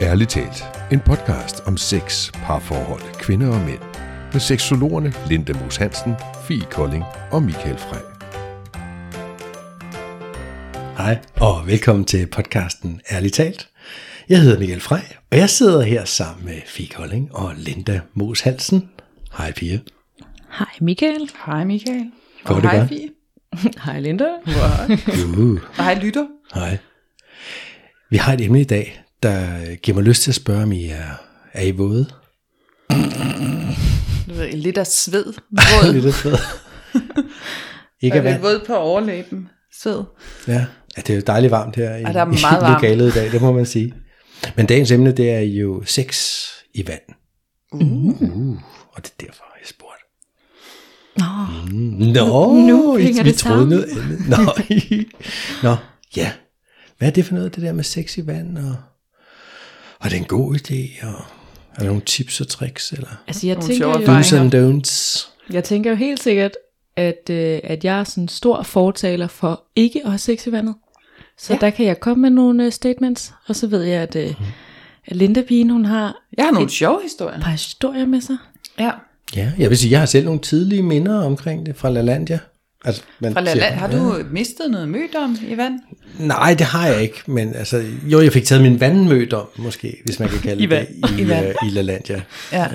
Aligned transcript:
Ærligt 0.00 0.30
talt. 0.30 0.64
En 0.92 1.00
podcast 1.00 1.60
om 1.66 1.76
sex, 1.76 2.32
parforhold, 2.32 3.02
kvinder 3.20 3.48
og 3.48 3.60
mænd. 3.60 3.78
Med 4.32 4.40
seksologerne 4.40 5.12
Linda 5.28 5.52
Moos 5.52 5.76
Hansen, 5.76 6.14
Fie 6.48 6.64
Kolding 6.70 7.04
og 7.30 7.42
Michael 7.42 7.78
Frey. 7.78 8.00
Hej, 10.96 11.18
og 11.40 11.66
velkommen 11.66 12.04
til 12.04 12.26
podcasten 12.26 13.00
Ærligt 13.12 13.34
talt. 13.34 13.68
Jeg 14.28 14.40
hedder 14.42 14.58
Michael 14.58 14.80
Frey, 14.80 15.02
og 15.30 15.38
jeg 15.38 15.50
sidder 15.50 15.82
her 15.82 16.04
sammen 16.04 16.44
med 16.44 16.60
Fie 16.66 16.88
Kolding 16.88 17.34
og 17.34 17.54
Linda 17.56 18.00
Moos 18.14 18.40
Hansen. 18.40 18.90
Hej 19.38 19.52
Pia. 19.52 19.78
Hej 20.58 20.68
Michael. 20.80 21.30
Hej 21.46 21.64
Michael. 21.64 22.04
Går 22.44 22.54
og 22.54 22.62
det 22.62 22.70
hej 22.70 22.78
godt? 22.78 22.88
Fie. 22.88 23.08
Hej 23.84 24.00
Linda. 24.00 24.24
Uh, 24.46 25.50
Og 25.78 25.84
hej 25.84 25.94
lytter. 25.94 26.26
hej. 26.54 26.78
Vi 28.10 28.16
har 28.16 28.32
et 28.32 28.40
emne 28.40 28.60
i 28.60 28.64
dag, 28.64 29.02
der 29.22 29.74
giver 29.76 29.94
mig 29.94 30.04
lyst 30.04 30.22
til 30.22 30.30
at 30.30 30.34
spørge, 30.34 30.62
om 30.62 30.72
I 30.72 30.84
er, 30.88 31.22
er 31.52 31.62
I 31.62 31.70
våde? 31.70 32.06
Lidt 34.52 34.78
af 34.78 34.86
sved. 34.86 35.24
Våd. 35.50 35.92
Lidt 35.94 36.06
af 36.06 36.12
sved. 36.12 36.34
Ikke 38.02 38.16
er 38.18 38.22
vand. 38.22 38.40
våd 38.42 38.64
på 38.66 38.74
overlæben. 38.74 39.48
Sved. 39.82 40.02
Ja. 40.48 40.66
ja, 40.96 41.02
det 41.02 41.10
er 41.10 41.14
jo 41.14 41.22
dejligt 41.26 41.50
varmt 41.50 41.76
her 41.76 41.96
i, 41.96 42.02
der 42.02 42.08
er 42.08 42.26
i 42.36 42.38
meget 42.42 42.62
varmt. 42.62 42.72
lokalet 42.74 43.08
i 43.16 43.18
dag, 43.18 43.32
det 43.32 43.40
må 43.42 43.52
man 43.52 43.66
sige. 43.66 43.94
Men 44.56 44.66
dagens 44.66 44.90
emne, 44.90 45.12
det 45.12 45.30
er 45.30 45.40
jo 45.40 45.82
sex 45.84 46.36
i 46.74 46.86
vand. 46.86 47.00
Uh. 47.72 48.22
Uh, 48.22 48.56
og 48.92 49.02
det 49.02 49.12
er 49.18 49.24
derfor, 49.26 49.44
jeg 49.60 49.66
spurgte. 49.68 50.04
Nå, 51.18 52.24
Nå, 52.26 52.52
nu 52.66 52.96
I- 52.96 53.02
hænger 53.02 53.22
vi 53.22 53.28
det 53.30 53.38
troede 53.38 53.58
sammen. 53.60 53.68
noget 53.68 53.88
andet. 54.02 54.28
Nå, 55.62 55.68
Nå, 55.70 55.76
ja. 56.16 56.32
Hvad 56.98 57.08
er 57.08 57.12
det 57.12 57.24
for 57.24 57.34
noget, 57.34 57.54
det 57.54 57.62
der 57.62 57.72
med 57.72 57.84
sex 57.84 58.16
i 58.18 58.26
vand? 58.26 58.58
Og, 58.58 58.76
og 60.00 60.06
er 60.06 60.08
det 60.08 60.18
en 60.18 60.24
god 60.24 60.54
idé? 60.54 61.06
Og 61.06 61.14
er 61.74 61.78
der 61.78 61.86
nogle 61.86 62.02
tips 62.06 62.40
og 62.40 62.48
tricks? 62.48 62.92
Eller 62.92 63.08
altså 63.26 63.46
jeg 63.46 63.56
Nogle 63.56 63.68
tænker, 63.72 63.86
jo, 63.86 63.94
do's 64.18 64.34
and 64.36 64.54
don'ts? 64.54 65.28
jeg 65.54 65.64
tænker 65.64 65.90
jo 65.90 65.96
helt 65.96 66.22
sikkert, 66.22 66.52
at, 66.96 67.30
øh, 67.30 67.60
at 67.64 67.84
jeg 67.84 68.00
er 68.00 68.04
sådan 68.04 68.24
en 68.24 68.28
stor 68.28 68.62
fortaler 68.62 69.26
for 69.28 69.64
ikke 69.76 70.00
at 70.04 70.10
have 70.10 70.18
sex 70.18 70.46
i 70.46 70.52
vandet. 70.52 70.74
Så 71.38 71.52
ja. 71.52 71.58
der 71.60 71.70
kan 71.70 71.86
jeg 71.86 72.00
komme 72.00 72.22
med 72.22 72.30
nogle 72.30 72.64
øh, 72.66 72.72
statements, 72.72 73.32
og 73.46 73.56
så 73.56 73.66
ved 73.66 73.82
jeg, 73.82 74.02
at, 74.02 74.16
øh, 74.16 74.34
at 75.06 75.16
Linda 75.16 75.42
Pigen, 75.42 75.70
hun 75.70 75.84
har 75.84 76.16
Jeg 76.36 76.44
har 76.44 76.52
nogle 76.52 76.70
sjove 76.70 77.00
historier. 77.02 77.36
et 77.36 77.42
par 77.42 77.50
historier 77.50 78.06
med 78.06 78.20
sig. 78.20 78.36
Ja. 78.78 78.90
Ja, 79.36 79.52
jeg 79.58 79.70
vil 79.70 79.78
sige, 79.78 79.90
jeg 79.90 79.98
har 79.98 80.06
selv 80.06 80.24
nogle 80.24 80.40
tidlige 80.40 80.82
minder 80.82 81.20
omkring 81.24 81.66
det 81.66 81.76
fra 81.76 81.90
LaLandia. 81.90 82.38
Altså, 82.84 83.02
man 83.20 83.32
Fra 83.32 83.40
siger- 83.44 83.54
Laland. 83.54 83.74
Har 83.74 83.90
du 83.90 84.24
mistet 84.30 84.70
noget 84.70 84.88
mødom 84.88 85.36
i 85.48 85.56
vand? 85.56 85.80
Nej, 86.18 86.54
det 86.58 86.66
har 86.66 86.86
jeg 86.86 87.02
ikke, 87.02 87.22
men 87.26 87.54
altså, 87.54 87.84
jo, 88.02 88.20
jeg 88.20 88.32
fik 88.32 88.44
taget 88.44 88.62
min 88.62 88.80
vandmødom, 88.80 89.46
måske, 89.58 89.96
hvis 90.04 90.20
man 90.20 90.28
kan 90.28 90.38
kalde 90.48 90.62
I 90.62 90.66
det 90.66 90.88
det, 90.88 91.18
i, 91.18 91.22
I 91.22 91.28
vand. 91.28 91.46
øh, 91.46 91.54
i 91.66 91.70
LaLandia. 91.70 92.22
Ja. 92.52 92.66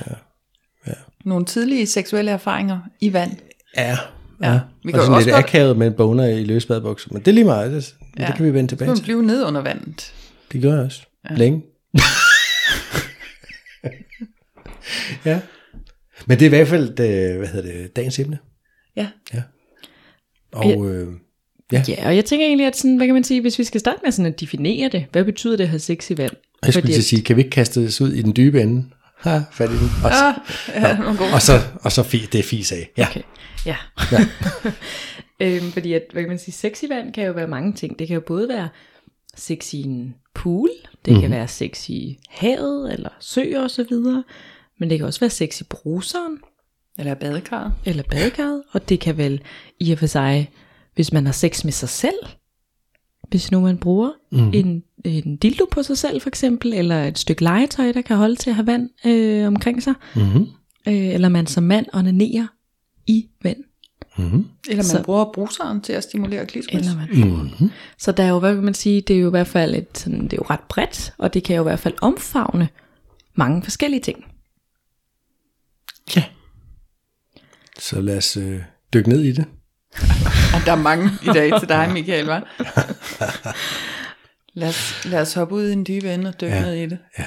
ja. 0.87 0.93
Nogle 1.25 1.45
tidlige 1.45 1.87
seksuelle 1.87 2.31
erfaringer 2.31 2.79
i 3.01 3.13
vand. 3.13 3.31
Ja, 3.77 3.97
Ja, 4.41 4.51
ja. 4.51 4.59
vi 4.85 4.91
kan 4.91 4.99
og 4.99 5.05
sådan 5.05 5.15
også 5.15 5.27
lidt 5.27 5.35
godt- 5.35 5.45
akavet 5.45 5.77
med 5.77 5.87
en 5.87 5.93
boner 5.93 6.25
i 6.25 6.43
løsbadbukser, 6.43 7.09
men 7.11 7.19
det 7.21 7.27
er 7.27 7.33
lige 7.33 7.45
meget, 7.45 7.71
det, 7.71 7.93
ja. 8.17 8.21
Ja. 8.23 8.27
det 8.27 8.35
kan 8.35 8.45
vi 8.45 8.53
vende 8.53 8.69
Så 8.69 8.75
tilbage 8.75 8.95
til. 8.95 9.03
blive 9.03 9.23
ned 9.23 9.43
under 9.45 9.61
vandet. 9.61 10.13
Det 10.51 10.61
gør 10.61 10.73
jeg 10.75 10.83
også. 10.85 11.01
Ja. 11.29 11.35
Længe. 11.35 11.61
ja. 15.25 15.39
Men 16.27 16.39
det 16.39 16.45
er 16.45 16.45
i 16.45 16.49
hvert 16.49 16.67
fald, 16.67 16.89
øh, 16.99 17.37
hvad 17.37 17.47
hedder 17.47 17.71
det, 17.71 17.95
dagens 17.95 18.19
emne. 18.19 18.37
Ja. 18.95 19.07
Og 20.53 20.85
øh, 20.89 21.07
ja, 21.73 21.83
Ja, 21.87 22.07
og 22.07 22.15
jeg 22.15 22.25
tænker 22.25 22.45
egentlig, 22.45 22.67
at 22.67 22.77
sådan, 22.77 22.95
hvad 22.97 23.07
kan 23.07 23.13
man 23.13 23.23
sige, 23.23 23.41
hvis 23.41 23.59
vi 23.59 23.63
skal 23.63 23.79
starte 23.79 23.99
med 24.03 24.11
sådan 24.11 24.33
at 24.33 24.39
definere 24.39 24.89
det, 24.89 25.05
hvad 25.11 25.23
betyder 25.25 25.57
det 25.57 25.63
at 25.63 25.69
have 25.69 25.79
sex 25.79 26.09
i 26.09 26.17
vand? 26.17 26.31
jeg 26.65 26.73
skulle 26.73 26.87
Fordi 26.87 27.01
sige, 27.01 27.21
kan 27.21 27.35
vi 27.35 27.41
ikke 27.41 27.51
kaste 27.51 27.85
os 27.85 28.01
ud 28.01 28.11
i 28.11 28.21
den 28.21 28.35
dybe 28.35 28.61
ende? 28.61 28.85
Ha, 29.19 29.39
fat 29.51 29.69
i 29.69 29.73
den. 29.73 29.89
Og, 30.03 30.11
Ah, 30.11 30.35
ja, 30.75 30.97
og 31.33 31.41
så, 31.41 31.61
og 31.81 31.91
så 31.91 32.03
fi, 32.03 32.17
det 32.31 32.39
er 32.39 32.43
fis 32.43 32.71
af. 32.71 32.89
Ja. 32.97 33.07
Okay, 33.09 33.21
ja. 33.65 33.75
Ja. 34.11 34.25
øhm, 35.45 35.71
fordi 35.71 35.93
at, 35.93 36.01
hvad 36.11 36.21
kan 36.23 36.29
man 36.29 36.39
sige, 36.39 36.53
sex 36.53 36.83
i 36.83 36.89
vand 36.89 37.13
kan 37.13 37.25
jo 37.25 37.31
være 37.31 37.47
mange 37.47 37.73
ting. 37.73 37.99
Det 37.99 38.07
kan 38.07 38.13
jo 38.13 38.21
både 38.27 38.49
være 38.49 38.69
sex 39.37 39.73
i 39.73 39.81
en 39.81 40.15
pool, 40.35 40.69
det 41.05 41.11
mm-hmm. 41.11 41.21
kan 41.21 41.31
være 41.31 41.47
sex 41.47 41.89
i 41.89 42.19
havet, 42.29 42.93
eller 42.93 43.09
søer 43.19 43.61
og 43.63 43.71
så 43.71 43.85
videre. 43.89 44.23
Men 44.79 44.89
det 44.89 44.97
kan 44.97 45.07
også 45.07 45.19
være 45.19 45.29
sex 45.29 45.61
i 45.61 45.63
bruseren, 45.63 46.37
Eller 46.99 47.13
badekarret. 47.13 47.73
eller 47.85 48.03
badekarret. 48.03 48.63
Og 48.71 48.89
det 48.89 48.99
kan 48.99 49.17
vel 49.17 49.41
i 49.79 49.91
og 49.91 49.97
for 49.97 50.05
sig, 50.05 50.49
hvis 50.95 51.13
man 51.13 51.25
har 51.25 51.33
sex 51.33 51.63
med 51.63 51.71
sig 51.71 51.89
selv, 51.89 52.15
hvis 53.29 53.51
nu 53.51 53.59
man 53.59 53.77
bruger 53.77 54.11
mm. 54.31 54.51
en, 54.53 54.83
en 55.05 55.37
dildo 55.37 55.65
på 55.71 55.83
sig 55.83 55.97
selv 55.97 56.21
for 56.21 56.29
eksempel, 56.29 56.73
eller 56.73 57.03
et 57.03 57.19
stykke 57.19 57.43
legetøj, 57.43 57.91
der 57.91 58.01
kan 58.01 58.17
holde 58.17 58.35
til 58.35 58.49
at 58.49 58.55
have 58.55 58.67
vand 58.67 58.89
øh, 59.05 59.47
omkring 59.47 59.83
sig, 59.83 59.93
Mm-hmm. 60.15 60.41
øh, 60.87 60.93
eller 61.07 61.29
man 61.29 61.47
som 61.47 61.63
mand 61.63 61.85
onanerer 61.93 62.47
i 63.07 63.29
vand. 63.43 63.57
Mm-hmm. 64.17 64.45
Eller 64.69 64.83
man 64.83 64.85
Så- 64.85 65.03
bruger 65.03 65.31
bruseren 65.33 65.81
til 65.81 65.93
at 65.93 66.03
stimulere 66.03 66.45
klitoris. 66.45 66.87
Eller 66.87 66.95
man 66.95 67.09
Mm-hmm. 67.31 67.69
Så 67.97 68.11
der 68.11 68.23
er 68.23 68.29
jo, 68.29 68.39
hvad 68.39 68.55
kan 68.55 68.63
man 68.63 68.73
sige, 68.73 69.01
det 69.01 69.15
er 69.15 69.19
jo 69.19 69.27
i 69.27 69.29
hvert 69.29 69.47
fald 69.47 69.75
et, 69.75 69.97
sådan, 69.97 70.23
det 70.23 70.33
er 70.33 70.37
jo 70.37 70.45
ret 70.49 70.59
bredt, 70.69 71.13
og 71.17 71.33
det 71.33 71.43
kan 71.43 71.55
jo 71.55 71.61
i 71.61 71.63
hvert 71.63 71.79
fald 71.79 71.93
omfavne 72.01 72.69
mange 73.35 73.63
forskellige 73.63 74.01
ting. 74.01 74.25
Ja. 76.15 76.23
Så 77.79 78.01
lad 78.01 78.17
os 78.17 78.37
øh, 78.37 78.59
dykke 78.93 79.09
ned 79.09 79.21
i 79.23 79.31
det. 79.31 79.45
Og 80.53 80.59
der 80.65 80.71
er 80.71 80.81
mange 80.81 81.09
i 81.23 81.25
dag 81.25 81.59
til 81.59 81.69
dig, 81.69 81.89
Michael, 81.93 82.29
hva'? 82.29 82.41
lad, 84.53 84.69
os, 84.69 85.05
lad 85.05 85.21
os 85.21 85.33
hoppe 85.33 85.55
ud 85.55 85.67
i 85.69 85.73
en 85.73 85.83
dybe 85.87 86.13
ende 86.13 86.27
og 86.29 86.41
dykke 86.41 86.55
Ja. 86.55 86.61
ned 86.61 86.73
i 86.73 86.85
det. 86.85 86.97
Ja. 87.19 87.25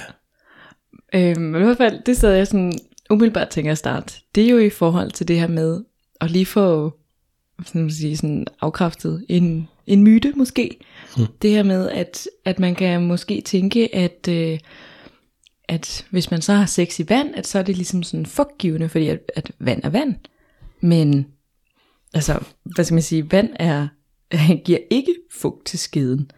Øhm, 1.14 1.40
men 1.42 1.62
i 1.62 1.64
hvert 1.64 1.76
fald, 1.76 2.00
det 2.06 2.16
sad 2.16 2.32
jeg 2.32 2.46
sådan 2.46 2.72
umiddelbart 3.10 3.48
tænker 3.48 3.72
at 3.72 3.78
starte. 3.78 4.14
Det 4.34 4.44
er 4.44 4.48
jo 4.50 4.58
i 4.58 4.70
forhold 4.70 5.10
til 5.10 5.28
det 5.28 5.40
her 5.40 5.48
med 5.48 5.84
at 6.20 6.30
lige 6.30 6.46
få 6.46 6.94
sådan, 7.66 7.86
at 7.86 7.92
sige, 7.92 8.16
sådan 8.16 8.46
afkræftet 8.60 9.24
en, 9.28 9.68
en 9.86 10.02
myte 10.02 10.32
måske. 10.36 10.76
Mm. 11.16 11.26
Det 11.42 11.50
her 11.50 11.62
med, 11.62 11.90
at, 11.90 12.28
at 12.44 12.58
man 12.58 12.74
kan 12.74 13.06
måske 13.06 13.40
tænke, 13.40 13.94
at, 13.94 14.28
øh, 14.28 14.58
at 15.68 16.04
hvis 16.10 16.30
man 16.30 16.42
så 16.42 16.52
har 16.52 16.66
sex 16.66 16.98
i 17.00 17.08
vand, 17.08 17.34
at 17.34 17.46
så 17.46 17.58
er 17.58 17.62
det 17.62 17.76
ligesom 17.76 18.02
sådan 18.02 18.26
fugtgivende, 18.26 18.88
fordi 18.88 19.08
at, 19.08 19.20
at 19.36 19.50
vand 19.58 19.80
er 19.84 19.90
vand. 19.90 20.14
Men 20.80 21.26
altså, 22.14 22.38
hvad 22.64 22.84
skal 22.84 22.94
man 22.94 23.02
sige, 23.02 23.32
vand 23.32 23.50
er, 23.54 23.88
giver 24.64 24.78
ikke 24.90 25.14
fugt 25.32 25.66
til 25.66 25.78
skeden. 25.78 26.30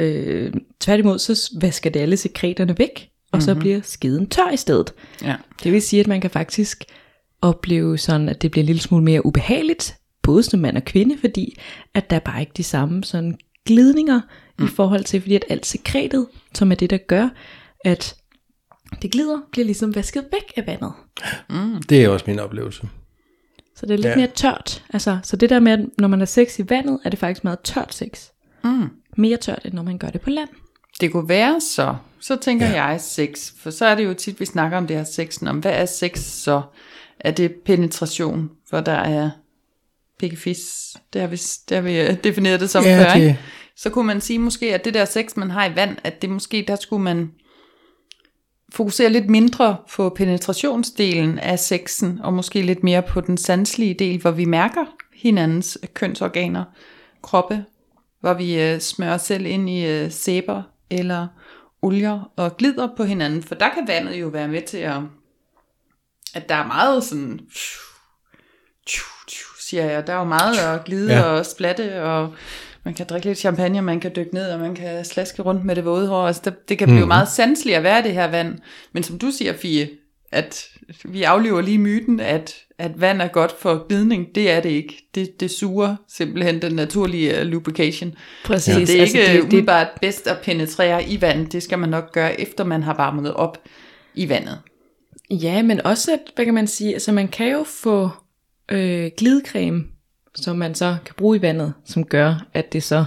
Øh, 0.00 0.52
tværtimod, 0.80 1.18
så 1.18 1.50
vasker 1.60 1.90
det 1.90 2.00
alle 2.00 2.16
sekreterne 2.16 2.78
væk, 2.78 3.10
og 3.32 3.42
så 3.42 3.54
bliver 3.54 3.80
skeden 3.82 4.28
tør 4.28 4.50
i 4.50 4.56
stedet. 4.56 4.92
Ja. 5.22 5.36
Det 5.62 5.72
vil 5.72 5.82
sige, 5.82 6.00
at 6.00 6.06
man 6.06 6.20
kan 6.20 6.30
faktisk 6.30 6.84
opleve 7.42 7.98
sådan, 7.98 8.28
at 8.28 8.42
det 8.42 8.50
bliver 8.50 8.62
en 8.62 8.66
lille 8.66 8.82
smule 8.82 9.04
mere 9.04 9.26
ubehageligt, 9.26 9.96
både 10.22 10.42
som 10.42 10.60
mand 10.60 10.76
og 10.76 10.84
kvinde, 10.84 11.18
fordi 11.18 11.60
at 11.94 12.10
der 12.10 12.16
er 12.16 12.20
bare 12.20 12.40
ikke 12.40 12.52
de 12.56 12.62
samme 12.62 13.04
sådan 13.04 13.38
glidninger 13.66 14.20
mm. 14.58 14.64
i 14.64 14.68
forhold 14.68 15.04
til, 15.04 15.20
fordi 15.20 15.34
at 15.34 15.44
alt 15.48 15.66
sekretet, 15.66 16.26
som 16.54 16.70
er 16.70 16.76
det, 16.76 16.90
der 16.90 16.96
gør, 16.96 17.28
at 17.84 18.16
det 19.02 19.10
glider, 19.10 19.38
bliver 19.52 19.64
ligesom 19.64 19.94
vasket 19.94 20.24
væk 20.32 20.52
af 20.56 20.66
vandet. 20.66 20.92
Det 21.88 22.04
er 22.04 22.08
også 22.08 22.24
min 22.28 22.38
oplevelse. 22.38 22.88
Så 23.80 23.86
det 23.86 23.92
er 23.94 23.96
lidt 23.98 24.06
Ja. 24.06 24.16
mere 24.16 24.26
tørt. 24.26 24.84
Altså, 24.92 25.18
så 25.22 25.36
det 25.36 25.50
der 25.50 25.60
med, 25.60 25.72
at 25.72 25.80
når 25.98 26.08
man 26.08 26.18
har 26.18 26.26
sex 26.26 26.58
i 26.58 26.64
vandet, 26.70 26.98
er 27.04 27.10
det 27.10 27.18
faktisk 27.18 27.44
meget 27.44 27.60
tørt 27.64 27.94
sex. 27.94 28.26
Mm. 28.64 28.88
Mere 29.16 29.36
tørt, 29.36 29.60
end 29.64 29.74
når 29.74 29.82
man 29.82 29.98
gør 29.98 30.08
det 30.08 30.20
på 30.20 30.30
land. 30.30 30.48
Det 31.00 31.12
kunne 31.12 31.28
være 31.28 31.60
så, 31.60 31.94
så 32.20 32.36
tænker 32.36 32.66
Ja. 32.66 32.84
jeg 32.84 33.00
sex, 33.00 33.52
for 33.58 33.70
så 33.70 33.86
er 33.86 33.94
det 33.94 34.04
jo 34.04 34.14
tit, 34.14 34.40
vi 34.40 34.44
snakker 34.44 34.78
om 34.78 34.86
det 34.86 34.96
her 34.96 35.04
sexen, 35.04 35.48
om 35.48 35.58
hvad 35.58 35.72
er 35.72 35.86
sex 35.86 36.18
så? 36.18 36.62
Er 37.20 37.30
det 37.30 37.52
penetration, 37.64 38.50
hvor 38.70 38.80
der 38.80 38.92
er 38.92 39.30
pikkefis, 40.18 40.96
det 41.12 41.20
har 41.20 41.28
vi, 41.28 41.36
det 41.68 41.74
har 41.74 41.80
vi 41.82 42.00
øh, 42.00 42.16
defineret 42.24 42.60
det 42.60 42.70
som 42.70 42.84
Ja, 42.84 43.04
før, 43.04 43.12
det- 43.14 43.20
ikke? 43.20 43.38
Så 43.76 43.90
kunne 43.90 44.06
man 44.06 44.20
sige 44.20 44.38
måske, 44.38 44.74
at 44.74 44.84
det 44.84 44.94
der 44.94 45.04
sex, 45.04 45.36
man 45.36 45.50
har 45.50 45.66
i 45.66 45.76
vand, 45.76 45.96
at 46.04 46.22
det 46.22 46.30
måske, 46.30 46.64
der 46.68 46.76
skulle 46.76 47.02
man 47.02 47.30
fokusere 48.72 49.10
lidt 49.10 49.30
mindre 49.30 49.76
på 49.90 50.08
penetrationsdelen 50.08 51.38
af 51.38 51.58
sexen, 51.58 52.20
og 52.22 52.34
måske 52.34 52.62
lidt 52.62 52.84
mere 52.84 53.02
på 53.02 53.20
den 53.20 53.36
sanselige 53.36 53.94
del, 53.94 54.20
hvor 54.20 54.30
vi 54.30 54.44
mærker 54.44 54.84
hinandens 55.14 55.78
kønsorganer, 55.94 56.64
kroppe, 57.22 57.64
hvor 58.20 58.34
vi 58.34 58.62
øh, 58.62 58.80
smører 58.80 59.14
os 59.14 59.22
selv 59.22 59.46
ind 59.46 59.70
i 59.70 59.86
øh, 59.86 60.10
sæber 60.10 60.62
eller 60.90 61.26
olier 61.82 62.30
og 62.36 62.56
glider 62.56 62.88
på 62.96 63.04
hinanden, 63.04 63.42
for 63.42 63.54
der 63.54 63.68
kan 63.68 63.88
vandet 63.88 64.20
jo 64.20 64.28
være 64.28 64.48
med 64.48 64.62
til 64.62 64.78
at, 64.78 65.00
at 66.34 66.48
der 66.48 66.54
er 66.54 66.66
meget 66.66 67.04
sådan, 67.04 67.40
siger 69.68 69.84
jeg, 69.84 70.06
der 70.06 70.12
er 70.12 70.18
jo 70.18 70.24
meget 70.24 70.58
at 70.58 70.84
glide 70.84 71.16
ja. 71.16 71.22
og 71.22 71.46
splatte, 71.46 72.02
og 72.02 72.34
man 72.88 72.94
kan 72.94 73.06
drikke 73.06 73.26
lidt 73.26 73.38
champagne, 73.38 73.78
og 73.78 73.84
man 73.84 74.00
kan 74.00 74.12
dykke 74.16 74.34
ned, 74.34 74.50
og 74.50 74.60
man 74.60 74.74
kan 74.74 75.04
slaske 75.04 75.42
rundt 75.42 75.64
med 75.64 75.76
det 75.76 75.84
våde 75.84 76.08
hår, 76.08 76.26
altså 76.26 76.42
det, 76.44 76.68
det 76.68 76.78
kan 76.78 76.88
blive 76.88 76.98
Mhm. 77.00 77.08
meget 77.08 77.28
sanseligt 77.28 77.76
at 77.76 77.82
være 77.82 78.02
det 78.02 78.12
her 78.12 78.30
vand, 78.30 78.58
men 78.92 79.02
som 79.02 79.18
du 79.18 79.30
siger, 79.30 79.52
Fie, 79.52 79.88
at 80.32 80.64
vi 81.04 81.22
aflever 81.22 81.60
lige 81.60 81.78
myten, 81.78 82.20
at, 82.20 82.56
at 82.78 83.00
vand 83.00 83.22
er 83.22 83.28
godt 83.28 83.52
for 83.60 83.86
glidning. 83.88 84.26
Det 84.34 84.50
er 84.50 84.60
det 84.60 84.68
ikke. 84.70 85.08
Det, 85.14 85.40
det 85.40 85.50
suger 85.50 85.96
simpelthen 86.08 86.62
den 86.62 86.72
naturlige 86.72 87.40
øh, 87.40 87.46
lubrication. 87.46 88.14
Præcis. 88.44 88.74
Så 88.74 88.80
det 88.80 88.96
er 88.96 89.00
Altså, 89.00 89.18
ikke 89.18 89.26
det- 89.28 89.34
det, 89.36 89.40
umiddelbart 89.42 89.88
bedst 90.00 90.26
at 90.26 90.36
penetrere 90.42 91.08
i 91.08 91.20
vand. 91.20 91.46
Det 91.46 91.62
skal 91.62 91.78
man 91.78 91.88
nok 91.88 92.12
gøre, 92.12 92.40
efter 92.40 92.64
man 92.64 92.82
har 92.82 92.94
varmet 92.96 93.34
op 93.34 93.58
i 94.14 94.28
vandet. 94.28 94.58
Ja, 95.30 95.62
men 95.62 95.86
også, 95.86 96.12
at, 96.12 96.20
hvad 96.34 96.44
kan 96.44 96.54
man 96.54 96.66
sige, 96.66 96.92
altså 96.92 97.12
man 97.12 97.28
kan 97.28 97.52
jo 97.52 97.64
få 97.82 98.10
øh, 98.70 99.10
glidecreme, 99.16 99.84
som 100.42 100.56
man 100.58 100.74
så 100.74 100.96
kan 101.04 101.14
bruge 101.18 101.36
i 101.38 101.42
vandet, 101.42 101.72
som 101.84 102.04
gør, 102.04 102.46
at 102.54 102.72
det 102.72 102.82
så, 102.82 103.04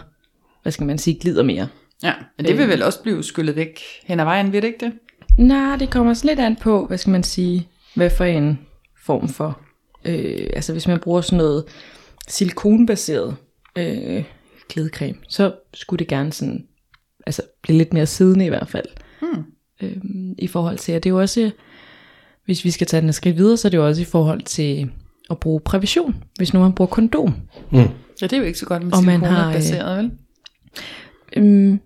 hvad 0.61 0.71
skal 0.71 0.87
man 0.87 0.97
sige, 0.97 1.19
glider 1.19 1.43
mere. 1.43 1.67
Ja, 2.03 2.13
men 2.37 2.45
det 2.45 2.57
vil 2.57 2.63
Øh. 2.63 2.69
vel 2.69 2.83
også 2.83 3.01
blive 3.03 3.23
skyllet 3.23 3.55
væk 3.55 3.79
hen 4.03 4.19
ad 4.19 4.25
vejen, 4.25 4.51
ved 4.53 4.61
det 4.61 4.67
ikke 4.67 4.85
det? 4.85 4.93
Nej, 5.37 5.75
det 5.75 5.89
kommer 5.89 6.13
sådan 6.13 6.27
lidt 6.27 6.39
an 6.45 6.55
på, 6.55 6.85
hvad 6.85 6.97
skal 6.97 7.11
man 7.11 7.23
sige, 7.23 7.67
hvad 7.95 8.09
for 8.09 8.25
en 8.25 8.59
form 9.05 9.29
for, 9.29 9.59
øh, 10.05 10.49
altså 10.53 10.71
hvis 10.71 10.87
man 10.87 10.99
bruger 10.99 11.21
sådan 11.21 11.37
noget 11.37 11.63
silikonbaseret 12.27 13.35
øh, 13.75 14.23
glidecreme, 14.69 15.17
så 15.27 15.53
skulle 15.73 15.99
det 15.99 16.07
gerne 16.07 16.33
sådan, 16.33 16.67
altså 17.25 17.41
blive 17.61 17.77
lidt 17.77 17.93
mere 17.93 18.05
siddende 18.05 18.45
i 18.45 18.49
hvert 18.49 18.69
fald. 18.69 18.85
Hmm. 19.21 19.43
Øh, 19.81 19.97
I 20.37 20.47
forhold 20.47 20.77
til, 20.77 20.91
at 20.91 21.03
det 21.03 21.09
er 21.09 21.13
jo 21.13 21.19
også, 21.19 21.51
hvis 22.45 22.65
vi 22.65 22.71
skal 22.71 22.87
tage 22.87 23.01
den 23.01 23.09
et 23.09 23.15
skridt 23.15 23.37
videre, 23.37 23.57
så 23.57 23.67
er 23.67 23.69
det 23.69 23.77
jo 23.77 23.87
også 23.87 24.01
i 24.01 24.05
forhold 24.05 24.41
til 24.41 24.91
at 25.31 25.39
bruge 25.39 25.59
prævision, 25.59 26.15
hvis 26.37 26.53
nu 26.53 26.59
man 26.59 26.73
bruger 26.73 26.89
kondom. 26.89 27.35
Ja, 27.73 27.87
det 28.21 28.33
er 28.33 28.37
jo 28.37 28.43
ikke 28.43 28.59
så 28.59 28.65
godt 28.65 28.83
med 28.83 28.93
Og 28.93 29.03
man 29.03 29.19
silikoner 29.19 29.41
har, 29.41 29.47
øh, 29.47 29.53
baseret, 29.53 29.97
vel? 29.97 30.11
Øhm, 31.37 31.79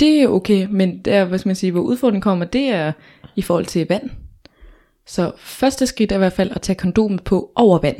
det 0.00 0.22
er 0.22 0.28
okay, 0.28 0.66
men 0.70 0.98
der, 0.98 1.24
hvad 1.24 1.38
skal 1.38 1.48
man 1.48 1.56
sige, 1.56 1.72
hvor 1.72 1.80
udfordringen 1.80 2.22
kommer, 2.22 2.44
det 2.44 2.68
er 2.68 2.92
i 3.36 3.42
forhold 3.42 3.66
til 3.66 3.86
vand. 3.88 4.10
Så 5.06 5.32
første 5.38 5.86
skridt 5.86 6.12
er 6.12 6.16
i 6.16 6.18
hvert 6.18 6.32
fald 6.32 6.50
at 6.54 6.62
tage 6.62 6.76
kondomet 6.76 7.24
på 7.24 7.52
over 7.54 7.78
vand. 7.78 7.96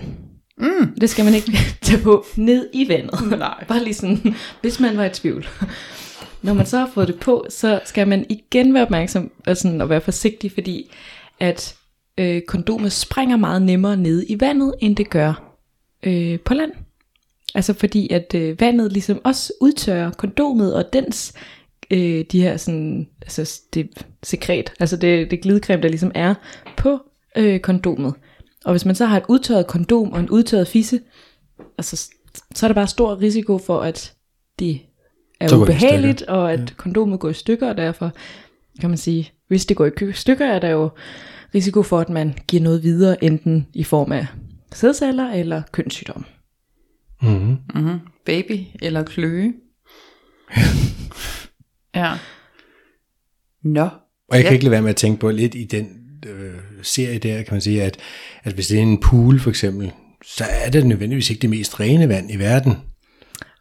Mm. 0.59 0.95
Det 1.01 1.11
skal 1.11 1.25
man 1.25 1.35
ikke 1.35 1.53
tage 1.83 2.03
på 2.03 2.25
ned 2.37 2.69
i 2.73 2.89
vandet. 2.89 3.39
Nej. 3.39 3.65
Bare 3.69 3.85
lige 3.85 3.95
sådan, 3.95 4.35
hvis 4.61 4.81
man 4.81 4.97
var 4.97 5.05
i 5.05 5.11
tvivl. 5.11 5.47
Når 6.43 6.55
man 6.55 6.67
så 6.67 6.79
har 6.79 6.91
fået 6.95 7.09
det 7.09 7.21
på, 7.21 7.47
så 7.51 7.81
skal 7.85 8.09
man 8.09 8.27
igen 8.29 8.75
være 8.75 8.83
opmærksom 8.83 9.31
og, 9.47 9.57
sådan, 9.57 9.81
og 9.81 9.89
være 9.89 10.01
forsigtig, 10.01 10.53
fordi 10.53 10.91
at 11.41 11.77
øh, 12.19 12.43
kondomet 12.43 12.93
springer 12.93 13.37
meget 13.37 13.63
nemmere 13.63 13.97
ned 13.97 14.25
i 14.29 14.41
vandet, 14.41 14.75
end 14.81 14.97
det 14.97 15.11
gør 15.11 15.57
øh, 16.03 16.41
på 16.41 16.55
land. 16.55 16.73
Altså 17.55 17.73
fordi 17.73 18.13
at 18.13 18.35
øh, 18.35 18.61
vandet 18.61 18.93
ligesom 18.93 19.21
også 19.25 19.53
udtørrer 19.61 20.11
kondomet 20.11 20.75
og 20.75 20.93
dens 20.93 21.33
øh, 21.91 22.25
de 22.33 22.43
her 22.43 22.57
sådan, 22.57 23.09
altså 23.23 23.63
det 23.75 24.07
sekret, 24.23 24.73
altså 24.81 24.97
det, 24.97 25.31
det 25.31 25.41
glidecreme, 25.41 25.83
der 25.83 25.89
ligesom 25.89 26.13
er 26.15 26.35
på 26.77 26.99
øh, 27.37 27.61
kondomet. 27.61 28.15
Og 28.65 28.73
hvis 28.73 28.85
man 28.85 28.95
så 28.95 29.07
har 29.07 29.17
et 29.17 29.25
udtørret 29.29 29.67
kondom 29.67 30.13
og 30.13 30.21
en 30.21 30.31
udtørret 30.31 30.69
fisse, 30.69 31.01
altså, 31.79 32.11
så 32.55 32.67
er 32.67 32.69
der 32.69 32.75
bare 32.75 32.87
stor 32.87 33.21
risiko 33.21 33.59
for, 33.59 33.81
at 33.81 34.15
det 34.59 34.81
er 35.41 35.49
Så 35.49 35.57
ubehageligt, 35.57 36.23
og 36.23 36.53
at 36.53 36.61
ja. 36.61 36.67
kondomet 36.77 37.21
går 37.21 37.29
i 37.29 37.35
stykker, 37.35 37.69
og 37.69 37.77
derfor 37.77 38.13
kan 38.81 38.91
man 38.91 38.99
sige, 38.99 39.33
hvis 39.49 39.67
det 39.67 39.77
går 39.77 39.87
i 39.87 40.13
stykker, 40.13 40.47
er 40.47 40.59
der 40.59 40.69
jo 40.69 40.91
risiko 41.55 41.83
for, 41.83 42.01
at 42.01 42.09
man 42.09 42.35
giver 42.49 42.63
noget 42.63 42.83
videre, 42.83 43.25
enten 43.25 43.67
i 43.75 43.85
form 43.85 44.13
af 44.13 44.27
sædceller 44.73 45.31
eller 45.33 45.63
kønssygdom. 45.73 46.25
Mm-hmm. 47.23 47.57
Mm-hmm. 47.75 47.99
Baby 48.27 48.59
eller 48.83 49.03
kløe. 49.03 49.53
ja. 51.95 52.13
Nå. 53.65 53.83
Og 54.29 54.37
jeg 54.37 54.43
kan 54.43 54.51
Ja. 54.51 54.53
ikke 54.53 54.65
lade 54.65 54.71
være 54.73 54.83
med 54.83 54.91
at 54.91 54.97
tænke 54.97 55.21
på 55.21 55.31
lidt 55.31 55.55
i 55.55 55.65
den 55.65 55.87
øh, 56.27 56.55
serie 56.83 57.19
der, 57.19 57.43
kan 57.43 57.55
man 57.55 57.61
sige, 57.61 57.83
at, 57.83 57.97
at 58.45 58.53
hvis 58.55 58.67
det 58.69 58.79
er 58.79 58.83
en 58.83 59.01
pool 59.01 59.41
for 59.41 59.51
eksempel, 59.51 59.93
så 60.25 60.45
er 60.65 60.71
det 60.71 60.87
nødvendigvis 60.87 61.31
ikke 61.31 61.43
det 61.43 61.51
mest 61.51 61.81
rene 61.81 62.09
vand 62.09 62.31
i 62.33 62.37
verden. 62.37 62.73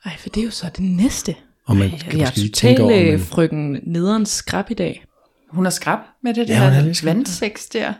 Ej, 0.05 0.17
for 0.19 0.29
det 0.29 0.41
er 0.41 0.45
jo 0.45 0.51
så 0.51 0.65
det 0.77 0.83
næste. 0.83 1.35
Og 1.65 1.75
man 1.77 1.89
Ej, 1.89 1.97
kan 1.99 2.11
jeg 2.19 2.19
måske 2.21 2.37
lige 2.39 2.49
tænke 2.51 2.81
over, 2.83 2.91
totalt 2.91 3.11
men- 3.11 3.19
frøken 3.19 3.79
nederen 3.83 4.25
skrab 4.25 4.71
i 4.71 4.73
dag. 4.73 5.03
Hun 5.53 5.65
er 5.65 5.69
skrab 5.69 5.99
med 6.23 6.33
det 6.33 6.49
Ja, 6.49 6.63
er 6.63 6.69
der 6.69 7.01
vandsex 7.05 7.69
der. 7.73 7.93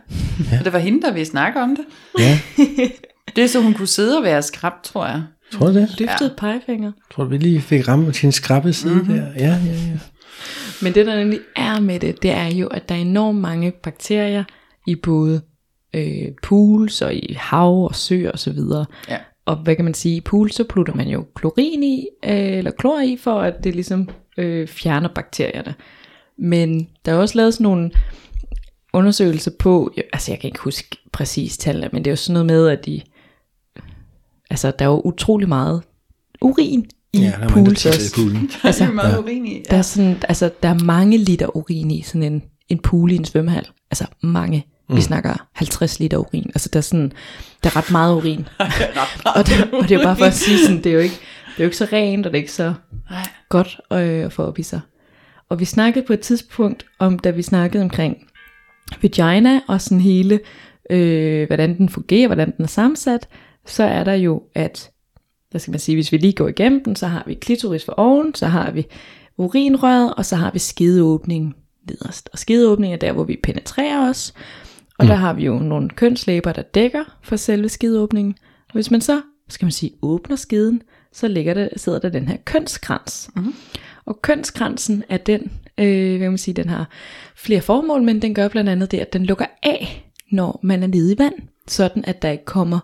Ja. 0.52 0.58
Og 0.58 0.64
det 0.64 0.72
var 0.72 0.78
hende, 0.78 1.02
der 1.02 1.12
ville 1.12 1.26
snakke 1.26 1.60
om 1.60 1.76
det. 1.76 1.84
Ja, 2.18 2.38
Det 3.36 3.44
er 3.44 3.48
så, 3.48 3.60
hun 3.60 3.74
kunne 3.74 3.88
sidde 3.88 4.18
og 4.18 4.24
være 4.24 4.42
skrab, 4.42 4.72
tror 4.82 5.06
jeg. 5.06 5.22
tror 5.52 5.66
du 5.66 5.74
det? 5.74 6.00
Løftet 6.00 6.28
ja. 6.28 6.34
pegefinger. 6.38 6.92
Tror 7.14 7.24
du, 7.24 7.30
vi 7.30 7.38
lige 7.38 7.60
fik 7.60 7.88
ramme 7.88 8.12
til 8.12 8.26
en 8.26 8.32
skrappe 8.32 8.72
side 8.72 8.94
mm-hmm. 8.94 9.14
der? 9.14 9.26
Ja, 9.36 9.58
ja, 9.66 9.72
ja. 9.72 9.98
Men 10.82 10.94
det 10.94 11.06
der 11.06 11.16
nemlig 11.16 11.40
er 11.56 11.80
med 11.80 12.00
det, 12.00 12.22
det 12.22 12.30
er 12.30 12.46
jo, 12.46 12.66
at 12.66 12.88
der 12.88 12.94
er 12.94 12.98
enormt 12.98 13.38
mange 13.38 13.72
bakterier 13.82 14.44
i 14.86 14.96
både 14.96 15.40
øh, 15.94 16.28
pools 16.42 17.02
og 17.02 17.14
i 17.14 17.36
hav 17.40 17.84
og 17.84 17.94
søer 17.94 18.30
og 18.30 18.38
så 18.38 18.52
videre. 18.52 18.86
Ja. 19.08 19.18
Og 19.46 19.56
hvad 19.56 19.76
kan 19.76 19.84
man 19.84 19.94
sige, 19.94 20.16
i 20.16 20.20
pools 20.20 20.54
så 20.54 20.64
putter 20.64 20.94
man 20.94 21.08
jo 21.08 21.26
klorin 21.34 21.82
i, 21.82 22.06
øh, 22.24 22.58
eller 22.58 22.70
klor 22.70 23.00
i, 23.00 23.16
for 23.16 23.40
at 23.40 23.64
det 23.64 23.74
ligesom 23.74 24.08
øh, 24.38 24.68
fjerner 24.68 25.08
bakterierne. 25.08 25.74
Men 26.38 26.88
der 27.04 27.12
er 27.12 27.16
også 27.16 27.38
lavet 27.38 27.54
sådan 27.54 27.64
nogle 27.64 27.90
undersøgelser 28.92 29.50
på, 29.58 29.92
jo, 29.96 30.02
altså 30.12 30.32
jeg 30.32 30.40
kan 30.40 30.48
ikke 30.48 30.60
huske 30.60 30.96
præcis 31.12 31.58
tallene, 31.58 31.88
men 31.92 32.04
det 32.04 32.10
er 32.10 32.12
jo 32.12 32.16
sådan 32.16 32.32
noget 32.32 32.46
med, 32.46 32.68
at 32.68 32.86
de, 32.86 33.00
altså 34.50 34.72
der 34.78 34.84
er 34.84 34.88
jo 34.88 35.00
utrolig 35.00 35.48
meget 35.48 35.82
urin 36.40 36.86
i 37.12 37.18
Ja, 37.18 37.26
der 37.26 37.32
er 37.32 37.38
der 37.38 37.48
pools 37.48 37.86
også. 37.86 38.00
i 38.00 38.22
poolen. 38.22 38.50
Altså, 38.64 38.84
det 38.84 38.90
er 38.90 38.94
meget 38.94 39.18
urin 39.18 39.46
i. 39.46 39.62
Der 39.70 39.76
er, 39.76 39.82
sådan, 39.82 40.22
altså, 40.28 40.50
der 40.62 40.68
er 40.68 40.84
mange 40.84 41.18
liter 41.18 41.56
urin 41.56 41.90
i 41.90 42.02
sådan 42.02 42.22
en, 42.22 42.42
en 42.68 42.78
pool 42.78 43.12
i 43.12 43.16
en 43.16 43.24
svømmehal. 43.24 43.66
Altså 43.90 44.06
mange. 44.20 44.66
Vi 44.88 45.00
snakker 45.00 45.46
50 45.52 46.00
liter 46.00 46.16
urin. 46.18 46.46
Altså 46.54 46.68
der 46.72 46.78
er, 46.78 46.82
sådan, 46.82 47.12
der 47.62 47.70
er 47.70 47.76
ret 47.76 47.90
meget 47.90 48.14
urin. 48.16 48.48
og, 49.36 49.46
det, 49.46 49.70
og 49.72 49.82
det 49.82 49.90
er 49.90 49.98
jo 49.98 50.02
bare 50.04 50.16
for 50.16 50.24
at 50.24 50.34
sige, 50.34 50.58
sådan, 50.58 50.76
det 50.76 50.86
er 50.86 50.92
jo 50.94 51.00
ikke, 51.00 51.14
det 51.46 51.60
er 51.60 51.64
jo 51.64 51.64
ikke 51.64 51.76
så 51.76 51.88
rent, 51.92 52.26
og 52.26 52.32
det 52.32 52.38
er 52.38 52.42
ikke 52.42 52.52
så 52.52 52.74
Nej. 53.10 53.28
godt 53.48 53.80
øh, 53.92 54.24
at 54.24 54.32
få 54.32 54.42
op 54.42 54.58
i 54.58 54.62
sig. 54.62 54.80
Og 55.54 55.60
vi 55.60 55.64
snakkede 55.64 56.06
på 56.06 56.12
et 56.12 56.20
tidspunkt 56.20 56.86
om, 56.98 57.18
da 57.18 57.30
vi 57.30 57.42
snakkede 57.42 57.82
omkring 57.82 58.26
vagina 59.02 59.60
og 59.68 59.80
sådan 59.80 60.00
hele, 60.00 60.40
øh, 60.90 61.46
hvordan 61.46 61.78
den 61.78 61.88
fungerer, 61.88 62.28
hvordan 62.28 62.56
den 62.56 62.64
er 62.64 62.68
sammensat, 62.68 63.28
så 63.66 63.84
er 63.84 64.04
der 64.04 64.14
jo, 64.14 64.42
at, 64.54 64.90
der 65.52 65.58
skal 65.58 65.70
man 65.70 65.80
sige, 65.80 65.96
hvis 65.96 66.12
vi 66.12 66.16
lige 66.16 66.32
går 66.32 66.48
igennem 66.48 66.84
den, 66.84 66.96
så 66.96 67.06
har 67.06 67.24
vi 67.26 67.34
klitoris 67.34 67.84
for 67.84 67.92
oven, 67.92 68.34
så 68.34 68.46
har 68.46 68.70
vi 68.70 68.86
urinrøret, 69.36 70.14
og 70.14 70.24
så 70.24 70.36
har 70.36 70.50
vi 70.50 70.58
skedeåbningen 70.58 71.54
nederst. 71.88 72.28
Og 72.32 72.38
skedeåbningen 72.38 72.94
er 72.94 73.00
der, 73.00 73.12
hvor 73.12 73.24
vi 73.24 73.40
penetrerer 73.42 74.08
os, 74.08 74.34
og 74.98 75.04
mm. 75.04 75.08
der 75.08 75.14
har 75.14 75.32
vi 75.32 75.44
jo 75.44 75.58
nogle 75.58 75.88
kønslæber, 75.88 76.52
der 76.52 76.62
dækker 76.62 77.04
for 77.22 77.36
selve 77.36 77.68
skedeåbningen. 77.68 78.34
Og 78.68 78.72
hvis 78.72 78.90
man 78.90 79.00
så, 79.00 79.22
skal 79.48 79.66
man 79.66 79.72
sige, 79.72 79.92
åbner 80.02 80.36
skeden, 80.36 80.82
så 81.12 81.28
ligger 81.28 81.54
der, 81.54 81.68
sidder 81.76 81.98
der 81.98 82.08
den 82.08 82.28
her 82.28 82.36
kønskrans. 82.44 83.30
Mm. 83.36 83.54
Og 84.06 84.22
kønskransen 84.22 85.04
er 85.08 85.16
den, 85.16 85.52
øh, 85.78 86.18
hvad 86.18 86.28
man 86.28 86.38
sige, 86.38 86.54
den 86.54 86.68
har 86.68 86.88
flere 87.36 87.60
formål, 87.60 88.02
men 88.02 88.22
den 88.22 88.34
gør 88.34 88.48
blandt 88.48 88.70
andet 88.70 88.90
det, 88.90 88.98
at 88.98 89.12
den 89.12 89.26
lukker 89.26 89.46
af, 89.62 90.10
når 90.30 90.60
man 90.62 90.82
er 90.82 90.86
nede 90.86 91.12
i 91.12 91.18
vand, 91.18 91.34
sådan 91.68 92.04
at 92.06 92.22
der 92.22 92.30
ikke 92.30 92.44
kommer 92.44 92.78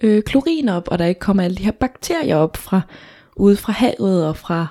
øh, 0.00 0.22
klorin 0.22 0.68
op, 0.68 0.88
og 0.88 0.98
der 0.98 1.04
ikke 1.04 1.20
kommer 1.20 1.42
alle 1.42 1.56
de 1.56 1.64
her 1.64 1.70
bakterier 1.70 2.36
op 2.36 2.56
fra 2.56 2.80
ude 3.36 3.56
fra 3.56 3.72
havet 3.72 4.26
og 4.26 4.36
fra 4.36 4.66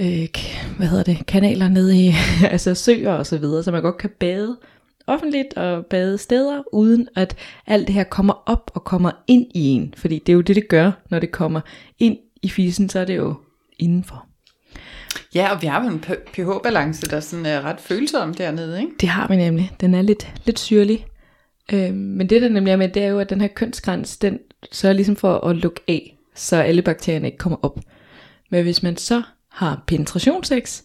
øh, 0.00 0.28
hvad 0.76 0.86
hedder 0.86 1.04
det, 1.04 1.26
kanaler 1.26 1.68
nede 1.68 1.96
i 2.06 2.12
altså 2.50 2.74
søer 2.74 3.12
og 3.12 3.26
så 3.26 3.38
videre, 3.38 3.62
så 3.62 3.72
man 3.72 3.82
godt 3.82 3.98
kan 3.98 4.10
bade 4.20 4.56
offentligt 5.06 5.54
og 5.54 5.86
bade 5.86 6.18
steder, 6.18 6.62
uden 6.72 7.08
at 7.16 7.36
alt 7.66 7.86
det 7.86 7.94
her 7.94 8.04
kommer 8.04 8.42
op 8.46 8.70
og 8.74 8.84
kommer 8.84 9.10
ind 9.26 9.46
i 9.54 9.68
en. 9.68 9.94
Fordi 9.96 10.18
det 10.18 10.28
er 10.28 10.34
jo 10.34 10.40
det, 10.40 10.56
det 10.56 10.68
gør, 10.68 10.92
når 11.10 11.18
det 11.18 11.30
kommer 11.30 11.60
ind 11.98 12.18
i 12.42 12.48
fisen, 12.48 12.88
så 12.88 12.98
er 12.98 13.04
det 13.04 13.16
jo 13.16 13.34
indenfor. 13.78 14.26
Ja, 15.34 15.54
og 15.54 15.62
vi 15.62 15.66
har 15.66 15.84
jo 15.84 15.90
en 15.90 16.04
pH-balance, 16.32 17.06
der 17.06 17.20
sådan 17.20 17.46
er 17.46 17.62
ret 17.62 17.80
følsom 17.80 18.34
dernede, 18.34 18.80
ikke? 18.80 18.92
Det 19.00 19.08
har 19.08 19.28
vi 19.28 19.36
nemlig. 19.36 19.72
Den 19.80 19.94
er 19.94 20.02
lidt, 20.02 20.32
lidt 20.44 20.58
syrlig. 20.58 21.06
Øh, 21.72 21.94
men 21.94 22.30
det 22.30 22.42
der 22.42 22.48
nemlig 22.48 22.72
er 22.72 22.76
med, 22.76 22.88
det 22.88 23.02
er 23.02 23.08
jo, 23.08 23.18
at 23.18 23.30
den 23.30 23.40
her 23.40 23.48
kønsgræns, 23.48 24.16
den 24.16 24.38
sørger 24.72 24.92
ligesom 24.92 25.16
for 25.16 25.38
at 25.38 25.56
lukke 25.56 25.80
af, 25.88 26.18
så 26.34 26.56
alle 26.56 26.82
bakterierne 26.82 27.26
ikke 27.26 27.38
kommer 27.38 27.58
op. 27.62 27.78
Men 28.50 28.62
hvis 28.62 28.82
man 28.82 28.96
så 28.96 29.22
har 29.50 29.84
penetrationsex, 29.86 30.82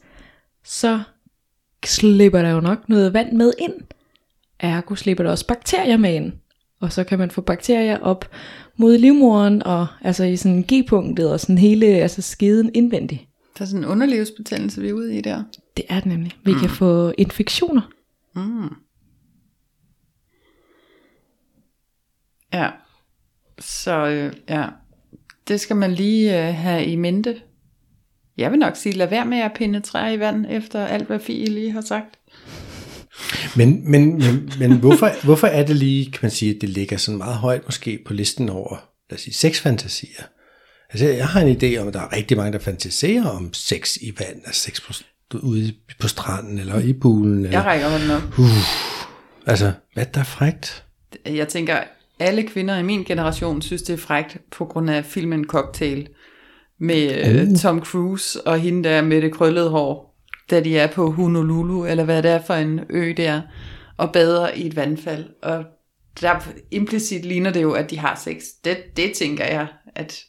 så 0.66 1.00
slipper 1.86 2.42
der 2.42 2.50
jo 2.50 2.60
nok 2.60 2.90
noget 2.90 3.14
vand 3.14 3.32
med 3.32 3.54
ind. 3.60 3.74
Ergo 4.60 4.96
slipper 4.96 5.24
der 5.24 5.32
også 5.32 5.48
bakterier 5.48 5.98
med 5.98 6.14
ind. 6.14 6.34
Og 6.82 6.94
så 6.94 7.04
kan 7.04 7.20
man 7.20 7.32
få 7.32 7.42
bakterier 7.42 8.00
op 8.00 8.30
mod 8.78 8.98
livmoderen, 8.98 9.64
og 9.64 9.88
altså 10.02 10.24
i 10.24 10.36
sådan 10.36 10.66
G-punktet, 10.74 11.32
og 11.32 11.40
sådan 11.40 11.58
hele 11.58 11.86
altså 11.86 12.22
skeden 12.22 12.72
indvendigt. 12.74 13.22
Der 13.62 13.66
er 13.66 13.70
sådan 13.70 13.84
en 13.84 13.90
underlivsbetændelse, 13.90 14.82
vi 14.82 14.90
er 14.90 14.94
ude 14.94 15.18
i 15.18 15.22
der. 15.22 15.44
Det 15.78 15.86
er 15.90 15.96
det 15.96 16.06
nemlig. 16.06 16.32
Vi 16.46 16.54
mm. 16.54 16.60
kan 16.60 16.70
få 16.70 17.14
infektioner. 17.18 17.82
Mm. 18.36 18.76
Ja. 22.54 22.70
Så 23.60 24.08
øh, 24.08 24.34
ja, 24.50 24.66
det 25.48 25.60
skal 25.60 25.76
man 25.76 25.92
lige 25.92 26.48
øh, 26.48 26.56
have 26.56 26.86
i 26.86 26.96
mente. 26.96 27.42
Jeg 28.38 28.52
vil 28.52 28.60
nok 28.60 28.76
sige, 28.76 28.96
lad 28.96 29.08
være 29.08 29.26
med 29.26 29.38
at 29.38 29.52
penetrere 29.56 30.14
i 30.14 30.20
vand, 30.20 30.46
efter 30.50 30.86
alt 30.86 31.08
hvad 31.08 31.20
Fie 31.20 31.46
lige 31.46 31.72
har 31.72 31.82
sagt. 31.82 32.20
Men, 33.58 33.92
men, 33.92 34.18
men, 34.18 34.52
men 34.60 34.80
hvorfor, 34.80 35.10
hvorfor 35.26 35.48
er 35.48 35.66
det 35.66 35.76
lige, 35.76 36.12
kan 36.12 36.20
man 36.22 36.32
sige, 36.32 36.56
at 36.56 36.62
det 36.62 36.70
ligger 36.70 36.98
sådan 36.98 37.18
meget 37.18 37.36
højt 37.36 37.62
måske 37.66 38.00
på 38.06 38.14
listen 38.14 38.50
over, 38.50 38.78
lad 39.10 39.18
os 39.18 39.22
sige, 39.22 39.34
sexfantasier? 39.34 40.24
Altså, 40.92 41.08
jeg 41.08 41.28
har 41.28 41.42
en 41.42 41.58
idé 41.58 41.78
om, 41.78 41.88
at 41.88 41.94
der 41.94 42.00
er 42.02 42.16
rigtig 42.16 42.38
mange, 42.38 42.54
der 42.54 42.60
fantaserer 42.60 43.26
om 43.26 43.54
sex 43.54 43.98
i 43.98 44.14
vand, 44.20 44.42
altså 44.46 44.62
sex 44.62 44.82
på, 44.82 44.94
ude 45.38 45.74
på 46.00 46.08
stranden, 46.08 46.60
eller 46.60 46.80
i 46.80 46.94
poolen. 46.94 47.36
Eller, 47.46 47.52
Jeg 47.52 47.66
rækker 47.66 47.90
hånden 47.90 48.12
op. 48.12 48.22
altså, 49.46 49.72
hvad 49.94 50.06
der 50.14 50.20
er 50.20 50.24
frægt? 50.24 50.84
Jeg 51.26 51.48
tænker, 51.48 51.78
alle 52.20 52.44
kvinder 52.44 52.78
i 52.78 52.84
min 52.84 53.04
generation 53.04 53.62
synes, 53.62 53.82
det 53.82 53.94
er 53.94 53.98
frægt 53.98 54.38
på 54.52 54.66
grund 54.66 54.90
af 54.90 55.06
filmen 55.06 55.46
Cocktail 55.46 56.08
med 56.80 57.48
uh. 57.52 57.58
Tom 57.58 57.82
Cruise 57.86 58.48
og 58.48 58.60
hende 58.60 58.90
der 58.90 59.02
med 59.02 59.22
det 59.22 59.34
krøllede 59.34 59.70
hår, 59.70 60.18
da 60.52 60.60
de 60.60 60.78
er 60.78 60.88
på 60.88 61.12
Honolulu, 61.12 61.86
eller 61.86 62.04
hvad 62.04 62.24
det 62.24 62.32
er 62.32 62.42
for 62.42 62.54
en 62.54 62.80
ø 62.90 63.14
der, 63.18 63.42
og 63.98 64.12
bader 64.14 64.50
i 64.56 64.68
et 64.68 64.76
vandfald. 64.76 65.26
Og 65.44 65.64
der 66.22 66.48
implicit 66.72 67.26
ligner 67.26 67.52
det 67.52 67.62
jo, 67.62 67.72
at 67.72 67.90
de 67.90 68.00
har 68.00 68.22
sex. 68.24 68.44
Det, 68.66 68.78
det 68.98 69.14
tænker 69.14 69.46
jeg, 69.46 69.68
at 69.96 70.24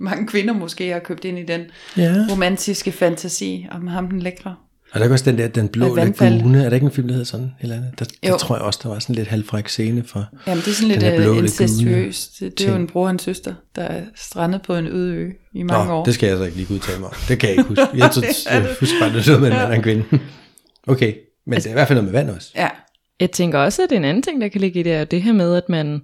mange 0.00 0.26
kvinder 0.26 0.54
måske 0.54 0.88
har 0.92 0.98
købt 0.98 1.24
ind 1.24 1.38
i 1.38 1.42
den 1.42 1.60
Ja. 1.96 2.14
romantiske 2.30 2.92
fantasi 2.92 3.66
om 3.70 3.86
ham 3.86 4.08
den 4.08 4.20
lækre. 4.20 4.54
Og 4.92 5.00
der 5.00 5.06
er 5.06 5.12
også 5.12 5.30
den 5.30 5.38
der, 5.38 5.48
den 5.48 5.68
blå 5.68 5.94
lagune. 5.94 6.64
Er 6.64 6.68
der 6.68 6.74
ikke 6.74 6.84
en 6.84 6.92
film, 6.92 7.06
der 7.08 7.14
hedder 7.14 7.26
sådan? 7.26 7.50
Eller 7.60 7.76
andet? 7.76 7.92
Der, 7.98 8.04
der 8.22 8.36
tror 8.38 8.56
jeg 8.56 8.62
også, 8.64 8.80
der 8.82 8.88
var 8.88 8.98
sådan 8.98 9.14
lidt 9.14 9.28
halvfræk 9.28 9.68
scene 9.68 10.04
for. 10.06 10.26
Jamen, 10.46 10.60
det 10.64 10.68
er 10.70 10.74
sådan 10.74 10.88
lidt 10.88 11.00
lagune 11.02 11.38
incestuøst. 11.38 12.40
Det, 12.40 12.58
det 12.58 12.66
er 12.66 12.70
jo 12.70 12.76
en 12.76 12.86
bror 12.86 13.04
og 13.04 13.10
en 13.10 13.18
søster, 13.18 13.54
der 13.76 13.82
er 13.82 14.02
strandet 14.16 14.62
på 14.62 14.76
en 14.76 14.86
øde 14.86 15.14
ø 15.14 15.30
i 15.54 15.62
mange 15.62 15.86
Nå, 15.88 15.92
år. 15.94 16.04
det 16.04 16.14
skal 16.14 16.26
jeg 16.28 16.36
så 16.38 16.44
ikke 16.44 16.56
lige 16.56 16.66
kunne 16.66 16.74
udtale 16.76 16.98
mig 16.98 17.08
om. 17.08 17.14
Det 17.28 17.38
kan 17.38 17.48
jeg 17.48 17.58
ikke 17.58 17.68
huske. 17.68 17.86
Jeg, 17.94 18.10
tror, 18.14 18.52
jeg 18.52 18.66
husker 18.80 18.98
bare, 19.00 19.12
det 19.12 19.28
er 19.28 19.38
med 19.38 19.48
en 19.48 19.54
mand 19.56 19.68
og 19.68 19.76
en 19.76 19.82
kvinde. 19.82 20.04
Okay, 20.86 21.14
men 21.46 21.54
det 21.58 21.66
er 21.66 21.70
i 21.70 21.72
hvert 21.72 21.88
fald 21.88 21.96
noget 22.00 22.12
med 22.12 22.20
vand 22.20 22.30
også. 22.36 22.50
Ja, 22.56 22.68
Jeg 23.20 23.30
tænker 23.30 23.58
også, 23.58 23.82
at 23.82 23.92
en 23.92 24.04
anden 24.04 24.22
ting, 24.22 24.40
der 24.40 24.48
kan 24.48 24.60
ligge 24.60 24.80
i 24.80 24.82
det, 24.82 24.92
er 24.92 25.04
det 25.04 25.22
her 25.22 25.32
med, 25.32 25.54
at 25.56 25.68
man... 25.68 26.00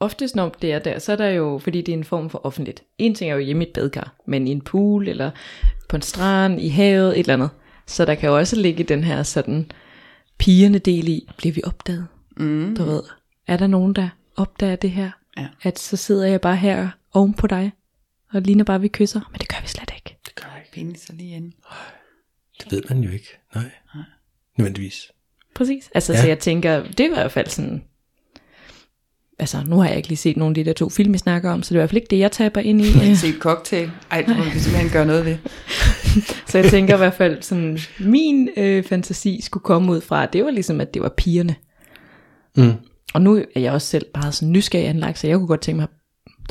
Oftest 0.00 0.36
når 0.36 0.48
det 0.62 0.72
er 0.72 0.78
der, 0.78 0.98
så 0.98 1.12
er 1.12 1.16
der 1.16 1.28
jo, 1.28 1.58
fordi 1.58 1.82
det 1.82 1.92
er 1.92 1.96
en 1.96 2.04
form 2.04 2.30
for 2.30 2.46
offentligt. 2.46 2.82
En 2.98 3.14
ting 3.14 3.30
er 3.30 3.34
jo 3.34 3.40
hjemme 3.40 3.64
i 3.64 3.68
et 3.68 3.72
badekar, 3.72 4.14
men 4.26 4.48
i 4.48 4.50
en 4.50 4.60
pool, 4.60 5.08
eller 5.08 5.30
på 5.88 5.96
en 5.96 6.02
strand, 6.02 6.60
i 6.60 6.68
havet, 6.68 7.12
et 7.12 7.18
eller 7.18 7.34
andet. 7.34 7.50
Så 7.86 8.04
der 8.04 8.14
kan 8.14 8.28
jo 8.28 8.36
også 8.36 8.56
ligge 8.56 8.84
den 8.84 9.04
her 9.04 9.22
sådan 9.22 9.70
pigerne 10.38 10.78
del 10.78 11.08
i, 11.08 11.28
bliver 11.36 11.52
vi 11.52 11.62
opdaget? 11.64 12.06
mm. 12.36 12.74
Du 12.76 12.84
ved, 12.84 13.02
er 13.46 13.56
der 13.56 13.66
nogen, 13.66 13.92
der 13.92 14.08
opdager 14.36 14.76
det 14.76 14.90
her? 14.90 15.10
Ja. 15.36 15.48
At 15.62 15.78
så 15.78 15.96
sidder 15.96 16.26
jeg 16.26 16.40
bare 16.40 16.56
her 16.56 16.88
oven 17.12 17.34
på 17.34 17.46
dig, 17.46 17.72
og 18.32 18.42
ligner 18.42 18.64
bare, 18.64 18.74
at 18.74 18.82
vi 18.82 18.88
kysser. 18.88 19.20
Men 19.30 19.38
det 19.38 19.48
gør 19.48 19.60
vi 19.62 19.68
slet 19.68 19.92
ikke. 19.96 20.18
Det 20.26 20.34
gør 20.34 20.48
jeg 20.54 20.62
ikke. 20.62 20.72
penis 20.72 21.08
er 21.10 21.12
lige 21.14 21.36
inde. 21.36 21.52
Det 22.60 22.72
ved 22.72 22.82
man 22.88 22.98
jo 23.04 23.10
ikke. 23.10 23.28
Nej. 23.54 23.70
Nødvendigvis. 24.56 25.12
Præcis. 25.54 25.90
Altså, 25.94 26.12
ja. 26.12 26.20
så 26.20 26.26
jeg 26.26 26.38
tænker, 26.38 26.82
det 26.82 27.00
er 27.00 27.10
i 27.10 27.14
hvert 27.14 27.32
fald 27.32 27.46
sådan... 27.46 27.84
Altså, 29.40 29.62
nu 29.66 29.76
har 29.76 29.88
jeg 29.88 29.96
ikke 29.96 30.08
lige 30.08 30.18
set 30.18 30.36
nogen 30.36 30.50
af 30.50 30.54
de 30.54 30.64
der 30.64 30.72
to 30.72 30.88
film, 30.88 31.14
I 31.14 31.18
snakker 31.18 31.50
om, 31.50 31.62
så 31.62 31.68
det 31.68 31.74
er 31.74 31.78
i 31.78 31.80
hvert 31.80 31.90
fald 31.90 31.96
ikke 31.96 32.10
det, 32.10 32.18
jeg 32.18 32.32
taber 32.32 32.60
ind 32.60 32.80
i. 32.80 32.84
Jeg 32.84 33.08
har 33.08 33.14
set 33.14 33.34
cocktail. 33.38 33.90
Ej, 34.10 34.22
det 34.28 34.36
må 34.36 34.44
vi 34.44 34.50
simpelthen 34.58 34.90
gøre 34.90 35.06
noget 35.06 35.24
ved. 35.24 35.36
så 36.50 36.58
jeg 36.58 36.70
tænker 36.70 36.94
i 36.94 36.98
hvert 36.98 37.14
fald, 37.14 37.42
sådan, 37.42 37.78
min 38.00 38.48
øh, 38.56 38.84
fantasi 38.84 39.40
skulle 39.42 39.64
komme 39.64 39.92
ud 39.92 40.00
fra, 40.00 40.26
det 40.26 40.44
var 40.44 40.50
ligesom, 40.50 40.80
at 40.80 40.94
det 40.94 41.02
var 41.02 41.08
pigerne. 41.16 41.54
Mm. 42.56 42.72
Og 43.14 43.22
nu 43.22 43.44
er 43.54 43.60
jeg 43.60 43.72
også 43.72 43.86
selv 43.86 44.06
bare 44.14 44.32
sådan 44.32 44.52
nysgerrig 44.52 44.88
anlagt, 44.88 45.18
så 45.18 45.26
jeg 45.26 45.36
kunne 45.36 45.46
godt 45.46 45.60
tænke 45.60 45.80
mig, 45.80 45.88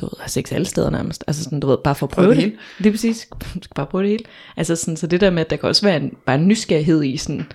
du 0.02 0.06
ved, 0.06 0.12
at 0.14 0.22
have 0.22 0.30
sex 0.30 0.52
alle 0.52 0.66
steder 0.66 0.90
nærmest. 0.90 1.24
Altså 1.28 1.44
sådan, 1.44 1.60
du 1.60 1.68
ved, 1.68 1.78
bare 1.84 1.96
for 1.96 2.06
at 2.06 2.12
Prøv 2.12 2.24
prøve 2.24 2.36
det 2.36 2.44
det. 2.44 2.44
hele. 2.44 2.58
Det 2.78 2.86
er 2.86 2.92
præcis. 2.92 3.28
Du 3.32 3.60
skal 3.64 3.76
bare 3.76 3.86
prøve 3.86 4.04
det 4.04 4.12
hele. 4.12 4.24
Altså 4.58 4.76
sådan, 4.76 4.98
så 4.98 5.08
det 5.08 5.22
der 5.22 5.30
med, 5.30 5.42
at 5.42 5.50
der 5.50 5.56
kan 5.56 5.70
også 5.70 5.86
være 5.86 5.98
en, 5.98 6.14
bare 6.26 6.36
en 6.36 6.48
nysgerrighed 6.48 7.04
i 7.04 7.18
sådan, 7.18 7.46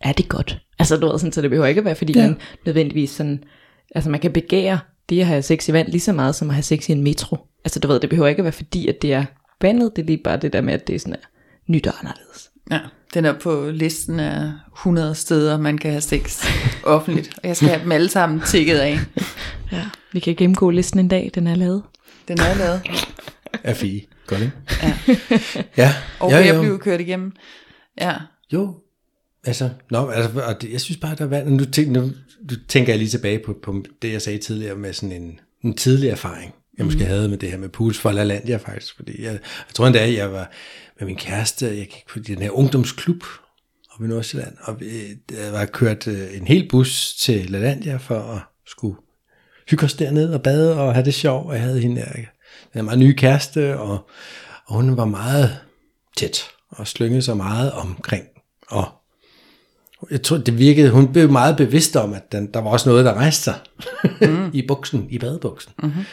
er 0.00 0.12
det 0.12 0.28
godt? 0.28 0.58
Altså 0.78 0.96
du 0.96 1.06
ved, 1.06 1.18
sådan, 1.18 1.32
så 1.32 1.42
det 1.42 1.50
behøver 1.50 1.66
ikke 1.66 1.78
at 1.78 1.84
være, 1.84 1.94
fordi 1.94 2.12
ja. 2.12 2.26
man 2.26 2.36
nødvendigvis 2.66 3.10
sådan, 3.10 3.44
altså 3.94 4.10
man 4.10 4.20
kan 4.20 4.32
begære 4.32 4.78
det 5.08 5.20
at 5.20 5.26
have 5.26 5.42
sex 5.42 5.68
i 5.68 5.72
vand 5.72 5.88
lige 5.88 6.00
så 6.00 6.12
meget, 6.12 6.34
som 6.34 6.50
at 6.50 6.54
have 6.54 6.62
sex 6.62 6.88
i 6.88 6.92
en 6.92 7.02
metro. 7.02 7.36
Altså 7.64 7.80
du 7.80 7.88
ved, 7.88 8.00
det 8.00 8.10
behøver 8.10 8.28
ikke 8.28 8.40
at 8.40 8.44
være, 8.44 8.52
fordi 8.52 8.88
at 8.88 9.02
det 9.02 9.12
er 9.12 9.24
vandet, 9.60 9.96
det 9.96 10.02
er 10.02 10.06
lige 10.06 10.18
bare 10.24 10.36
det 10.36 10.52
der 10.52 10.60
med, 10.60 10.74
at 10.74 10.86
det 10.86 10.94
er 10.94 10.98
sådan 10.98 11.14
er 11.14 11.26
nyt 11.66 11.86
og 11.86 11.94
anderledes. 12.00 12.50
Ja, 12.70 12.78
den 13.14 13.24
er 13.24 13.38
på 13.38 13.70
listen 13.70 14.20
af 14.20 14.52
100 14.76 15.14
steder, 15.14 15.58
man 15.58 15.78
kan 15.78 15.90
have 15.90 16.00
sex 16.00 16.44
offentligt. 16.84 17.38
Og 17.42 17.48
jeg 17.48 17.56
skal 17.56 17.68
have 17.68 17.82
dem 17.82 17.92
alle 17.92 18.08
sammen 18.08 18.40
tækket 18.40 18.78
af. 18.78 18.98
Ja. 19.72 19.84
Vi 20.12 20.20
kan 20.20 20.36
gennemgå 20.36 20.70
listen 20.70 21.00
en 21.00 21.08
dag, 21.08 21.30
den 21.34 21.46
er 21.46 21.54
lavet. 21.54 21.82
Den 22.28 22.40
er 22.40 22.54
lavet. 22.54 22.82
Er 23.64 23.74
fie. 23.74 24.00
Godt, 24.26 24.40
ikke? 24.40 24.52
Ja. 24.82 24.94
Ja. 25.76 25.94
Og 26.20 26.30
ja, 26.30 26.38
ja, 26.38 26.46
jeg 26.46 26.60
blev 26.60 26.78
kørt 26.78 27.00
igennem. 27.00 27.32
Ja, 28.00 28.14
Jo, 28.52 28.74
altså, 29.44 29.70
nå, 29.90 30.08
altså 30.08 30.40
og 30.40 30.62
det, 30.62 30.72
jeg 30.72 30.80
synes 30.80 30.98
bare, 30.98 31.14
der 31.14 31.24
er 31.24 31.28
vand. 31.28 31.48
Nu, 31.48 31.64
tænk, 31.64 31.88
nu, 31.88 32.00
nu 32.00 32.56
tænker 32.68 32.92
jeg 32.92 32.98
lige 32.98 33.08
tilbage 33.08 33.38
på, 33.46 33.56
på 33.62 33.84
det, 34.02 34.12
jeg 34.12 34.22
sagde 34.22 34.38
tidligere 34.38 34.76
med 34.76 34.92
sådan 34.92 35.22
en, 35.22 35.40
en 35.64 35.76
tidlig 35.76 36.08
erfaring, 36.08 36.54
jeg 36.78 36.86
måske 36.86 37.04
havde 37.04 37.28
med 37.28 37.38
det 37.38 37.50
her 37.50 37.58
med 37.58 37.68
Pools 37.68 37.98
for 37.98 38.12
LaLandia 38.12 38.56
faktisk. 38.56 38.96
Fordi 38.96 39.22
jeg, 39.22 39.32
jeg 39.32 39.74
tror 39.74 39.86
endda, 39.86 40.12
jeg 40.12 40.32
var 40.32 40.50
med 40.98 41.06
min 41.06 41.16
kæreste, 41.16 41.66
jeg 41.66 41.86
gik 41.86 42.04
på 42.08 42.18
den 42.18 42.38
her 42.38 42.50
ungdomsklub 42.50 43.24
oppe 43.92 44.04
i 44.04 44.08
Nordsjælland, 44.08 44.56
og 44.60 44.80
vi, 44.80 44.86
jeg 45.30 45.52
var 45.52 45.64
kørt 45.64 46.06
øh, 46.06 46.36
en 46.36 46.46
hel 46.46 46.68
bus 46.68 47.14
til 47.14 47.50
LaLandia 47.50 47.96
for 47.96 48.18
at 48.18 48.40
skulle 48.66 48.96
hygge 49.70 49.84
os 49.84 49.94
dernede 49.94 50.34
og 50.34 50.42
bade 50.42 50.80
og 50.80 50.94
have 50.94 51.04
det 51.04 51.14
sjovt. 51.14 51.46
Og 51.46 51.54
jeg 51.54 51.62
havde 51.62 51.80
hende 51.80 52.00
der, 52.00 52.06
den 52.74 52.84
meget 52.84 52.98
nye 52.98 53.14
kæreste, 53.14 53.78
og, 53.78 54.08
og 54.66 54.74
hun 54.74 54.96
var 54.96 55.04
meget 55.04 55.58
tæt 56.16 56.42
og 56.68 56.86
slyngede 56.86 57.22
sig 57.22 57.36
meget 57.36 57.72
omkring. 57.72 58.24
Og 58.68 58.99
jeg 60.10 60.22
tror, 60.22 60.36
det 60.36 60.58
virkede, 60.58 60.90
hun 60.90 61.12
blev 61.12 61.30
meget 61.30 61.56
bevidst 61.56 61.96
om, 61.96 62.12
at 62.12 62.32
den, 62.32 62.46
der 62.54 62.60
var 62.60 62.70
også 62.70 62.88
noget, 62.88 63.04
der 63.04 63.14
rejste 63.14 63.42
sig 63.42 63.54
mm. 64.20 64.50
i 64.58 64.66
buksen, 64.68 65.06
i 65.10 65.18
badebuksen. 65.18 65.72
Mm-hmm. 65.82 66.04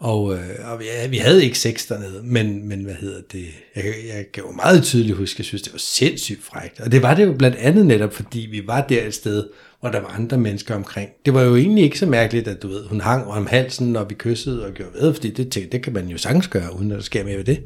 Og, 0.00 0.34
øh, 0.34 0.72
og 0.72 0.82
ja, 0.82 1.08
vi 1.08 1.16
havde 1.16 1.44
ikke 1.44 1.58
sex 1.58 1.88
dernede, 1.88 2.20
men, 2.22 2.68
men 2.68 2.84
hvad 2.84 2.94
hedder 2.94 3.20
det, 3.32 3.46
jeg, 3.76 3.84
jeg 3.84 4.24
kan 4.32 4.42
jo 4.42 4.52
meget 4.52 4.82
tydeligt 4.82 5.16
huske, 5.16 5.34
jeg 5.38 5.44
synes, 5.44 5.62
det 5.62 5.72
var 5.72 5.78
sindssygt 5.78 6.42
frækt. 6.42 6.80
Og 6.80 6.92
det 6.92 7.02
var 7.02 7.14
det 7.14 7.24
jo 7.24 7.32
blandt 7.32 7.56
andet 7.56 7.86
netop, 7.86 8.12
fordi 8.12 8.48
vi 8.50 8.66
var 8.66 8.80
der 8.80 9.06
et 9.06 9.14
sted, 9.14 9.44
hvor 9.80 9.88
der 9.88 10.00
var 10.00 10.08
andre 10.08 10.38
mennesker 10.38 10.74
omkring. 10.74 11.10
Det 11.24 11.34
var 11.34 11.42
jo 11.42 11.56
egentlig 11.56 11.84
ikke 11.84 11.98
så 11.98 12.06
mærkeligt, 12.06 12.48
at 12.48 12.62
du 12.62 12.68
ved, 12.68 12.86
hun 12.86 13.00
hang 13.00 13.26
om 13.26 13.46
halsen, 13.46 13.92
når 13.92 14.04
vi 14.04 14.14
kyssede 14.14 14.66
og 14.66 14.72
gjorde 14.72 14.92
ved, 15.00 15.14
fordi 15.14 15.30
det, 15.30 15.72
det 15.72 15.82
kan 15.82 15.92
man 15.92 16.08
jo 16.08 16.18
sagtens 16.18 16.48
gøre, 16.48 16.76
uden 16.76 16.90
at 16.90 16.96
der 16.96 17.02
sker 17.02 17.24
mere 17.24 17.36
ved 17.36 17.44
det. 17.44 17.60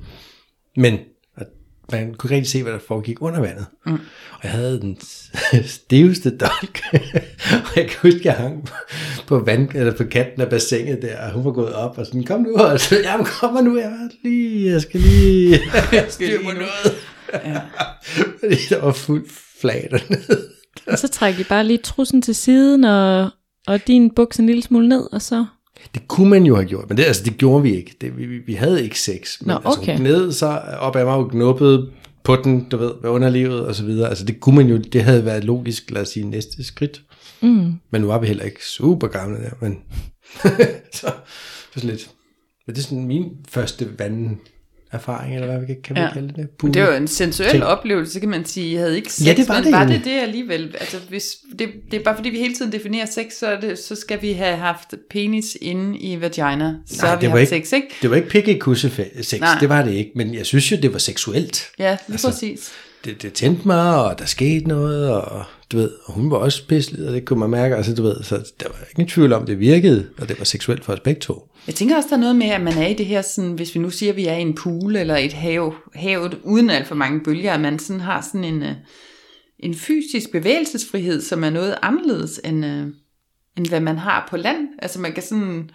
Men 0.76 0.94
at 0.94 1.00
man 1.92 2.14
kunne 2.14 2.28
ikke 2.28 2.36
rigtig 2.36 2.50
se, 2.50 2.62
hvad 2.62 2.72
der 2.72 2.78
foregik 2.78 3.22
under 3.22 3.40
vandet. 3.40 3.66
Mm. 3.86 3.92
Og 4.32 4.40
jeg 4.42 4.50
havde 4.50 4.80
den 4.80 4.98
stiveste 5.78 6.36
dolk. 6.36 6.80
og 7.64 7.76
jeg 7.76 7.88
kan 7.88 7.96
huske, 8.02 8.20
jeg 8.24 8.34
hang 8.34 8.68
på, 9.26 9.38
vand, 9.38 9.68
eller 9.74 9.96
på 9.96 10.04
kanten 10.04 10.42
af 10.42 10.50
bassinet 10.50 11.02
der, 11.02 11.26
og 11.26 11.32
hun 11.32 11.44
var 11.44 11.50
gået 11.50 11.72
op 11.74 11.98
og 11.98 12.06
sådan, 12.06 12.24
kom 12.24 12.40
nu, 12.40 12.54
og 12.54 12.80
så, 12.80 12.96
jamen 13.04 13.26
kom 13.26 13.64
nu, 13.64 13.78
jeg, 13.78 13.92
lige, 14.24 14.70
jeg 14.70 14.82
skal 14.82 15.00
lige 15.00 15.60
styre 16.08 16.38
på 16.44 16.50
noget. 16.50 16.96
ja. 17.32 17.60
Fordi 18.38 18.56
der 18.70 18.80
var 18.80 18.92
fuldt 18.92 19.32
flag 19.60 19.88
dernede. 19.90 20.48
Og 20.86 20.98
så 20.98 21.08
trækker 21.08 21.40
I 21.40 21.44
bare 21.48 21.64
lige 21.64 21.78
trussen 21.78 22.22
til 22.22 22.34
siden, 22.34 22.84
og, 22.84 23.30
og 23.66 23.86
din 23.86 24.10
buks 24.14 24.38
en 24.38 24.46
lille 24.46 24.62
smule 24.62 24.88
ned, 24.88 25.12
og 25.12 25.22
så... 25.22 25.46
Det 25.94 26.08
kunne 26.08 26.30
man 26.30 26.46
jo 26.46 26.54
have 26.54 26.68
gjort, 26.68 26.88
men 26.88 26.96
det, 26.96 27.04
altså, 27.04 27.22
det 27.24 27.38
gjorde 27.38 27.62
vi 27.62 27.76
ikke. 27.76 27.96
Det, 28.00 28.18
vi, 28.18 28.26
vi, 28.26 28.54
havde 28.54 28.84
ikke 28.84 29.00
sex. 29.00 29.40
Men 29.40 29.46
Nå, 29.46 29.54
altså, 29.54 29.80
okay. 29.80 29.96
hun 29.96 30.02
ned, 30.02 30.32
så 30.32 30.46
op 30.78 30.96
ad 30.96 31.04
mig 31.04 31.14
og 31.14 31.30
knuppede 31.30 31.90
på 32.24 32.36
den, 32.36 32.68
du 32.68 32.76
ved, 32.76 32.92
ved 33.02 33.10
underlivet 33.10 33.66
og 33.66 33.74
så 33.74 33.84
videre. 33.84 34.08
Altså 34.08 34.24
det 34.24 34.40
kunne 34.40 34.56
man 34.56 34.66
jo, 34.66 34.76
det 34.76 35.02
havde 35.02 35.24
været 35.24 35.44
logisk, 35.44 35.90
lad 35.90 36.02
os 36.02 36.08
sige, 36.08 36.26
næste 36.26 36.64
skridt. 36.64 37.02
Mm. 37.40 37.72
Men 37.90 38.00
nu 38.00 38.06
var 38.06 38.18
vi 38.18 38.26
heller 38.26 38.44
ikke 38.44 38.66
super 38.66 39.08
gamle 39.08 39.38
der, 39.38 39.50
men 39.60 39.78
så, 40.94 41.12
så 41.72 41.74
sådan 41.74 41.90
lidt. 41.90 42.10
Men 42.66 42.76
det 42.76 42.82
er 42.82 42.84
sådan 42.84 43.06
min 43.06 43.30
første 43.48 43.88
vanderfaring, 44.92 45.34
eller 45.34 45.46
hvad 45.46 45.60
vi 45.60 45.66
kan, 45.66 45.76
kan 45.82 45.96
Ja. 45.96 46.10
kalde 46.12 46.32
det? 46.36 46.50
Pool. 46.58 46.74
det 46.74 46.82
var 46.82 46.96
en 46.96 47.08
sensuel 47.08 47.50
Ting. 47.50 47.64
oplevelse, 47.64 48.20
kan 48.20 48.28
man 48.28 48.44
sige. 48.44 48.72
Jeg 48.72 48.80
havde 48.80 48.96
ikke 48.96 49.12
sex, 49.12 49.26
Ja, 49.26 49.34
det 49.34 49.48
var 49.48 49.54
men 49.54 49.64
det 49.64 49.72
var 49.72 49.86
det 49.86 50.00
det 50.04 50.10
alligevel? 50.20 50.74
Altså, 50.80 50.96
hvis 51.08 51.36
det, 51.58 51.68
det 51.90 52.00
er 52.00 52.04
bare 52.04 52.16
fordi, 52.16 52.28
vi 52.30 52.38
hele 52.38 52.54
tiden 52.54 52.72
definerer 52.72 53.06
sex, 53.06 53.32
så, 53.40 53.46
er 53.46 53.60
det, 53.60 53.78
så 53.78 53.94
skal 53.94 54.22
vi 54.22 54.32
have 54.32 54.56
haft 54.56 54.94
penis 55.10 55.56
inde 55.60 55.98
i 55.98 56.20
vagina. 56.20 56.74
Så 56.86 56.96
Nej, 57.02 57.10
har 57.10 57.16
vi 57.16 57.20
det 57.26 57.30
var 57.32 57.38
haft 57.38 57.52
ikke- 57.52 57.68
sex, 57.68 57.72
ikke? 57.76 57.88
Det 58.02 58.10
var 58.10 58.16
ikke 58.16 58.28
pikke 58.28 58.58
kusse 58.58 58.90
sex, 59.22 59.40
Nej. 59.40 59.56
det 59.60 59.68
var 59.68 59.82
det 59.84 59.92
ikke, 59.92 60.10
men 60.14 60.34
jeg 60.34 60.46
synes 60.46 60.72
jo, 60.72 60.76
det 60.82 60.92
var 60.92 60.98
seksuelt. 60.98 61.66
Ja, 61.78 61.90
lige 61.90 61.98
Altså, 62.12 62.28
præcis. 62.30 62.70
det, 63.04 63.22
det 63.22 63.32
tændte 63.32 63.62
mig, 63.68 64.04
og 64.04 64.18
der 64.18 64.24
skete 64.24 64.68
noget, 64.68 65.10
og 65.10 65.44
du 65.72 65.76
ved, 65.76 65.90
og 66.04 66.12
hun 66.14 66.30
var 66.30 66.36
også 66.36 66.66
pisselig, 66.68 67.06
og 67.08 67.12
det 67.14 67.24
kunne 67.24 67.38
man 67.40 67.50
mærke, 67.50 67.76
altså 67.76 67.94
du 67.94 68.02
ved, 68.02 68.22
så 68.22 68.36
der 68.60 68.66
var 68.68 68.78
ingen 68.96 69.08
tvivl 69.08 69.32
om, 69.32 69.46
det 69.46 69.58
virkede, 69.60 70.06
og 70.20 70.28
det 70.28 70.38
var 70.38 70.44
seksuelt 70.44 70.84
for 70.84 70.92
os 70.92 71.00
begge 71.00 71.20
to. 71.20 71.47
Jeg 71.68 71.76
tænker 71.76 71.96
også, 71.96 72.08
der 72.08 72.16
er 72.16 72.20
noget 72.20 72.36
med, 72.36 72.46
at 72.46 72.60
man 72.60 72.72
er 72.78 72.86
i 72.86 72.94
det 72.94 73.06
her, 73.06 73.22
sådan, 73.22 73.52
hvis 73.52 73.74
vi 73.74 73.80
nu 73.80 73.90
siger, 73.90 74.12
at 74.12 74.16
vi 74.16 74.26
er 74.26 74.34
i 74.34 74.40
en 74.40 74.54
pool 74.54 74.96
eller 74.96 75.16
et 75.16 75.32
hav, 75.32 75.74
havet 75.94 76.40
uden 76.44 76.70
alt 76.70 76.86
for 76.86 76.94
mange 76.94 77.20
bølger, 77.20 77.54
at 77.54 77.60
man 77.60 77.78
sådan 77.78 78.00
har 78.00 78.20
sådan 78.20 78.44
en, 78.44 78.62
øh, 78.62 78.74
en 79.58 79.74
fysisk 79.74 80.32
bevægelsesfrihed, 80.32 81.20
som 81.20 81.44
er 81.44 81.50
noget 81.50 81.78
anderledes 81.82 82.40
end, 82.44 82.66
øh, 82.66 82.86
end 83.56 83.68
hvad 83.68 83.80
man 83.80 83.98
har 83.98 84.26
på 84.30 84.36
land. 84.36 84.68
Altså 84.78 85.00
man 85.00 85.12
kan 85.12 85.22
sådan 85.22 85.70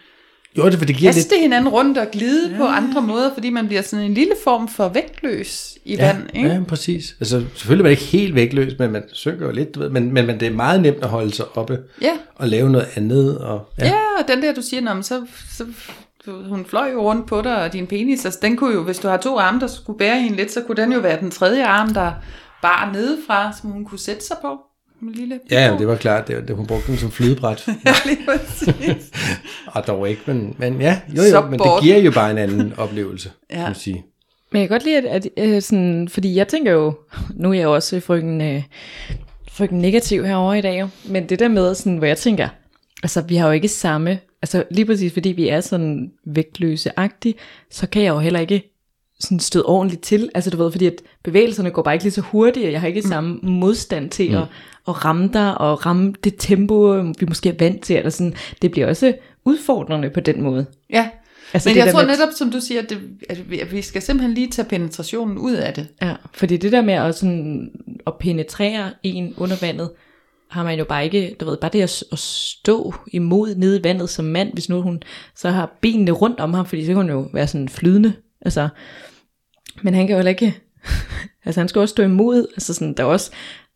jo, 0.57 0.65
det, 0.65 0.73
for 0.77 0.85
det 0.85 0.95
giver 0.95 1.11
lidt... 1.11 1.15
kaste 1.29 1.41
hinanden 1.41 1.69
rundt 1.69 1.97
og 1.97 2.07
glide 2.11 2.51
ja. 2.51 2.57
på 2.57 2.63
andre 2.63 3.01
måder, 3.01 3.33
fordi 3.33 3.49
man 3.49 3.67
bliver 3.67 3.81
sådan 3.81 4.05
en 4.05 4.13
lille 4.13 4.33
form 4.43 4.67
for 4.67 4.87
vægtløs 4.89 5.77
i 5.85 5.95
Ja, 5.95 6.05
vand. 6.07 6.23
Ikke? 6.35 6.49
ja, 6.49 6.59
præcis. 6.67 7.15
Altså, 7.19 7.43
selvfølgelig 7.55 7.81
er 7.81 7.83
man 7.83 7.91
ikke 7.91 8.03
helt 8.03 8.35
vægtløs, 8.35 8.73
men 8.79 8.91
man 8.91 9.03
synker 9.11 9.45
jo 9.45 9.51
lidt, 9.51 9.75
du 9.75 9.79
ved, 9.79 9.89
men, 9.89 10.13
men, 10.13 10.25
men 10.27 10.39
det 10.39 10.47
er 10.47 10.51
meget 10.51 10.81
nemt 10.81 11.03
at 11.03 11.09
holde 11.09 11.33
sig 11.33 11.45
oppe 11.57 11.79
Ja. 12.01 12.11
og 12.35 12.47
lave 12.47 12.69
noget 12.69 12.87
andet. 12.95 13.37
Og, 13.37 13.69
Ja, 13.79 13.93
og 14.19 14.27
den 14.27 14.41
der, 14.41 14.53
du 14.53 14.61
siger, 14.61 14.81
"Nå, 14.81 14.93
men 14.93 15.03
så, 15.03 15.25
så 15.57 15.65
hun 16.49 16.65
fløj 16.65 16.91
jo 16.93 17.01
rundt 17.01 17.27
på 17.27 17.41
dig, 17.41 17.63
og 17.63 17.73
din 17.73 17.87
penis, 17.87 18.25
altså 18.25 18.39
den 18.41 18.57
kunne 18.57 18.73
jo, 18.73 18.83
hvis 18.83 18.97
du 18.99 19.07
har 19.07 19.17
to 19.17 19.37
arme, 19.39 19.59
der 19.59 19.67
skulle 19.67 19.99
bære 19.99 20.21
hende 20.21 20.37
lidt, 20.37 20.51
så 20.51 20.61
kunne 20.61 20.81
den 20.81 20.93
jo 20.93 20.99
være 20.99 21.19
den 21.19 21.31
tredje 21.31 21.65
arm, 21.65 21.93
der 21.93 22.11
bar 22.61 22.89
nedefra, 22.93 23.53
som 23.61 23.69
hun 23.69 23.85
kunne 23.85 23.99
sætte 23.99 24.25
sig 24.25 24.37
på. 24.41 24.57
En 25.07 25.11
lille 25.11 25.39
Ja, 25.51 25.65
ja, 25.65 25.77
det 25.77 25.87
var 25.87 25.95
klart, 25.95 26.27
det, 26.27 26.47
det, 26.47 26.55
hun 26.55 26.67
brugte 26.67 26.87
den 26.87 26.97
som 26.97 27.11
flydebræt. 27.11 27.67
Ja, 27.85 27.93
lige 28.05 28.17
præcis. 28.25 29.11
og 29.75 29.87
dog 29.87 30.09
ikke, 30.09 30.21
men, 30.25 30.55
men 30.57 30.81
ja, 30.81 31.01
jo, 31.17 31.23
jo, 31.23 31.41
men 31.49 31.59
det 31.59 31.71
giver 31.81 31.97
jo 31.97 32.11
bare 32.11 32.31
en 32.31 32.37
anden 32.37 32.73
oplevelse, 32.77 33.31
ja. 33.49 33.55
Kan 33.55 33.63
man 33.63 33.75
sige. 33.75 34.05
Men 34.51 34.59
jeg 34.59 34.69
kan 34.69 34.75
godt 34.75 34.85
lide, 34.85 34.97
at, 34.97 35.27
at 35.37 35.49
øh, 35.49 35.61
sådan, 35.61 36.09
fordi 36.09 36.35
jeg 36.35 36.47
tænker 36.47 36.71
jo, 36.71 36.93
nu 37.35 37.49
er 37.49 37.53
jeg 37.53 37.63
jo 37.63 37.73
også 37.73 37.99
frygten, 37.99 38.41
øh, 38.41 38.63
frygten 39.51 39.79
negativ 39.79 40.25
herovre 40.25 40.59
i 40.59 40.61
dag, 40.61 40.79
jo, 40.79 40.87
men 41.05 41.29
det 41.29 41.39
der 41.39 41.47
med, 41.47 41.75
sådan, 41.75 41.97
hvor 41.97 42.07
jeg 42.07 42.17
tænker, 42.17 42.47
altså 43.03 43.21
vi 43.21 43.35
har 43.35 43.47
jo 43.47 43.53
ikke 43.53 43.67
samme, 43.67 44.19
altså 44.41 44.63
lige 44.71 44.85
præcis 44.85 45.13
fordi 45.13 45.29
vi 45.29 45.49
er 45.49 45.61
sådan 45.61 46.11
vægtløse-agtige, 46.25 47.33
så 47.71 47.87
kan 47.87 48.01
jeg 48.01 48.09
jo 48.09 48.19
heller 48.19 48.39
ikke 48.39 48.72
sådan 49.23 49.39
støde 49.39 49.65
ordentligt 49.65 50.01
til, 50.03 50.29
altså 50.35 50.49
du 50.49 50.57
ved, 50.57 50.71
fordi 50.71 50.85
at 50.85 50.95
bevægelserne 51.23 51.71
går 51.71 51.81
bare 51.81 51.93
ikke 51.93 52.05
lige 52.05 52.11
så 52.13 52.21
hurtigt, 52.21 52.65
og 52.65 52.71
jeg 52.71 52.81
har 52.81 52.87
ikke 52.87 53.01
samme 53.01 53.39
modstand 53.43 54.09
til 54.09 54.29
mm. 54.29 54.35
at, 54.37 54.43
at 54.87 55.05
ramme 55.05 55.29
dig, 55.33 55.57
og 55.57 55.85
ramme 55.85 56.13
det 56.23 56.33
tempo, 56.37 56.91
vi 57.19 57.25
måske 57.27 57.49
er 57.49 57.53
vant 57.59 57.81
til, 57.81 57.95
eller 57.97 58.09
sådan, 58.09 58.33
det 58.61 58.71
bliver 58.71 58.87
også 58.87 59.13
udfordrende 59.45 60.09
på 60.09 60.19
den 60.19 60.41
måde. 60.41 60.65
Ja, 60.89 61.09
Altså 61.53 61.69
men 61.69 61.75
det 61.77 61.85
jeg 61.85 61.93
tror 61.93 62.01
med- 62.05 62.09
netop, 62.09 62.29
som 62.37 62.51
du 62.51 62.59
siger, 62.59 62.81
at, 62.81 62.89
det, 62.89 62.99
at 63.29 63.71
vi 63.71 63.81
skal 63.81 64.01
simpelthen 64.01 64.33
lige 64.33 64.49
tage 64.49 64.67
penetrationen 64.69 65.37
ud 65.37 65.53
af 65.53 65.73
det. 65.73 65.87
Ja, 66.01 66.13
fordi 66.33 66.57
det 66.57 66.71
der 66.71 66.81
med 66.81 66.93
at, 66.93 67.15
sådan, 67.15 67.69
at 68.07 68.13
penetrere 68.19 68.91
en 69.03 69.33
under 69.37 69.55
vandet, 69.61 69.89
har 70.49 70.63
man 70.63 70.77
jo 70.79 70.85
bare 70.85 71.03
ikke, 71.05 71.35
du 71.39 71.45
ved, 71.45 71.57
bare 71.57 71.71
det 71.73 71.81
at, 71.81 72.03
at 72.11 72.19
stå 72.19 72.93
imod 73.07 73.55
nede 73.55 73.79
i 73.79 73.83
vandet 73.83 74.09
som 74.09 74.25
mand, 74.25 74.53
hvis 74.53 74.69
nu 74.69 74.81
hun 74.81 75.03
så 75.35 75.49
har 75.49 75.77
benene 75.81 76.11
rundt 76.11 76.39
om 76.39 76.53
ham, 76.53 76.65
fordi 76.65 76.81
så 76.81 76.87
kan 76.87 76.95
hun 76.95 77.09
jo 77.09 77.29
være 77.33 77.47
sådan 77.47 77.69
flydende, 77.69 78.13
altså, 78.45 78.69
men 79.81 79.93
han 79.93 80.07
kan 80.07 80.13
jo 80.13 80.17
heller 80.17 80.29
ikke, 80.29 80.61
altså 81.45 81.61
han 81.61 81.67
skal 81.67 81.79
også 81.79 81.91
stå 81.91 82.03
imod, 82.03 82.47
altså 82.53 82.73
sådan, 82.73 82.93
der 82.93 83.03
er 83.03 83.07
også, 83.07 83.31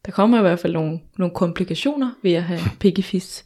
der 0.05 0.11
kommer 0.11 0.37
i 0.37 0.41
hvert 0.41 0.59
fald 0.59 0.73
nogle, 0.73 0.99
nogle 1.17 1.33
komplikationer 1.33 2.11
ved 2.23 2.33
at 2.33 2.43
have 2.43 2.59
pikkefis. 2.79 3.45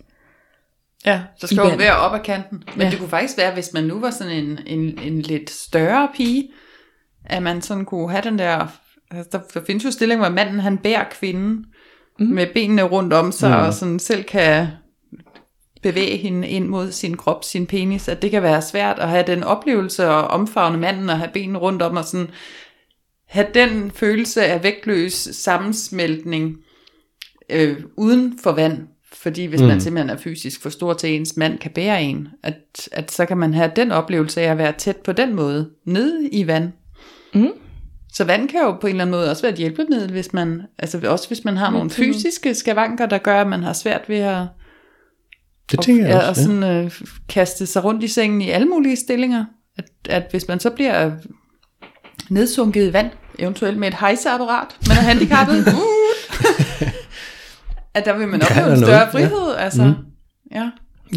Ja, 1.05 1.21
så 1.37 1.47
skal 1.47 1.57
jo 1.57 1.75
være 1.77 1.95
op 1.95 2.13
ad 2.13 2.19
kanten. 2.19 2.63
Men 2.75 2.85
Ja. 2.85 2.89
det 2.91 2.99
kunne 2.99 3.09
faktisk 3.09 3.37
være, 3.37 3.53
hvis 3.53 3.73
man 3.73 3.83
nu 3.83 3.99
var 3.99 4.11
sådan 4.11 4.33
en, 4.33 4.59
en, 4.65 4.99
en 4.99 5.21
lidt 5.21 5.49
større 5.49 6.09
pige, 6.15 6.49
at 7.25 7.43
man 7.43 7.61
sådan 7.61 7.85
kunne 7.85 8.11
have 8.11 8.21
den 8.23 8.39
der... 8.39 8.67
Altså 9.11 9.29
der, 9.31 9.39
der 9.53 9.65
findes 9.65 9.85
jo 9.85 9.91
stillinger, 9.91 10.25
hvor 10.25 10.35
manden 10.35 10.59
han 10.59 10.77
bærer 10.77 11.03
kvinden 11.11 11.65
mm. 12.19 12.25
med 12.25 12.47
benene 12.53 12.83
rundt 12.83 13.13
om 13.13 13.31
sig, 13.31 13.49
mm. 13.49 13.65
og 13.65 13.73
sådan 13.73 13.99
selv 13.99 14.23
kan 14.23 14.67
bevæge 15.81 16.17
hende 16.17 16.47
ind 16.47 16.67
mod 16.67 16.91
sin 16.91 17.17
krop, 17.17 17.43
sin 17.43 17.67
penis, 17.67 18.07
at 18.07 18.21
det 18.21 18.31
kan 18.31 18.43
være 18.43 18.61
svært 18.61 18.99
at 18.99 19.09
have 19.09 19.23
den 19.27 19.43
oplevelse 19.43 20.09
og 20.09 20.27
omfavne 20.27 20.77
manden 20.77 21.09
og 21.09 21.17
have 21.17 21.31
benene 21.33 21.59
rundt 21.59 21.81
om 21.81 21.97
og 21.97 22.05
sådan 22.05 22.29
have 23.25 23.47
den 23.53 23.91
følelse 23.91 24.45
af 24.45 24.63
vægtløs 24.63 25.13
sammensmeltning 25.13 26.57
øh, 27.49 27.77
uden 27.97 28.39
for 28.43 28.51
vand. 28.51 28.87
Fordi 29.13 29.45
hvis 29.45 29.61
mm. 29.61 29.67
man 29.67 29.81
simpelthen 29.81 30.09
er 30.09 30.17
fysisk 30.17 30.61
for 30.61 30.69
stor 30.69 30.93
til, 30.93 31.15
ens 31.15 31.37
mand 31.37 31.59
kan 31.59 31.71
bære 31.71 32.03
en, 32.03 32.27
at, 32.43 32.89
at 32.91 33.11
så 33.11 33.25
kan 33.25 33.37
man 33.37 33.53
have 33.53 33.71
den 33.75 33.91
oplevelse 33.91 34.41
af 34.41 34.51
at 34.51 34.57
være 34.57 34.73
tæt 34.77 34.97
på 34.97 35.11
den 35.11 35.35
måde, 35.35 35.69
nede 35.85 36.29
i 36.29 36.47
vand. 36.47 36.71
Mm. 37.33 37.51
Så 38.13 38.23
vand 38.23 38.49
kan 38.49 38.59
jo 38.59 38.71
på 38.71 38.87
en 38.87 38.91
eller 38.91 39.03
anden 39.03 39.11
måde 39.11 39.29
også 39.29 39.41
være 39.41 39.51
et 39.51 39.57
hjælpemiddel, 39.57 40.11
hvis 40.11 40.33
man, 40.33 40.61
altså 40.77 41.09
også 41.09 41.27
hvis 41.27 41.45
man 41.45 41.57
har 41.57 41.71
nogle 41.71 41.89
fysiske 41.89 42.53
skavanker, 42.53 43.05
der 43.05 43.17
gør, 43.17 43.41
at 43.41 43.47
man 43.47 43.63
har 43.63 43.73
svært 43.73 44.09
ved 44.09 44.17
at, 44.17 44.47
Det 45.71 45.79
tænker 45.81 46.03
jeg 46.07 46.11
ja, 46.13 46.21
og 46.23 46.29
også. 46.29 46.41
Ja. 46.41 46.45
sådan, 46.47 46.63
øh, 46.63 46.91
kaste 47.29 47.65
sig 47.65 47.83
rundt 47.83 48.03
i 48.03 48.07
sengen 48.07 48.41
i 48.41 48.49
alle 48.49 48.67
mulige 48.67 48.95
stillinger. 48.95 49.45
At, 49.77 49.85
at 50.09 50.23
hvis 50.31 50.47
man 50.47 50.59
så 50.59 50.69
bliver 50.69 51.11
nedsunket 52.29 52.89
i 52.89 52.93
vand, 52.93 53.09
eventuelt 53.39 53.77
med 53.77 53.87
et 53.87 53.93
hejseapparat, 53.99 54.67
man 54.87 54.97
er 54.97 55.01
handicappet, 55.01 55.67
uh, 55.67 55.73
at 57.95 58.05
der 58.05 58.17
vil 58.17 58.27
man 58.27 58.41
Ja, 58.41 58.45
opleve 58.45 58.65
der 58.67 58.71
en 58.75 58.77
større 58.77 58.91
noget, 58.91 59.01
ja. 59.01 59.27
frihed. 59.27 59.55
Altså, 59.57 59.83
Mm. 59.83 59.93
ja. 60.55 60.69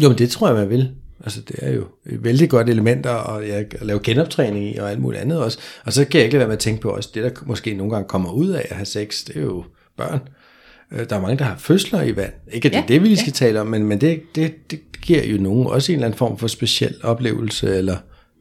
Jo, 0.03 0.09
men 0.09 0.17
det 0.17 0.29
tror 0.29 0.47
jeg, 0.47 0.55
man 0.55 0.69
vil. 0.69 0.91
Altså, 1.23 1.41
det 1.41 1.55
er 1.61 1.71
jo 1.71 1.87
et 2.05 2.23
vældig 2.23 2.49
godt 2.49 2.69
elementer 2.69 3.09
og 3.09 3.47
jeg 3.47 3.57
at 3.57 3.85
lave 3.85 3.99
genoptræning 4.03 4.75
i, 4.75 4.77
og 4.77 4.91
alt 4.91 4.99
muligt 5.01 5.21
andet 5.21 5.39
også. 5.39 5.57
Og 5.85 5.93
så 5.93 6.05
kan 6.05 6.17
jeg 6.17 6.25
ikke 6.25 6.33
lade 6.33 6.39
være 6.39 6.47
med 6.47 6.55
at 6.55 6.59
tænke 6.59 6.81
på 6.81 6.89
også, 6.89 7.09
det 7.13 7.23
der 7.23 7.29
måske 7.45 7.73
nogle 7.73 7.93
gange 7.93 8.07
kommer 8.07 8.31
ud 8.31 8.49
af 8.49 8.67
at 8.69 8.75
have 8.75 8.85
sex, 8.85 9.23
det 9.25 9.37
er 9.37 9.41
jo 9.41 9.63
børn. 9.97 10.19
Øh, 10.95 11.09
Der 11.09 11.15
er 11.15 11.21
mange, 11.21 11.37
der 11.37 11.43
har 11.45 11.57
fødsler 11.57 12.01
i 12.03 12.15
vand. 12.15 12.33
Ikke 12.53 12.65
at 12.65 12.71
det 12.73 12.77
er 12.77 12.81
Ja, 12.81 12.87
det, 12.87 13.01
vi 13.01 13.07
lige 13.07 13.17
skal 13.17 13.33
tale 13.33 13.61
om, 13.61 13.67
men, 13.67 13.83
men 13.85 14.01
det, 14.01 14.21
det, 14.35 14.71
det 14.71 14.79
giver 15.01 15.23
jo 15.23 15.37
nogen 15.41 15.67
også 15.67 15.91
en 15.91 15.95
eller 15.95 16.05
anden 16.07 16.17
form 16.17 16.37
for 16.37 16.47
speciel 16.47 16.95
oplevelse, 17.03 17.77
eller 17.77 17.97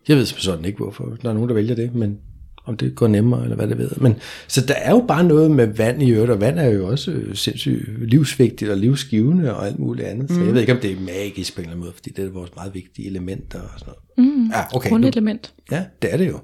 jeg 0.09 0.17
ved 0.17 0.27
sådan 0.27 0.65
ikke, 0.65 0.79
hvorfor 0.79 1.05
der 1.23 1.29
er 1.31 1.35
nogen, 1.35 1.49
der 1.49 1.55
vælger 1.55 1.75
det, 1.75 1.95
men 1.95 2.19
om 2.67 2.77
det 2.77 2.95
går 2.95 3.07
nemmere, 3.09 3.43
eller 3.43 3.57
hvad 3.57 3.69
det 3.69 3.79
ved. 3.79 3.91
Men, 3.97 4.17
så 4.49 4.67
der 4.67 4.75
er 4.75 4.91
jo 4.91 5.05
bare 5.09 5.25
noget 5.25 5.51
med 5.51 5.67
vand 5.67 6.03
i 6.03 6.11
øvrigt, 6.11 6.31
og 6.31 6.41
vand 6.41 6.59
er 6.59 6.69
jo 6.69 6.87
også 6.89 7.11
øh, 7.11 7.37
sindssygt 7.37 8.09
livsvigtigt 8.09 8.71
og 8.71 8.77
livsgivende 8.77 9.57
og 9.57 9.67
alt 9.67 9.79
muligt 9.79 10.09
andet. 10.09 10.31
Så 10.31 10.41
jeg 10.41 10.55
ved 10.55 10.61
ikke, 10.61 10.73
om 10.73 10.79
det 10.79 10.93
er 10.93 11.01
magisk 11.01 11.55
på 11.55 11.61
en 11.61 11.65
eller 11.65 11.73
anden 11.73 11.85
måde, 11.85 11.93
fordi 11.95 12.11
det 12.11 12.25
er 12.25 12.31
vores 12.31 12.51
meget 12.57 12.75
vigtige 12.75 13.09
elementer 13.09 13.61
og 13.61 13.69
sådan 13.79 13.95
noget. 14.17 14.33
Mm, 14.37 14.47
ja, 14.51 14.61
okay. 14.77 14.89
Nu, 14.89 14.93
Grundelement. 14.95 15.53
ja, 15.71 15.85
det 16.03 16.13
er 16.13 16.17
det 16.17 16.29
jo. 16.29 16.39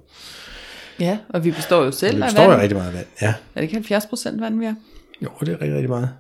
ja, 1.01 1.19
og 1.29 1.45
vi 1.45 1.51
består 1.51 1.85
jo 1.85 1.91
selv 1.93 2.23
af 2.23 2.29
består 2.29 2.43
vand. 2.43 2.53
jo 2.53 2.63
rigtig 2.63 2.77
meget 2.77 2.89
af 2.89 2.95
vand. 2.95 3.07
Ja, 3.23 3.29
Er 3.29 3.33
det 3.55 3.63
ikke 3.63 3.75
70 3.75 4.07
procent 4.07 4.41
vand, 4.41 4.59
vi 4.59 4.65
har? 4.65 4.75
Jo, 5.23 5.31
det 5.41 5.49
er 5.49 5.53
rigtig, 5.53 5.75
rigtig 5.75 5.91
meget. 5.91 6.11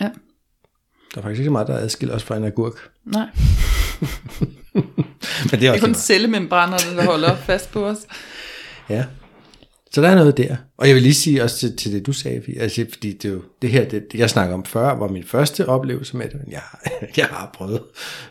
Ja. 0.00 0.10
Der 1.14 1.18
er 1.18 1.22
faktisk 1.22 1.38
ikke 1.38 1.48
så 1.48 1.52
meget, 1.52 1.68
der 1.68 1.76
adskiller 1.76 2.14
os 2.14 2.22
fra 2.22 2.36
en 2.36 2.44
agurk. 2.44 2.90
Nej, 3.04 3.26
Men 5.50 5.60
det 5.60 5.68
er 5.68 5.72
det 5.72 5.80
er 5.80 5.80
kun 5.80 5.94
cellemembranerne, 5.94 6.96
der 6.96 7.04
holder 7.04 7.36
fast 7.46 7.72
på 7.72 7.86
os. 7.86 7.98
Ja. 8.88 9.04
Så 9.92 10.02
der 10.02 10.08
er 10.08 10.14
noget 10.14 10.36
der. 10.36 10.56
Og 10.78 10.86
jeg 10.86 10.94
vil 10.94 11.02
lige 11.02 11.14
sige 11.14 11.42
også 11.42 11.58
til, 11.58 11.76
til 11.76 11.92
det, 11.92 12.06
du 12.06 12.12
sagde, 12.12 12.42
altså, 12.60 12.86
fordi 12.92 13.12
det, 13.12 13.28
jo, 13.28 13.42
det 13.62 13.70
her, 13.70 13.88
det, 13.88 14.04
jeg 14.14 14.30
snakker 14.30 14.54
om 14.54 14.64
før, 14.64 14.94
var 14.94 15.08
min 15.08 15.24
første 15.24 15.68
oplevelse 15.68 16.16
med 16.16 16.28
det, 16.28 16.34
men 16.44 16.52
jeg, 16.52 16.62
jeg 17.16 17.26
har 17.26 17.50
prøvet 17.54 17.82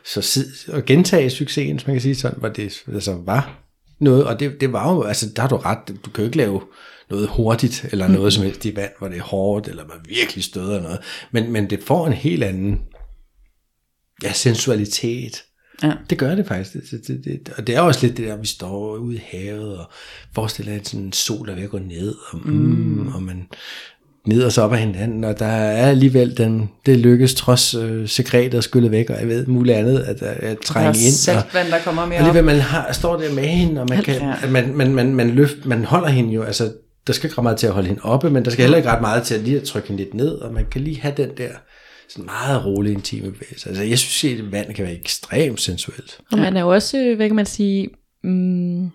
så 0.06 0.22
sid, 0.22 0.48
at 0.74 0.86
gentage 0.86 1.30
succesen, 1.30 1.76
hvis 1.76 1.88
man 1.88 1.96
kan 1.96 2.02
sige 2.02 2.16
sådan, 2.16 2.40
hvor 2.40 2.50
det 2.50 2.84
altså, 2.94 3.18
var 3.26 3.60
noget, 4.00 4.26
og 4.26 4.40
det, 4.40 4.62
det 4.62 4.74
var 4.74 4.94
jo, 4.94 5.04
altså 5.04 5.30
der 5.36 5.42
har 5.42 5.50
du 5.50 5.56
ret, 5.56 5.88
du 5.88 6.10
kan 6.10 6.24
jo 6.24 6.26
ikke 6.26 6.38
lave 6.38 6.62
noget 7.10 7.30
hurtigt, 7.30 7.86
eller 7.92 8.08
noget 8.08 8.34
som 8.34 8.44
helst 8.44 8.66
i 8.66 8.76
vand, 8.76 8.92
hvor 9.00 9.08
det 9.08 9.18
er 9.18 9.24
hårdt, 9.24 9.68
eller 9.68 9.84
man 9.86 9.98
virkelig 10.10 10.44
støder 10.44 10.82
noget, 10.82 11.00
men, 11.32 11.52
men 11.52 11.70
det 11.70 11.84
får 11.84 12.08
en 12.08 12.14
helt 12.14 12.44
anden 12.44 12.80
ja, 14.24 14.34
sensualitet, 14.34 15.44
Ja. 15.84 15.92
det 16.10 16.18
gør 16.18 16.36
det 16.36 16.48
faktisk. 16.48 16.74
Det, 16.92 17.08
det, 17.08 17.22
det, 17.26 17.54
og 17.58 17.68
det 17.68 17.76
er 17.76 17.82
også 17.82 18.06
lidt 18.06 18.18
det 18.18 18.28
der, 18.28 18.36
vi 18.38 18.48
står 18.48 18.96
ude 18.98 19.16
i 19.16 19.22
havet 19.32 19.78
og 19.78 19.90
forestiller 20.36 20.76
at 20.76 20.88
sådan 20.88 21.06
en 21.06 21.12
sol, 21.14 21.46
der 21.46 21.52
er 21.52 21.56
ved 21.56 21.64
at 21.64 21.70
gå 21.70 21.80
ned, 21.80 22.16
og, 22.32 22.40
mm. 22.50 23.08
og 23.08 23.24
man 23.24 23.48
ned 24.26 24.50
sig 24.52 24.64
op 24.64 24.74
af 24.74 24.80
hinanden, 24.80 25.24
og 25.24 25.40
der 25.40 25.46
er 25.46 25.90
alligevel 25.90 26.38
den, 26.38 26.70
det 26.86 26.98
lykkes 26.98 27.36
trods 27.36 27.76
øh, 27.76 28.08
sekretet 28.08 28.64
skyllet 28.64 28.92
væk, 28.92 29.10
og 29.10 29.20
jeg 29.20 29.28
ved 29.28 29.46
muligt 29.48 29.78
andet, 29.78 30.00
at, 30.00 30.22
at, 30.22 30.38
at 30.38 30.58
Der 30.58 30.64
trænge 30.64 30.90
er 30.90 30.94
ind. 30.94 31.38
Og, 31.38 31.72
der 31.72 31.80
kommer 31.84 32.06
mere 32.06 32.20
og 32.20 32.26
alligevel 32.26 32.44
man 32.44 32.60
har, 32.60 32.92
står 32.92 33.18
der 33.18 33.34
med 33.34 33.44
hende, 33.44 33.82
og 33.82 33.88
man, 33.90 34.04
kan, 34.04 34.16
Ja. 34.16 34.50
man, 34.50 34.76
man, 34.76 34.94
man, 34.94 35.16
man, 35.16 35.30
løft, 35.30 35.66
man 35.66 35.86
holder 35.86 36.10
hende 36.10 36.34
jo, 36.34 36.44
altså 36.44 36.74
der 37.08 37.14
skal 37.14 37.28
ikke 37.28 37.38
ret 37.38 37.44
meget 37.44 37.58
til 37.58 37.68
at 37.68 37.74
holde 37.74 37.88
hende 37.88 38.02
oppe, 38.04 38.30
men 38.30 38.46
der 38.46 38.52
skal 38.52 38.64
heller 38.64 38.78
ikke 38.78 38.90
ret 38.90 39.02
meget 39.02 39.24
til 39.24 39.36
at 39.36 39.42
lige 39.42 39.58
at 39.58 39.64
trykke 39.64 39.88
hende 39.88 40.04
lidt 40.04 40.14
ned, 40.14 40.32
og 40.32 40.54
man 40.54 40.66
kan 40.72 40.82
lige 40.82 41.00
have 41.00 41.14
den 41.18 41.30
der 41.38 41.50
sådan 42.10 42.26
meget 42.26 42.66
rolig 42.66 42.94
intime 42.94 43.32
bevægelse. 43.32 43.70
Altså 43.70 43.84
jeg 43.84 44.00
synes, 44.00 44.40
at 44.40 44.52
vand 44.52 44.74
kan 44.74 44.86
være 44.86 45.00
ekstremt 45.00 45.62
sensuelt. 45.62 46.20
Og 46.32 46.38
man 46.40 46.58
er 46.58 46.62
jo 46.62 46.70
også, 46.70 46.98
øh, 46.98 47.16
hvad 47.16 47.28
kan 47.28 47.36
man 47.36 47.46
sige, 47.46 47.90
mm, 48.24 48.90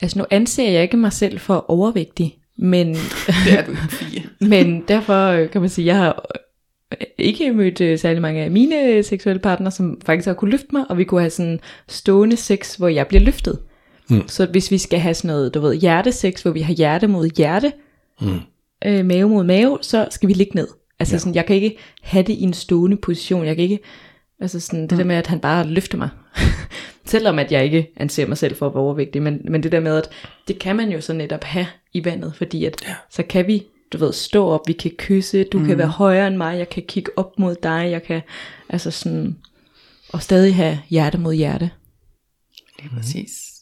altså 0.00 0.18
nu 0.18 0.24
anser 0.30 0.70
jeg 0.70 0.82
ikke 0.82 0.96
mig 0.96 1.12
selv 1.12 1.38
for 1.38 1.64
overvægtig, 1.68 2.38
men, 2.58 2.88
Det 3.44 3.58
er 3.58 3.64
du 3.64 3.76
men 4.52 4.84
derfor 4.88 5.26
øh, 5.26 5.50
kan 5.50 5.60
man 5.60 5.70
sige, 5.70 5.86
jeg 5.86 5.96
har 5.96 6.26
øh, 6.92 7.06
ikke 7.18 7.52
mødt 7.52 8.00
særlig 8.00 8.22
mange 8.22 8.42
af 8.42 8.50
mine 8.50 9.02
seksuelle 9.02 9.40
partnere, 9.40 9.70
som 9.70 10.00
faktisk 10.06 10.26
har 10.26 10.34
kunne 10.34 10.50
løfte 10.50 10.68
mig, 10.72 10.84
og 10.88 10.98
vi 10.98 11.04
kunne 11.04 11.20
have 11.20 11.30
sådan 11.30 11.60
stående 11.88 12.36
sex, 12.36 12.76
hvor 12.76 12.88
jeg 12.88 13.06
bliver 13.06 13.22
løftet. 13.22 13.58
Mm. 14.10 14.28
Så 14.28 14.46
hvis 14.46 14.70
vi 14.70 14.78
skal 14.78 14.98
have 14.98 15.14
sådan 15.14 15.28
noget, 15.28 15.54
du 15.54 15.60
ved, 15.60 15.74
hjertesex, 15.74 16.42
hvor 16.42 16.50
vi 16.50 16.60
har 16.60 16.74
hjerte 16.74 17.06
mod 17.06 17.28
hjerte, 17.36 17.72
mm. 18.20 18.40
øh, 18.86 19.04
mave 19.04 19.28
mod 19.28 19.44
mave, 19.44 19.78
så 19.82 20.08
skal 20.10 20.28
vi 20.28 20.34
ligge 20.34 20.54
ned. 20.54 20.68
Altså 20.98 21.14
ja. 21.14 21.18
sådan, 21.18 21.34
jeg 21.34 21.46
kan 21.46 21.56
ikke 21.56 21.76
have 22.02 22.22
det 22.22 22.32
i 22.32 22.42
en 22.42 22.52
stående 22.52 22.96
position. 22.96 23.46
Jeg 23.46 23.56
kan 23.56 23.62
ikke, 23.62 23.78
altså 24.40 24.60
sådan, 24.60 24.82
det 24.82 24.92
mm. 24.92 24.98
der 24.98 25.04
med, 25.04 25.16
at 25.16 25.26
han 25.26 25.40
bare 25.40 25.66
løfter 25.66 25.98
mig. 25.98 26.08
Selvom 27.04 27.38
at 27.38 27.52
jeg 27.52 27.64
ikke 27.64 27.92
anser 27.96 28.26
mig 28.26 28.38
selv 28.38 28.56
for 28.56 28.66
at 28.66 28.74
være 28.74 28.82
overvægtig, 28.82 29.22
men, 29.22 29.40
men 29.44 29.62
det 29.62 29.72
der 29.72 29.80
med, 29.80 29.96
at 29.96 30.10
det 30.48 30.58
kan 30.58 30.76
man 30.76 30.92
jo 30.92 31.00
så 31.00 31.12
netop 31.12 31.44
have 31.44 31.66
i 31.92 32.04
vandet, 32.04 32.34
fordi 32.34 32.64
at 32.64 32.76
ja. 32.86 32.94
så 33.10 33.22
kan 33.22 33.46
vi, 33.46 33.66
du 33.92 33.98
ved, 33.98 34.12
stå 34.12 34.46
op, 34.46 34.60
vi 34.66 34.72
kan 34.72 34.90
kysse, 34.98 35.44
du 35.44 35.58
mm. 35.58 35.66
kan 35.66 35.78
være 35.78 35.88
højere 35.88 36.26
end 36.26 36.36
mig, 36.36 36.58
jeg 36.58 36.68
kan 36.68 36.82
kigge 36.88 37.10
op 37.16 37.38
mod 37.38 37.54
dig, 37.62 37.88
jeg 37.90 38.02
kan, 38.02 38.20
altså 38.68 38.90
sådan, 38.90 39.36
og 40.12 40.22
stadig 40.22 40.54
have 40.54 40.78
hjerte 40.88 41.18
mod 41.18 41.34
hjerte. 41.34 41.70
Lige 42.78 42.90
præcis. 42.96 43.59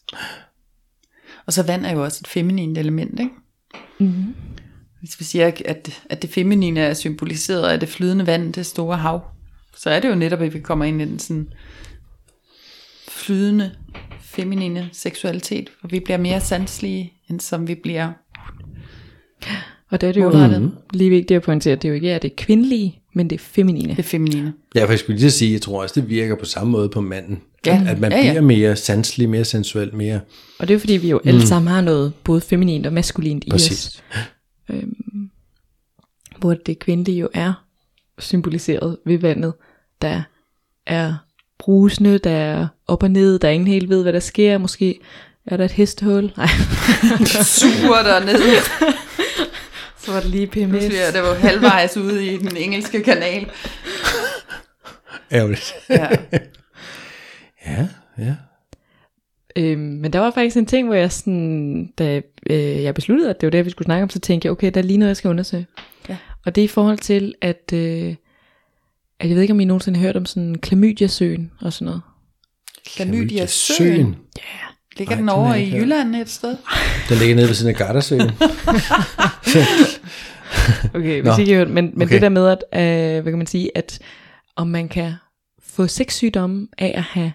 Og 1.46 1.52
så 1.52 1.62
vand 1.62 1.86
er 1.86 1.92
jo 1.92 2.04
også 2.04 2.18
et 2.22 2.28
feminint 2.28 2.78
element, 2.78 3.20
ikke? 3.20 3.32
Mm-hmm. 3.98 4.34
Hvis 5.00 5.20
vi 5.20 5.24
siger, 5.24 5.52
at, 5.64 6.02
at 6.10 6.22
det 6.22 6.30
feminine 6.30 6.80
er 6.80 6.94
symboliseret 6.94 7.68
af 7.68 7.80
det 7.80 7.88
flydende 7.88 8.26
vand, 8.26 8.52
det 8.52 8.66
store 8.66 8.96
hav, 8.96 9.20
så 9.76 9.90
er 9.90 10.00
det 10.00 10.08
jo 10.08 10.14
netop, 10.14 10.40
at 10.40 10.54
vi 10.54 10.60
kommer 10.60 10.84
ind 10.84 11.02
i 11.02 11.04
den 11.04 11.18
sådan 11.18 11.48
flydende 13.08 13.70
feminine 14.20 14.88
seksualitet, 14.92 15.70
hvor 15.80 15.88
vi 15.88 16.00
bliver 16.00 16.18
mere 16.18 16.40
sanselige, 16.40 17.12
end 17.30 17.40
som 17.40 17.68
vi 17.68 17.74
bliver 17.74 18.12
Og 19.90 20.00
der 20.00 20.08
er 20.08 20.12
det 20.12 20.20
jo 20.20 20.30
Målrettet. 20.30 20.72
lige 20.92 21.10
vigtigt 21.10 21.36
at 21.36 21.42
pointere, 21.42 21.72
at 21.72 21.82
det 21.82 21.88
jo 21.88 21.94
ikke 21.94 22.10
er 22.10 22.18
det 22.18 22.36
kvindelige, 22.36 23.00
men 23.14 23.30
det 23.30 23.36
er 23.36 23.44
feminine. 23.44 23.96
det 23.96 24.04
feminine. 24.04 24.52
Ja, 24.74 24.84
for 24.84 24.92
jeg 24.92 24.98
skulle 24.98 25.18
lige 25.18 25.30
sige, 25.30 25.52
jeg 25.52 25.62
tror 25.62 25.82
også, 25.82 26.00
det 26.00 26.08
virker 26.08 26.34
på 26.36 26.44
samme 26.44 26.70
måde 26.72 26.88
på 26.88 27.00
manden. 27.00 27.42
Ja. 27.66 27.82
At 27.88 27.98
man 28.00 28.12
Ja, 28.12 28.18
ja. 28.18 28.30
bliver 28.30 28.40
mere 28.42 28.76
sanselig, 28.76 29.28
mere 29.28 29.44
sensuel, 29.44 29.94
mere 29.94 30.20
Og 30.58 30.68
det 30.68 30.74
er 30.74 30.74
jo 30.74 30.80
fordi, 30.80 30.92
vi 30.96 31.10
jo 31.10 31.20
alle 31.24 31.46
sammen 31.46 31.72
har 31.72 31.80
noget 31.80 32.12
både 32.24 32.40
feminint 32.40 32.86
og 32.86 32.92
maskulint 32.92 33.44
i 33.46 33.52
os. 33.52 33.52
præcis. 33.52 34.02
Øhm, 34.70 35.30
hvor 36.38 36.54
det 36.54 36.78
kvindelige 36.78 37.18
jo 37.18 37.28
er 37.34 37.64
symboliseret 38.18 38.96
ved 39.06 39.18
vandet, 39.18 39.52
der 40.02 40.22
er 40.86 41.14
brusende, 41.58 42.18
der 42.18 42.30
er 42.30 42.66
op 42.86 43.02
og 43.02 43.10
ned, 43.10 43.38
der 43.38 43.48
er 43.48 43.52
ingen 43.52 43.66
helt 43.68 43.88
ved, 43.88 44.02
hvad 44.02 44.12
der 44.12 44.20
sker. 44.20 44.58
Måske 44.58 44.98
er 45.46 45.56
der 45.56 45.64
et 45.64 45.70
hestehul. 45.70 46.32
Nej, 46.36 46.48
Suger 47.44 48.02
dernede. 48.02 48.38
så 50.04 50.12
var 50.12 50.20
det 50.20 50.30
lige 50.30 50.46
PMS. 50.46 50.68
Pludselig 50.68 50.98
er 50.98 51.10
det 51.10 51.22
var 51.22 51.34
halvvejs 51.34 51.96
ude 51.96 52.26
i 52.26 52.36
den 52.36 52.56
engelske 52.56 53.02
kanal. 53.02 53.50
Ærgerligt. 55.32 55.72
Ja. 55.90 56.08
Ja, 58.18 58.24
ja. 58.24 58.34
Øhm, 59.56 59.80
men 59.80 60.12
der 60.12 60.18
var 60.18 60.30
faktisk 60.30 60.56
en 60.56 60.66
ting, 60.66 60.86
hvor 60.86 60.94
jeg 60.94 61.12
sådan, 61.12 61.92
da 61.98 62.20
øh, 62.50 62.82
jeg 62.82 62.94
besluttede, 62.94 63.30
at 63.30 63.40
det 63.40 63.46
var 63.46 63.50
det, 63.50 63.64
vi 63.64 63.70
skulle 63.70 63.86
snakke 63.86 64.02
om, 64.02 64.10
så 64.10 64.18
tænkte 64.20 64.46
jeg, 64.46 64.52
okay, 64.52 64.70
der 64.74 64.80
er 64.80 64.84
lige 64.84 64.96
noget, 64.96 65.08
jeg 65.08 65.16
skal 65.16 65.28
undersøge. 65.28 65.66
Ja. 66.08 66.16
Og 66.46 66.54
det 66.54 66.60
er 66.60 66.64
i 66.64 66.68
forhold 66.68 66.98
til, 66.98 67.34
at, 67.40 67.72
øh, 67.74 68.14
at 69.20 69.28
jeg 69.28 69.34
ved 69.34 69.42
ikke, 69.42 69.52
om 69.52 69.60
I 69.60 69.64
nogensinde 69.64 69.98
har 69.98 70.06
hørt 70.06 70.16
om 70.16 70.26
sådan 70.26 70.54
Klamydia-søen 70.54 71.50
og 71.60 71.72
sådan 71.72 71.86
noget. 71.86 72.00
Klamydia 72.86 73.46
søen. 73.46 73.78
Søen. 73.78 74.16
Ligger 74.96 75.14
Nej, 75.14 75.20
den 75.20 75.28
den 75.28 75.28
over 75.28 75.48
jeg 75.48 75.60
i 75.60 75.64
ikke 75.64 75.76
hørt. 75.76 75.82
Jylland 75.82 76.16
et 76.16 76.28
sted? 76.28 76.56
Den 77.08 77.18
ligger 77.18 77.36
nede 77.36 77.46
ved 77.48 77.54
siden 77.54 77.74
af 77.74 77.78
Gardersøen. 77.78 78.30
Okay, 80.94 81.22
Nå, 81.22 81.30
hvis 81.30 81.38
ikke 81.38 81.50
I 81.50 81.54
har 81.54 81.58
hørt, 81.58 81.70
men, 81.70 81.90
men 81.94 82.02
okay. 82.02 82.14
det 82.14 82.22
der 82.22 82.28
med, 82.28 82.48
at, 82.48 82.64
øh, 82.74 83.22
hvad 83.22 83.32
kan 83.32 83.38
man 83.38 83.46
sige, 83.46 83.70
at 83.74 83.98
om 84.56 84.66
man 84.66 84.88
kan 84.88 85.12
få 85.62 85.86
sexsygdomme 85.86 86.68
af 86.78 86.92
at 86.96 87.02
have 87.02 87.32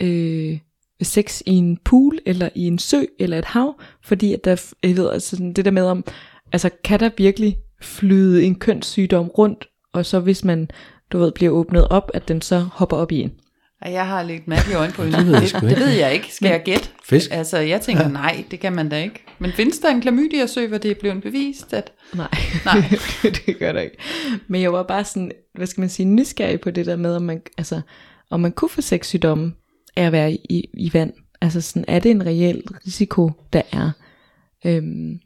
øh, 0.00 0.58
sex 1.02 1.42
i 1.46 1.50
en 1.50 1.78
pool, 1.84 2.18
eller 2.26 2.48
i 2.54 2.66
en 2.66 2.78
sø, 2.78 3.02
eller 3.18 3.38
et 3.38 3.44
hav, 3.44 3.80
fordi 4.04 4.32
at 4.34 4.44
der, 4.44 4.72
jeg 4.82 4.96
ved, 4.96 5.10
altså 5.10 5.30
sådan 5.30 5.52
det 5.52 5.64
der 5.64 5.70
med 5.70 5.82
om, 5.84 6.04
altså 6.52 6.70
kan 6.84 7.00
der 7.00 7.10
virkelig 7.16 7.56
flyde 7.82 8.44
en 8.44 8.54
kønssygdom 8.54 9.28
rundt, 9.28 9.68
og 9.92 10.06
så 10.06 10.20
hvis 10.20 10.44
man, 10.44 10.70
du 11.12 11.18
ved, 11.18 11.32
bliver 11.32 11.50
åbnet 11.52 11.88
op, 11.88 12.10
at 12.14 12.28
den 12.28 12.42
så 12.42 12.58
hopper 12.58 12.96
op 12.96 13.12
i 13.12 13.20
en. 13.20 13.32
Jeg 13.84 14.06
har 14.06 14.22
lidt 14.22 14.48
mærkelige 14.48 14.78
øjne 14.78 14.92
på 14.92 15.04
Det 15.04 15.26
ved 15.26 15.32
jeg 15.32 15.48
sgu 15.48 15.58
det, 15.60 15.70
ikke. 15.70 15.80
det 15.80 15.86
ved 15.88 15.94
jeg 15.94 16.12
ikke. 16.12 16.34
Skal 16.34 16.48
jeg 16.48 16.62
gætte? 16.64 16.88
Fisk. 17.04 17.28
Altså, 17.32 17.58
jeg 17.58 17.80
tænker, 17.80 18.08
nej, 18.08 18.44
det 18.50 18.60
kan 18.60 18.72
man 18.72 18.88
da 18.88 19.02
ikke. 19.02 19.24
Men 19.38 19.52
findes 19.52 19.78
der 19.78 19.88
en 19.88 20.00
klamydia-sø, 20.00 20.66
hvor 20.66 20.78
det 20.78 20.90
er 20.90 20.94
blevet 21.00 21.22
bevist, 21.22 21.72
at... 21.72 21.92
Nej, 22.14 22.28
Nej. 22.64 22.82
det 23.46 23.58
gør 23.58 23.72
der 23.72 23.80
ikke. 23.80 23.96
Men 24.48 24.62
jeg 24.62 24.72
var 24.72 24.82
bare 24.82 25.04
sådan, 25.04 25.32
hvad 25.54 25.66
skal 25.66 25.80
man 25.80 25.88
sige, 25.88 26.06
nysgerrig 26.06 26.60
på 26.60 26.70
det 26.70 26.86
der 26.86 26.96
med, 26.96 27.16
om 27.16 27.22
man, 27.22 27.42
altså, 27.58 27.80
om 28.30 28.40
man 28.40 28.52
kunne 28.52 28.68
få 28.68 28.80
sexsygdomme 28.80 29.52
af 29.96 30.06
at 30.06 30.12
være 30.12 30.32
i, 30.32 30.68
i 30.74 30.90
vand. 30.92 31.12
Altså 31.40 31.60
sådan, 31.60 31.84
er 31.88 31.98
det 31.98 32.10
en 32.10 32.26
reel 32.26 32.62
risiko, 32.86 33.30
der 33.52 33.62
er? 33.72 33.90
Øhm, 34.66 35.20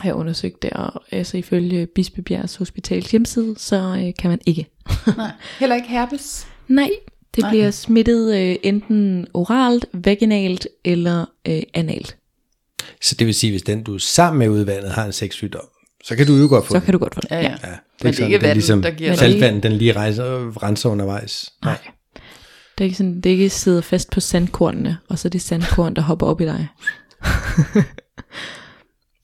har 0.00 0.08
jeg 0.08 0.14
undersøgt 0.14 0.62
det, 0.62 0.70
og 0.70 1.02
altså 1.10 1.36
ifølge 1.36 1.86
Bispebjergs 1.86 2.56
Hospitals 2.56 3.10
hjemmeside, 3.10 3.54
så 3.58 3.76
øh, 4.06 4.12
kan 4.18 4.30
man 4.30 4.40
ikke. 4.46 4.66
Nej, 5.16 5.30
heller 5.60 5.76
ikke 5.76 5.88
herpes. 5.88 6.46
Nej, 6.68 6.90
det 7.36 7.42
Nej. 7.42 7.50
Nej. 7.50 7.50
bliver 7.50 7.70
smittet 7.70 8.36
øh, 8.36 8.56
enten 8.62 9.26
oralt, 9.34 9.86
vaginalt 9.92 10.68
eller 10.84 11.24
øh, 11.48 11.62
analt. 11.74 12.16
Så 13.02 13.14
det 13.18 13.26
vil 13.26 13.34
sige, 13.34 13.50
hvis 13.50 13.62
den 13.62 13.82
du 13.82 13.94
er 13.94 13.98
sammen 13.98 14.38
med 14.38 14.48
udvandet 14.48 14.90
har 14.90 15.04
en 15.04 15.12
sexsygdom, 15.12 15.64
så 16.04 16.16
kan 16.16 16.26
du 16.26 16.36
jo 16.36 16.48
godt 16.48 16.66
få 16.66 16.72
Så 16.72 16.78
den. 16.78 16.84
kan 16.84 16.92
du 16.92 16.98
godt 16.98 17.14
få 17.14 17.20
det. 17.20 17.30
Ja, 17.30 17.40
ja. 17.40 17.42
Ja, 17.42 17.56
Men 17.56 17.58
det 17.62 17.64
er, 17.64 18.10
det 18.10 18.10
er 18.10 18.12
sådan, 18.12 18.26
ikke 18.26 18.36
den 18.36 18.42
vandet, 18.42 18.56
ligesom, 18.56 18.82
der 18.82 18.90
giver 18.90 19.14
Saltvand, 19.14 19.62
den 19.62 19.72
lige 19.72 19.92
rejser, 19.92 20.62
renser 20.62 20.88
undervejs. 20.88 21.52
Nej. 21.64 21.78
Det 22.78 22.80
er 22.80 22.84
ikke 22.84 22.96
sådan, 22.96 23.20
det 23.20 23.26
er 23.26 23.30
ikke 23.30 23.50
sidder 23.50 23.80
fast 23.80 24.10
på 24.10 24.20
sandkornene, 24.20 24.98
og 25.08 25.18
så 25.18 25.28
er 25.28 25.30
det 25.30 25.42
sandkorn, 25.42 25.94
der 25.94 26.02
hopper 26.02 26.26
op 26.26 26.40
i 26.40 26.44
dig. 26.44 26.68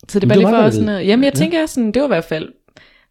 så 0.08 0.20
det 0.20 0.24
er 0.24 0.28
bare 0.28 0.38
lige 0.38 0.48
for 0.48 0.70
sådan 0.70 0.88
at, 0.88 1.06
jamen 1.06 1.24
jeg 1.24 1.32
tænker 1.32 1.66
sådan, 1.66 1.92
det 1.92 2.02
var 2.02 2.06
i 2.06 2.08
hvert 2.08 2.24
fald, 2.24 2.48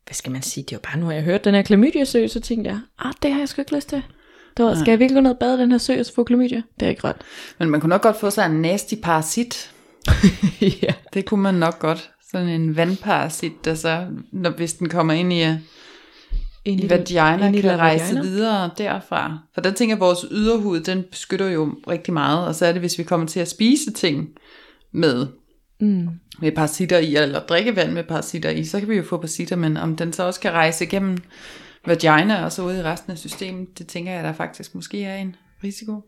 hvad 0.05 0.13
skal 0.13 0.31
man 0.31 0.41
sige, 0.41 0.65
det 0.69 0.71
var 0.71 0.91
bare 0.91 0.99
nu 0.99 1.11
jeg 1.11 1.23
hørt 1.23 1.45
den 1.45 1.55
her 1.55 1.61
klamydia-sø, 1.61 2.27
så 2.27 2.39
tænkte 2.39 2.69
jeg, 2.69 2.79
ah, 2.99 3.13
det 3.21 3.31
har 3.31 3.39
jeg 3.39 3.49
sgu 3.49 3.61
ikke 3.61 3.75
lyst 3.75 3.89
til. 3.89 4.03
Det 4.57 4.65
var, 4.65 4.75
skal 4.75 4.91
jeg 4.91 4.99
virkelig 4.99 5.17
gå 5.17 5.21
ned 5.21 5.31
og 5.31 5.39
bade 5.39 5.57
den 5.57 5.71
her 5.71 5.77
sø 5.77 5.99
og 5.99 6.05
få 6.15 6.23
klamydia? 6.23 6.61
Det 6.79 6.85
er 6.85 6.89
ikke 6.89 7.03
ret. 7.03 7.15
Men 7.59 7.69
man 7.69 7.81
kunne 7.81 7.89
nok 7.89 8.01
godt 8.01 8.19
få 8.19 8.29
sig 8.29 8.45
en 8.45 8.61
nasty 8.61 8.93
parasit. 9.03 9.71
ja. 10.83 10.93
Det 11.13 11.25
kunne 11.25 11.41
man 11.41 11.55
nok 11.55 11.79
godt. 11.79 12.09
Sådan 12.31 12.49
en 12.49 12.75
vandparasit, 12.75 13.65
der 13.65 13.75
så, 13.75 14.05
når, 14.31 14.49
hvis 14.49 14.73
den 14.73 14.89
kommer 14.89 15.13
ind 15.13 15.33
i, 15.33 15.45
i 16.65 16.89
vagina, 16.89 17.47
ind 17.47 17.55
i 17.55 17.61
kan 17.61 17.69
la 17.69 17.75
rejse 17.77 18.03
vagina. 18.03 18.21
videre 18.21 18.69
derfra. 18.77 19.37
For 19.53 19.61
der 19.61 19.71
tænker 19.71 19.95
jeg, 19.95 19.97
at 19.97 20.05
vores 20.05 20.25
yderhud, 20.31 20.79
den 20.79 21.03
beskytter 21.11 21.49
jo 21.49 21.75
rigtig 21.87 22.13
meget. 22.13 22.47
Og 22.47 22.55
så 22.55 22.65
er 22.65 22.71
det, 22.71 22.81
hvis 22.81 22.97
vi 22.97 23.03
kommer 23.03 23.27
til 23.27 23.39
at 23.39 23.47
spise 23.49 23.91
ting 23.91 24.29
med, 24.91 25.27
Mm. 25.79 26.07
med 26.39 26.51
parasitter 26.51 26.97
i, 26.97 27.15
eller 27.15 27.39
drikke 27.39 27.75
vand 27.75 27.91
med 27.91 28.03
parasitter 28.03 28.49
i, 28.49 28.63
så 28.65 28.79
kan 28.79 28.89
vi 28.89 28.95
jo 28.95 29.03
få 29.03 29.17
parasitter, 29.17 29.55
men 29.55 29.77
om 29.77 29.95
den 29.95 30.13
så 30.13 30.23
også 30.23 30.39
kan 30.39 30.51
rejse 30.51 30.85
igennem 30.85 31.17
vagina 31.87 32.43
og 32.43 32.51
så 32.51 32.61
ud 32.63 32.73
i 32.73 32.83
resten 32.83 33.11
af 33.11 33.17
systemet, 33.17 33.79
det 33.79 33.87
tænker 33.87 34.11
jeg, 34.11 34.23
der 34.23 34.33
faktisk 34.33 34.75
måske 34.75 35.03
er 35.03 35.17
en 35.17 35.35
risiko. 35.63 36.01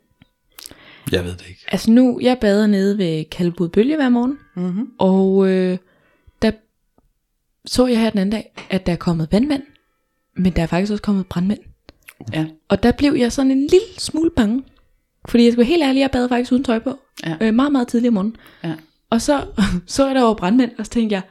Jeg 1.12 1.24
ved 1.24 1.32
det 1.32 1.46
ikke. 1.50 1.62
Altså 1.68 1.92
nu, 1.92 2.20
jeg 2.22 2.38
bader 2.42 2.68
nede 2.68 2.98
ved 2.98 3.26
Kalvebod 3.26 3.70
Bølge 3.70 3.96
hver 3.96 4.10
morgen, 4.10 4.38
Mm-hmm. 4.56 4.90
og 5.00 5.48
øh, 5.48 5.78
der 6.42 6.52
så 7.66 7.88
jeg 7.88 8.00
her 8.00 8.10
den 8.10 8.20
anden 8.20 8.32
dag, 8.32 8.54
at 8.70 8.86
der 8.86 8.92
er 8.92 8.96
kommet 8.98 9.28
vandmænd, 9.32 9.64
men 10.36 10.54
der 10.54 10.62
er 10.62 10.68
faktisk 10.68 10.92
også 10.92 11.02
kommet 11.04 11.28
brandmænd. 11.28 11.60
Ja. 12.34 12.46
Og 12.70 12.84
der 12.84 12.92
blev 12.92 13.14
jeg 13.14 13.32
sådan 13.32 13.52
en 13.52 13.62
lille 13.62 13.88
smule 13.98 14.30
bange. 14.36 14.64
Fordi 15.30 15.44
jeg 15.44 15.52
skal 15.52 15.58
være 15.58 15.68
helt 15.68 15.84
ærlig, 15.84 16.00
jeg 16.00 16.12
bad 16.12 16.30
faktisk 16.30 16.52
uden 16.52 16.64
tøj 16.64 16.80
på. 16.80 17.00
Ja. 17.26 17.36
Øh, 17.42 17.54
meget, 17.54 17.72
meget 17.72 17.88
tidlig 17.88 18.08
om 18.08 18.14
morgenen. 18.14 18.36
Ja. 18.64 18.74
Og 19.10 19.22
så 19.22 19.42
så 19.88 20.06
jeg 20.06 20.16
der 20.16 20.22
var 20.22 20.34
brandmænd, 20.34 20.72
og 20.78 20.86
så 20.86 20.92
tænkte 20.92 21.14
jeg, 21.14 21.22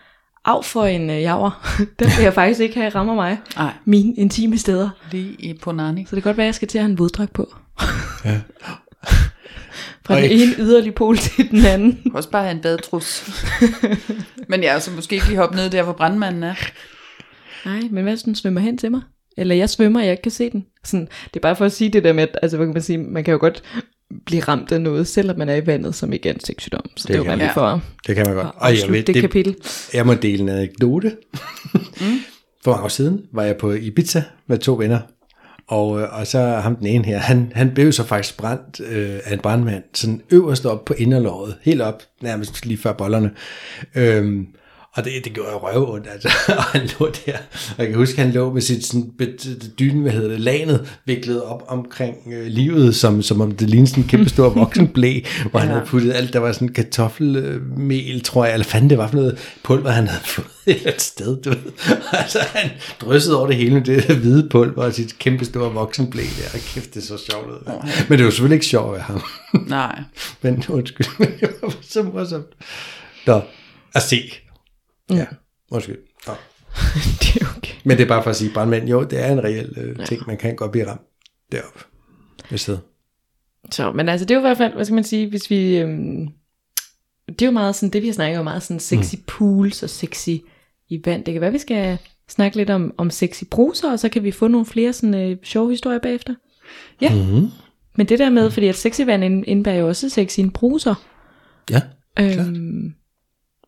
af 0.45 0.65
for 0.65 0.85
en 0.85 1.11
øh, 1.11 1.23
javer. 1.23 1.67
Den 1.99 2.07
vil 2.17 2.23
jeg 2.23 2.35
faktisk 2.35 2.61
ikke 2.61 2.75
have, 2.81 2.89
rammer 2.89 3.15
mig. 3.15 3.39
Nej, 3.57 3.73
Mine 3.85 4.15
intime 4.15 4.59
steder. 4.59 4.91
lige 5.13 5.35
i 5.39 5.55
Ponani. 5.55 6.05
Så 6.07 6.17
det 6.17 6.23
kan 6.23 6.31
godt 6.31 6.37
være, 6.37 6.45
at 6.45 6.49
jeg 6.49 6.55
skal 6.55 6.69
til 6.69 6.79
at 6.79 6.85
have 6.85 6.91
en 6.91 6.99
våddragt 6.99 7.33
på. 7.33 7.55
Ja. 8.25 8.41
Fra 10.07 10.17
den 10.21 10.31
ene 10.31 10.53
yderlige 10.59 10.93
pol 10.93 11.17
til 11.17 11.51
den 11.51 11.65
anden. 11.67 12.13
Også 12.15 12.31
bare 12.31 12.43
have 12.43 12.55
en 12.55 12.61
badetrus. 12.61 13.31
Men 14.49 14.63
jeg 14.63 14.69
er 14.69 14.75
altså 14.75 14.91
måske 14.91 15.15
ikke 15.15 15.27
lige 15.27 15.39
hoppe 15.39 15.57
ned 15.57 15.71
der, 15.71 15.83
hvor 15.83 15.93
brandmanden 15.93 16.43
er. 16.43 16.55
Nej, 17.65 17.81
men 17.91 18.03
hvad 18.03 18.13
hvis 18.13 18.23
den 18.23 18.35
svømmer 18.35 18.61
hen 18.61 18.79
til 18.79 18.91
mig? 18.91 19.01
Eller 19.37 19.55
jeg 19.55 19.71
svømmer, 19.71 20.01
og 20.01 20.05
jeg 20.07 20.13
ikke 20.13 20.23
kan 20.23 20.33
se 20.33 20.51
den. 20.51 20.67
Sådan, 20.85 21.09
det 21.25 21.37
er 21.37 21.41
bare 21.41 21.57
for 21.57 21.65
at 21.65 21.73
sige 21.73 21.91
det 21.91 22.05
der 22.05 22.13
med, 22.13 22.23
at 22.23 22.39
altså, 22.43 22.57
hvad 22.57 22.67
kan 22.67 22.73
man, 22.75 22.83
sige, 22.83 22.99
man 22.99 23.25
kan 23.25 23.33
jo 23.33 23.39
godt 23.39 23.63
blive 24.27 24.43
ramt 24.43 24.73
af 24.73 24.81
noget, 24.81 25.07
selvom 25.07 25.39
man 25.39 25.49
er 25.49 25.55
i 25.55 25.67
vandet, 25.67 25.95
som 25.95 26.13
ikke 26.13 26.29
er 26.29 26.33
en 26.33 26.41
sexsygdom. 26.41 26.91
Så 26.97 27.03
det, 27.03 27.09
det 27.09 27.15
er 27.15 27.19
jo 27.19 27.25
bare 27.25 27.39
lige 27.39 27.51
for 27.55 27.61
at 27.61 27.81
Det 28.07 28.17
kan 28.17 28.25
man 28.27 28.35
godt. 28.35 28.47
at 28.47 28.53
Og 28.57 28.71
jeg, 28.71 28.89
ved, 28.89 28.97
det, 28.97 29.07
det 29.07 29.15
det, 29.15 29.23
kapitel. 29.23 29.57
jeg 29.95 30.07
må 30.07 30.15
dele 30.15 30.43
en 30.43 30.49
anekdote. 30.49 31.17
Mm. 31.75 31.81
For 32.65 32.71
mange 32.71 32.85
år 32.85 32.89
siden 32.89 33.21
var 33.33 33.43
jeg 33.43 33.57
på 33.57 33.73
Ibiza 33.73 34.23
med 34.47 34.59
to 34.59 34.75
venner. 34.75 34.99
Og, 35.69 36.01
øh, 36.01 36.19
og 36.19 36.27
så 36.27 36.39
ham 36.41 36.77
den 36.77 36.87
ene 36.87 37.05
her, 37.05 37.19
han, 37.19 37.53
han 37.55 37.75
blev 37.75 37.93
så 37.93 38.05
faktisk 38.05 38.37
brændt 38.37 38.81
øh, 38.81 39.19
af 39.25 39.33
en 39.33 39.39
brandmand, 39.39 39.83
sådan 39.95 40.23
øverst 40.31 40.67
op 40.67 40.85
på 40.85 40.95
inderlåret, 40.99 41.57
helt 41.63 41.83
op, 41.83 42.03
nærmest 42.23 42.67
lige 42.67 42.79
før 42.79 42.93
bollerne. 42.93 43.31
Øhm, 43.95 44.47
og 44.97 45.05
det, 45.05 45.13
det 45.25 45.33
gjorde 45.33 45.49
jeg 45.51 45.63
røv 45.63 45.93
ondt, 45.93 46.07
altså. 46.13 46.29
og 46.59 46.63
han 46.65 46.91
lå 47.01 47.11
der, 47.27 47.33
og 47.77 47.79
jeg 47.79 47.87
kan 47.87 47.97
huske, 47.97 48.21
han 48.21 48.33
lå 48.33 48.53
med 48.53 48.63
sit 48.63 48.87
sådan, 48.87 49.13
dyne, 49.79 50.03
hvad 50.03 50.13
hedder 50.13 50.29
det, 50.29 50.41
lanet, 50.41 50.99
viklet 51.05 51.43
op 51.43 51.65
omkring 51.69 52.17
øh, 52.33 52.47
livet, 52.47 52.97
som, 52.97 53.23
som 53.23 53.41
om 53.41 53.53
det 53.53 53.71
lignede 53.71 53.91
sådan 53.91 54.03
en 54.05 54.09
kæmpe 54.09 54.29
stor 54.31 54.49
voksenblæ, 54.61 55.21
hvor 55.51 55.61
han 55.61 55.69
Ja. 55.69 55.75
havde 55.75 55.87
puttet 55.87 56.13
alt, 56.13 56.33
der 56.33 56.39
var 56.39 56.53
sådan 56.53 56.69
kartoffelmel, 56.69 58.21
tror 58.23 58.45
jeg, 58.45 58.53
eller 58.55 58.65
fanden 58.65 58.91
det 58.91 58.99
var 58.99 59.07
for 59.09 59.17
noget 59.17 59.39
pulver, 59.63 59.91
han 59.91 60.07
havde 60.09 60.25
fået 60.25 60.47
et 60.67 60.77
eller 60.77 60.93
sted, 60.99 61.43
du 61.43 61.51
ved. 61.51 61.59
altså, 62.13 62.39
han 62.55 62.71
dryssede 63.01 63.39
over 63.39 63.47
det 63.47 63.57
hele 63.57 63.75
med 63.75 63.83
det 63.83 64.17
hvide 64.17 64.49
pulver 64.49 64.85
og 64.85 64.93
sit 64.95 65.19
kæmpe 65.19 65.45
store 65.45 65.73
voksenblæ 65.73 66.23
der, 66.23 66.49
og 66.55 66.59
kæft, 66.75 66.95
det 66.95 67.03
så 67.03 67.19
sjovt 67.31 67.47
ud. 67.51 67.73
Men 68.09 68.19
det 68.19 68.25
var 68.25 68.31
selvfølgelig 68.31 68.55
ikke 68.57 68.67
sjovt 68.67 68.97
af 68.97 69.03
ham. 69.03 69.23
Nej. 69.67 70.01
Men 70.43 70.65
undskyld, 70.69 71.07
men 71.19 71.29
det 71.41 71.51
var 71.63 71.75
så 71.83 72.03
morsomt. 72.03 72.47
Nå, 73.27 73.41
at 73.95 74.03
se. 74.03 74.33
Ja, 75.11 75.27
undskyld. 75.71 75.99
Nå. 76.27 76.33
det 77.21 77.43
er 77.43 77.47
okay. 77.57 77.75
Men 77.85 77.97
det 77.97 78.05
er 78.05 78.09
bare 78.09 78.23
for 78.23 78.31
at 78.31 78.37
sige, 78.37 78.51
brandmænd, 78.55 78.89
jo, 78.89 79.05
det 79.05 79.25
er 79.25 79.33
en 79.33 79.45
reel 79.45 79.73
øh, 79.77 80.07
ting, 80.07 80.23
man 80.27 80.37
kan 80.37 80.57
godt 80.57 80.71
blive 80.73 80.89
ramt 80.89 81.01
deroppe. 81.53 81.79
Ved 82.51 82.59
sted. 82.59 82.79
Så, 83.71 83.93
men 83.93 84.09
altså, 84.09 84.25
det 84.25 84.31
er 84.31 84.35
jo 84.35 84.41
i 84.41 84.49
hvert 84.49 84.57
fald, 84.57 84.75
hvad 84.75 84.85
skal 84.85 84.95
man 84.95 85.05
sige, 85.05 85.29
hvis 85.29 85.51
vi... 85.51 85.77
Øhm, 85.77 86.29
det 87.29 87.43
er 87.43 87.47
jo 87.47 87.53
meget 87.53 87.75
sådan, 87.75 87.93
det 87.93 88.03
vi 88.03 88.07
har 88.07 88.15
snakket 88.15 88.39
om, 88.39 88.45
meget 88.45 88.63
sådan 88.63 88.81
sexy 88.81 89.15
pools 89.27 89.83
og 89.83 89.91
sexy 89.91 90.29
i 90.89 91.01
vand. 91.05 91.25
Det 91.25 91.35
kan 91.35 91.41
være, 91.41 91.53
vi 91.53 91.59
skal 91.59 91.99
snakke 92.29 92.57
lidt 92.57 92.71
om, 92.71 92.95
om 92.97 93.11
sexy 93.11 93.45
bruser, 93.51 93.93
og 93.93 93.99
så 93.99 94.09
kan 94.09 94.23
vi 94.23 94.31
få 94.31 94.49
nogle 94.49 94.67
flere 94.67 94.93
sådan 94.93 95.15
øh, 95.15 95.37
sjove 95.43 95.71
historier 95.71 95.99
bagefter. 95.99 96.35
Ja. 97.01 97.15
Mm-hmm. 97.15 97.49
Men 97.97 98.09
det 98.09 98.19
der 98.19 98.31
med, 98.31 98.51
fordi 98.51 98.67
at 98.69 98.75
sexy 98.75 99.01
vand 99.01 99.25
ind- 99.25 99.45
indebærer 99.47 99.77
jo 99.79 99.89
også 99.89 100.09
sex 100.09 100.39
i 100.39 100.41
en 100.41 100.51
bruser. 100.51 100.95
Ja. 101.71 101.81
Øhm, 102.21 102.95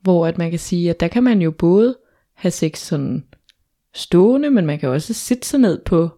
hvor 0.07 0.27
at 0.27 0.39
man 0.39 0.51
kan 0.51 0.59
sige, 0.59 0.91
at 0.91 1.01
der 1.01 1.09
kan 1.09 1.23
man 1.23 1.43
jo 1.43 1.51
både 1.51 1.97
have 2.35 2.51
sex 2.51 2.79
sådan 2.79 3.25
stående, 3.95 4.51
men 4.51 4.67
man 4.67 4.79
kan 4.79 4.89
også 4.89 5.15
sætte 5.15 5.49
sig 5.49 5.61
ned 5.61 5.81
på 5.85 6.09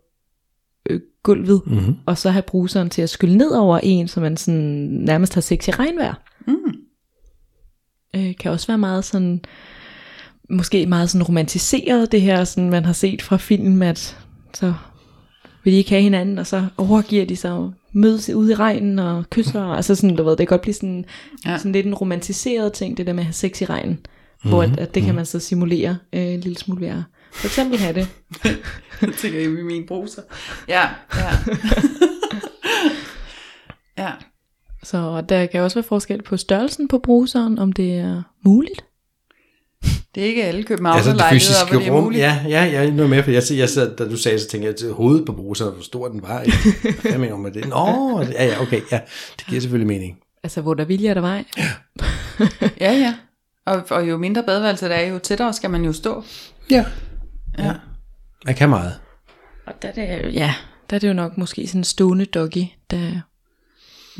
øh, 0.90 1.00
gulvet, 1.22 1.62
Mm-hmm. 1.66 1.96
og 2.06 2.18
så 2.18 2.30
have 2.30 2.42
bruseren 2.42 2.90
til 2.90 3.02
at 3.02 3.10
skylle 3.10 3.36
ned 3.36 3.50
over 3.50 3.80
en, 3.82 4.08
så 4.08 4.20
man 4.20 4.36
sådan 4.36 4.60
nærmest 4.90 5.34
har 5.34 5.40
sex 5.40 5.68
i 5.68 5.70
regnvejr. 5.70 6.14
Mm. 6.46 6.54
Øh, 8.16 8.36
kan 8.36 8.50
også 8.50 8.66
være 8.66 8.78
meget 8.78 9.04
sådan, 9.04 9.40
måske 10.50 10.86
meget 10.86 11.10
sådan 11.10 11.26
romantiseret, 11.26 12.12
det 12.12 12.20
her, 12.20 12.44
sådan 12.44 12.70
man 12.70 12.84
har 12.84 12.92
set 12.92 13.22
fra 13.22 13.36
film, 13.36 13.82
at 13.82 14.18
så 14.54 14.74
vil 15.68 15.72
de 15.72 15.78
ikke 15.78 15.90
have 15.90 16.02
hinanden, 16.02 16.38
og 16.38 16.46
så 16.46 16.66
overgiver 16.76 17.24
de 17.24 17.36
sig 17.36 17.52
og 17.52 17.72
mødes 17.92 18.30
ude 18.30 18.52
i 18.52 18.54
regnen 18.54 18.98
og 18.98 19.24
kysser, 19.30 19.62
altså 19.76 19.94
sådan, 19.94 20.16
du 20.16 20.22
ved, 20.22 20.30
det 20.30 20.38
kan 20.38 20.46
godt 20.46 20.60
blive 20.60 20.74
sådan, 20.74 21.04
Ja. 21.46 21.58
sådan 21.58 21.72
lidt 21.72 21.86
en 21.86 21.94
romantiseret 21.94 22.72
ting, 22.72 22.96
det 22.96 23.06
der 23.06 23.12
med 23.12 23.20
at 23.20 23.26
have 23.26 23.32
sex 23.32 23.60
i 23.60 23.64
regnen, 23.64 23.92
mm-hmm. 23.92 24.50
hvor 24.50 24.62
at, 24.62 24.78
at 24.78 24.94
det 24.94 25.02
kan 25.02 25.14
man 25.14 25.26
så 25.26 25.38
simulere 25.38 25.98
øh, 26.12 26.20
en 26.22 26.40
lille 26.40 26.58
smule 26.58 26.80
værre. 26.80 27.04
For 27.32 27.46
eksempel 27.46 27.78
have 27.78 27.94
det. 27.94 28.08
Jeg 29.02 29.12
tænker 29.18 29.40
i 29.40 29.46
min 29.46 29.86
bruser. 29.86 30.22
Ja, 30.68 30.82
ja. 31.16 31.30
ja. 34.04 34.10
Så 34.82 35.20
der 35.28 35.46
kan 35.46 35.60
også 35.60 35.74
være 35.74 35.84
forskel 35.88 36.22
på 36.22 36.36
størrelsen 36.36 36.88
på 36.88 36.98
bruseren, 36.98 37.58
om 37.58 37.72
det 37.72 37.94
er 37.98 38.22
muligt. 38.44 38.84
Det 40.14 40.22
er 40.22 40.28
ikke 40.28 40.44
alle 40.44 40.58
Altså 40.58 40.68
københavnerlejligheder, 40.68 41.30
det 41.30 41.40
fysiske 41.40 41.70
hvor 41.70 41.78
det 41.78 41.88
er 41.88 41.92
rum, 41.92 42.04
muligt. 42.04 42.20
ja, 42.20 42.44
ja, 42.48 42.60
jeg 42.62 42.86
er 42.86 42.92
nu 42.92 43.06
med, 43.06 43.22
for 43.22 43.30
jeg, 43.30 43.42
jeg 43.50 43.68
sad, 43.68 43.96
da 43.96 44.08
du 44.08 44.16
sagde, 44.16 44.38
så 44.38 44.48
tænkte 44.48 44.68
jeg, 44.68 44.90
at 44.90 44.94
hovedet 44.94 45.26
på 45.26 45.32
bruseren, 45.32 45.74
hvor 45.74 45.82
stor 45.82 46.08
den 46.08 46.22
var. 46.22 46.44
Hvad 47.02 47.18
mener 47.18 47.30
du 47.32 47.36
med 47.36 47.52
det? 47.52 47.68
Nå, 47.68 48.20
ja, 48.32 48.44
ja, 48.46 48.62
okay, 48.62 48.80
ja, 48.92 49.00
det 49.38 49.46
giver 49.46 49.60
selvfølgelig 49.60 49.86
mening. 49.86 50.18
Altså, 50.42 50.60
hvor 50.60 50.74
der 50.74 50.84
vilje 50.84 51.08
er 51.08 51.14
der 51.14 51.20
vej. 51.20 51.44
Ja, 52.80 52.92
ja. 52.92 53.14
Og, 53.66 53.82
og 53.90 54.08
jo 54.08 54.16
mindre 54.16 54.42
badeværelse 54.42 54.88
der 54.88 54.94
er, 54.94 55.06
jo 55.08 55.18
tættere 55.18 55.52
skal 55.52 55.70
man 55.70 55.84
jo 55.84 55.92
stå. 55.92 56.24
Ja. 56.70 56.84
Ja. 57.58 57.72
Man 58.46 58.54
kan 58.54 58.68
meget. 58.68 58.92
Og 59.66 59.72
der 59.82 59.88
er 59.88 59.92
det, 59.92 60.34
ja, 60.34 60.54
der 60.90 60.96
er 60.96 61.00
det 61.00 61.08
jo 61.08 61.12
nok 61.12 61.38
måske 61.38 61.66
sådan 61.66 61.80
en 61.80 61.84
stående 61.84 62.24
doggy, 62.24 62.64
der 62.90 63.20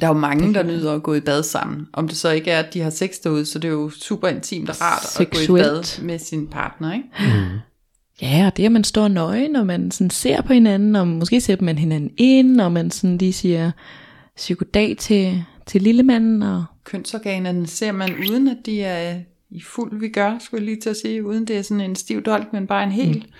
Der 0.01 0.07
er 0.07 0.09
jo 0.15 0.19
mange, 0.19 0.55
der 0.55 0.63
nyder 0.63 0.93
at 0.93 1.03
gå 1.03 1.15
i 1.15 1.21
bad 1.21 1.43
sammen. 1.43 1.87
Om 1.93 2.09
det 2.09 2.17
så 2.17 2.31
ikke 2.31 2.51
er, 2.51 2.59
at 2.59 2.75
de 2.75 2.81
har 2.81 2.91
sex 2.91 3.11
derude, 3.25 3.47
så 3.47 3.59
det 3.59 3.69
er 3.69 3.73
jo 3.73 3.91
super 3.91 4.29
intimt 4.29 4.71
og 4.71 4.77
rart 4.81 5.21
at 5.21 5.31
gå 5.31 5.37
i 5.37 5.41
Seksuelt. 5.41 5.65
bad 5.67 6.03
med 6.05 6.19
sin 6.19 6.47
partner, 6.47 6.93
ikke? 6.95 7.09
Ja, 8.23 8.47
og 8.47 8.57
det 8.57 8.65
at 8.65 8.73
man 8.73 8.85
står 8.85 9.09
nøgen, 9.09 9.57
og 9.57 9.67
man 9.67 9.91
sådan 9.91 10.11
ser 10.11 10.41
på 10.43 10.53
hinanden, 10.53 10.97
og 10.97 11.07
måske 11.09 11.41
ser 11.41 11.57
man 11.61 11.79
hinanden 11.79 12.11
ind, 12.17 12.61
og 12.61 12.73
man 12.73 12.91
sådan 12.91 13.19
lige 13.19 13.33
siger 13.33 13.71
psykodag 14.37 14.97
til, 14.99 15.45
til 15.67 15.83
lillemanden, 15.83 16.43
og 16.43 16.65
Kønsorganerne 16.85 17.67
ser 17.67 17.93
man 17.93 18.15
uden, 18.31 18.49
at 18.49 18.57
de 18.67 18.83
er 18.83 19.21
i 19.51 19.63
fuld 19.63 20.01
vi 20.01 20.09
gør, 20.09 20.39
skulle 20.41 20.61
jeg 20.61 20.65
lige 20.67 20.81
til 20.81 20.91
at 20.91 20.97
sige, 20.97 21.25
uden 21.27 21.45
det 21.47 21.57
er 21.57 21.63
sådan 21.63 21.81
en 21.81 21.97
stiv 21.97 22.23
dolk, 22.23 22.53
men 22.53 22.67
bare 22.67 22.85
en 22.85 22.93
helt 22.93 23.17
mm. 23.27 23.33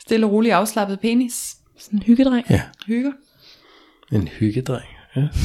stille 0.00 0.26
og 0.26 0.32
rolig 0.32 0.52
afslappet 0.52 1.00
penis. 1.00 1.56
sådan 1.78 1.98
en 1.98 2.02
hyggedreng. 2.02 2.46
Ja, 2.50 2.62
Hygger. 2.86 3.12
en 4.12 4.28
hyggedreng. 4.28 4.95
Ja. 5.16 5.28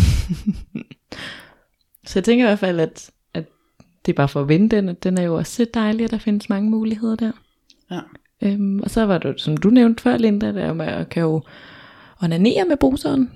Så 2.07 2.19
jeg 2.19 2.23
tænker 2.23 2.45
i 2.45 2.47
hvert 2.47 2.59
fald, 2.59 2.79
at, 2.79 3.09
at 3.33 3.45
det 4.05 4.11
er 4.11 4.15
bare 4.15 4.27
for 4.27 4.41
at 4.41 4.49
vinde 4.49 4.75
den, 4.75 4.89
at 4.89 5.03
den 5.03 5.17
er 5.17 5.21
jo 5.23 5.35
også 5.35 5.51
så 5.55 5.65
dejlig, 5.73 6.03
at 6.03 6.11
der 6.11 6.17
findes 6.17 6.49
mange 6.49 6.69
muligheder 6.69 7.15
der. 7.15 7.31
Ja. 7.91 7.99
Øhm, 8.41 8.79
og 8.79 8.89
så 8.89 9.05
var 9.05 9.17
det, 9.17 9.41
som 9.41 9.57
du 9.57 9.69
nævnte 9.69 10.03
før, 10.03 10.17
Linda, 10.17 10.51
der 10.51 10.73
med 10.73 10.85
at 10.85 11.09
kan 11.09 11.21
jo 11.23 11.41
onanere 12.23 12.65
med 12.65 12.77
bruseren. 12.77 13.31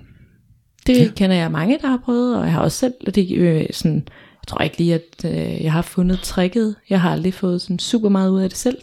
Det 0.87 0.97
Ja. 0.99 1.11
kender 1.15 1.35
jeg 1.35 1.51
mange, 1.51 1.79
der 1.81 1.87
har 1.87 1.97
prøvet, 1.97 2.37
og 2.37 2.43
jeg 2.43 2.53
har 2.53 2.61
også 2.61 2.77
selv, 2.77 2.93
og 3.07 3.15
det, 3.15 3.37
øh, 3.37 3.65
sådan, 3.71 3.95
jeg 4.41 4.47
tror 4.47 4.59
ikke 4.63 4.77
lige, 4.77 4.93
at 4.93 5.25
øh, 5.25 5.63
jeg 5.63 5.71
har 5.71 5.81
fundet 5.81 6.19
tricket. 6.19 6.75
Jeg 6.89 7.01
har 7.01 7.11
aldrig 7.11 7.33
fået 7.33 7.61
sådan 7.61 7.79
super 7.79 8.09
meget 8.09 8.29
ud 8.29 8.41
af 8.41 8.49
det 8.49 8.57
selv. 8.57 8.77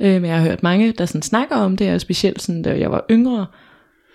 Øh, 0.00 0.12
men 0.22 0.24
jeg 0.24 0.36
har 0.38 0.48
hørt 0.48 0.62
mange, 0.62 0.92
der 0.92 1.06
sådan 1.06 1.22
snakker 1.22 1.56
om 1.56 1.76
det, 1.76 1.92
og 1.94 2.00
specielt 2.00 2.42
sådan, 2.42 2.62
da 2.62 2.78
jeg 2.78 2.90
var 2.90 3.04
yngre, 3.10 3.46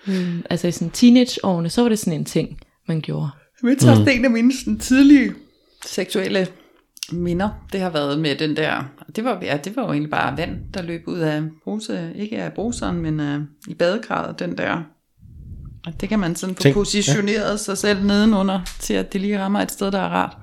øh, 0.08 0.38
altså 0.50 0.68
i 0.68 0.72
sådan 0.72 0.90
teenageårene, 0.90 1.68
så 1.68 1.82
var 1.82 1.88
det 1.88 1.98
sådan 1.98 2.18
en 2.18 2.24
ting, 2.24 2.58
man 2.88 3.00
gjorde. 3.00 3.30
Men 3.62 3.80
så 3.80 3.94
mm. 3.94 4.08
en 4.10 4.24
af 4.24 4.30
mine 4.30 4.52
sådan, 4.58 4.78
tidlige 4.78 5.34
seksuelle 5.86 6.46
minder, 7.12 7.48
det 7.72 7.80
har 7.80 7.90
været 7.90 8.18
med 8.18 8.36
den 8.36 8.56
der, 8.56 8.84
det 9.16 9.24
var, 9.24 9.38
ja, 9.42 9.58
det 9.64 9.76
var 9.76 9.82
jo 9.82 9.92
egentlig 9.92 10.10
bare 10.10 10.36
vand, 10.36 10.72
der 10.74 10.82
løb 10.82 11.02
ud 11.06 11.18
af 11.18 11.42
bruse, 11.64 12.12
ikke 12.14 12.42
af 12.42 12.52
bruseren, 12.52 13.00
men 13.00 13.20
uh, 13.20 13.42
i 13.68 13.74
badegradet, 13.74 14.38
den 14.38 14.58
der. 14.58 14.82
Og 15.86 16.00
det 16.00 16.08
kan 16.08 16.18
man 16.18 16.36
sådan 16.36 16.54
få 16.54 16.62
Tænk, 16.62 16.74
positioneret 16.74 17.50
ja. 17.50 17.56
sig 17.56 17.78
selv 17.78 18.04
nedenunder, 18.04 18.60
til 18.78 18.94
at 18.94 19.12
det 19.12 19.20
lige 19.20 19.40
rammer 19.40 19.60
et 19.60 19.70
sted, 19.70 19.90
der 19.90 19.98
er 19.98 20.08
rart. 20.08 20.36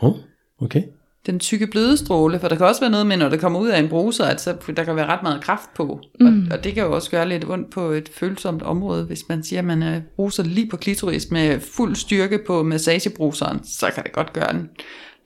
Oh, 0.00 0.14
okay. 0.60 0.82
Den 1.26 1.38
tykke 1.40 1.66
blødestråle, 1.66 2.40
for 2.40 2.48
der 2.48 2.56
kan 2.56 2.66
også 2.66 2.80
være 2.80 2.90
noget 2.90 3.06
med, 3.06 3.16
når 3.16 3.28
det 3.28 3.40
kommer 3.40 3.58
ud 3.58 3.68
af 3.68 3.78
en 3.78 3.88
bruser, 3.88 4.24
at 4.24 4.40
så, 4.40 4.56
der 4.76 4.84
kan 4.84 4.96
være 4.96 5.06
ret 5.06 5.22
meget 5.22 5.42
kraft 5.42 5.74
på. 5.74 6.00
Mm. 6.20 6.26
Og, 6.26 6.56
og 6.58 6.64
det 6.64 6.74
kan 6.74 6.82
jo 6.82 6.94
også 6.94 7.10
gøre 7.10 7.28
lidt 7.28 7.44
ondt 7.44 7.70
på 7.70 7.90
et 7.90 8.08
følsomt 8.08 8.62
område, 8.62 9.04
hvis 9.04 9.28
man 9.28 9.44
siger, 9.44 9.58
at 9.58 9.64
man 9.64 9.82
øh, 9.82 10.02
bruser 10.16 10.42
lige 10.42 10.70
på 10.70 10.76
klitoris 10.76 11.30
med 11.30 11.60
fuld 11.60 11.96
styrke 11.96 12.38
på 12.46 12.62
massagebruseren, 12.62 13.64
så 13.64 13.90
kan 13.94 14.04
det 14.04 14.12
godt 14.12 14.32
gøre 14.32 14.54
en 14.54 14.68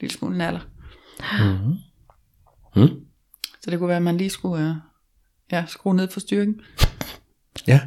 lille 0.01 0.15
smule 0.15 0.39
naller. 0.39 0.61
Mm. 2.77 2.91
Så 3.61 3.71
det 3.71 3.79
kunne 3.79 3.89
være, 3.89 3.97
at 3.97 4.03
man 4.03 4.17
lige 4.17 4.31
skulle 4.31 4.69
øh, 4.69 4.75
ja, 5.53 5.65
skrue 5.69 5.97
ned 5.97 6.09
for 6.11 6.21
styrken. 6.21 6.61
Ja. 7.67 7.81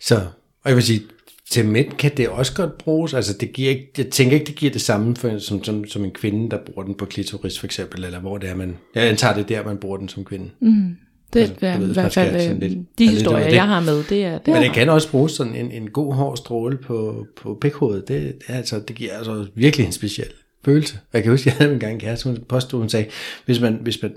Så, 0.00 0.16
og 0.62 0.70
jeg 0.70 0.76
vil 0.76 0.84
sige, 0.84 1.02
til 1.50 1.66
mænd 1.68 1.92
kan 1.92 2.10
det 2.16 2.28
også 2.28 2.54
godt 2.54 2.78
bruges. 2.78 3.14
Altså, 3.14 3.36
det 3.40 3.52
giver 3.52 3.70
ikke, 3.70 3.92
jeg 3.98 4.06
tænker 4.06 4.34
ikke, 4.34 4.46
det 4.46 4.54
giver 4.54 4.72
det 4.72 4.80
samme 4.80 5.16
for, 5.16 5.38
som, 5.38 5.64
som, 5.64 5.84
som 5.84 6.04
en 6.04 6.10
kvinde, 6.10 6.50
der 6.50 6.58
bruger 6.66 6.82
den 6.86 6.94
på 6.94 7.04
klitoris 7.04 7.58
for 7.58 7.66
eksempel, 7.66 8.04
eller 8.04 8.20
hvor 8.20 8.38
det 8.38 8.50
er, 8.50 8.54
man, 8.54 8.76
jeg 8.94 9.08
antager 9.08 9.34
det 9.34 9.42
er 9.42 9.46
der, 9.46 9.64
man 9.64 9.76
bruger 9.76 9.96
den 9.96 10.08
som 10.08 10.24
kvinde. 10.24 10.50
Mm. 10.60 10.96
Det 11.32 11.40
Altså, 11.40 11.54
er 11.66 11.80
i 11.80 11.92
hvert 11.92 12.12
fald 12.12 12.50
øh, 12.50 12.60
lidt- 12.60 12.72
de 12.72 12.76
lidt 12.98 13.00
af 13.00 13.06
historier, 13.14 13.48
jeg 13.48 13.66
har 13.66 13.80
med, 13.80 14.04
det 14.08 14.24
er, 14.24 14.38
det 14.38 14.54
Men 14.54 14.62
det 14.62 14.72
kan 14.72 14.88
også 14.88 15.10
bruges 15.10 15.32
sådan 15.32 15.54
en, 15.54 15.70
en 15.72 15.90
god 15.90 16.14
hård 16.14 16.36
stråle 16.36 16.76
på, 16.76 17.26
på 17.42 17.58
pikhovedet. 17.60 18.08
Det, 18.08 18.22
det, 18.22 18.34
er 18.48 18.54
altså, 18.56 18.80
det 18.88 18.96
giver 18.96 19.12
altså 19.12 19.46
virkelig 19.54 19.86
en 19.86 19.92
speciel 19.92 20.26
følelse. 20.64 20.98
Jeg 21.12 21.22
kan 21.22 21.30
huske, 21.32 21.48
jeg 21.48 21.56
havde 21.58 21.72
en 21.74 21.80
gang 21.80 21.94
en 21.94 22.00
kæreste, 22.00 22.28
hun 22.28 22.38
påstod, 22.48 22.80
hun 22.80 22.88
sagde, 22.88 23.06
hvis 23.46 23.60
man, 23.60 23.78
hvis 23.82 24.02
man 24.02 24.12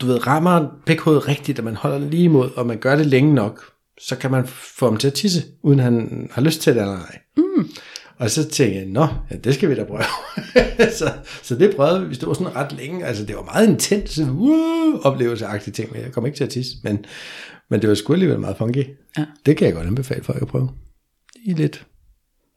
du 0.00 0.06
ved, 0.06 0.26
rammer 0.26 0.66
pikhovedet 0.86 1.28
rigtigt, 1.28 1.58
og 1.58 1.64
man 1.64 1.74
holder 1.76 1.98
lige 1.98 2.24
imod, 2.24 2.50
og 2.56 2.66
man 2.66 2.78
gør 2.78 2.96
det 2.96 3.06
længe 3.06 3.34
nok, 3.34 3.64
så 4.00 4.16
kan 4.16 4.30
man 4.30 4.46
få 4.46 4.86
ham 4.86 4.96
til 4.96 5.06
at 5.06 5.14
tisse, 5.14 5.44
uden 5.62 5.78
han 5.78 6.28
har 6.32 6.42
lyst 6.42 6.60
til 6.60 6.74
det 6.74 6.82
eller 6.82 6.98
ej. 6.98 7.18
Mm. 7.36 7.68
Og 8.18 8.30
så 8.30 8.48
tænkte 8.48 8.78
jeg, 8.78 8.86
nå, 8.86 9.06
ja, 9.30 9.36
det 9.36 9.54
skal 9.54 9.70
vi 9.70 9.74
da 9.74 9.84
prøve. 9.84 10.02
så, 10.98 11.12
så 11.42 11.54
det 11.54 11.76
prøvede 11.76 12.08
vi, 12.08 12.14
det 12.14 12.28
var 12.28 12.34
sådan 12.34 12.56
ret 12.56 12.72
længe. 12.72 13.04
Altså 13.04 13.24
det 13.24 13.36
var 13.36 13.42
meget 13.42 13.68
intens, 13.68 14.10
sådan, 14.10 14.30
uh, 14.30 15.00
oplevelseagtige 15.00 15.74
ting, 15.74 15.92
men 15.92 16.02
jeg 16.02 16.12
kom 16.12 16.26
ikke 16.26 16.36
til 16.36 16.44
at 16.44 16.50
tisse. 16.50 16.72
Men, 16.84 17.04
men 17.70 17.80
det 17.80 17.88
var 17.88 17.94
sgu 17.94 18.12
alligevel 18.12 18.38
meget 18.38 18.56
funky. 18.56 18.84
Ja. 19.18 19.24
Det 19.46 19.56
kan 19.56 19.66
jeg 19.66 19.74
godt 19.74 19.86
anbefale 19.86 20.24
folk 20.24 20.42
at 20.42 20.48
prøve. 20.48 20.70
I 21.44 21.52
lidt. 21.52 21.86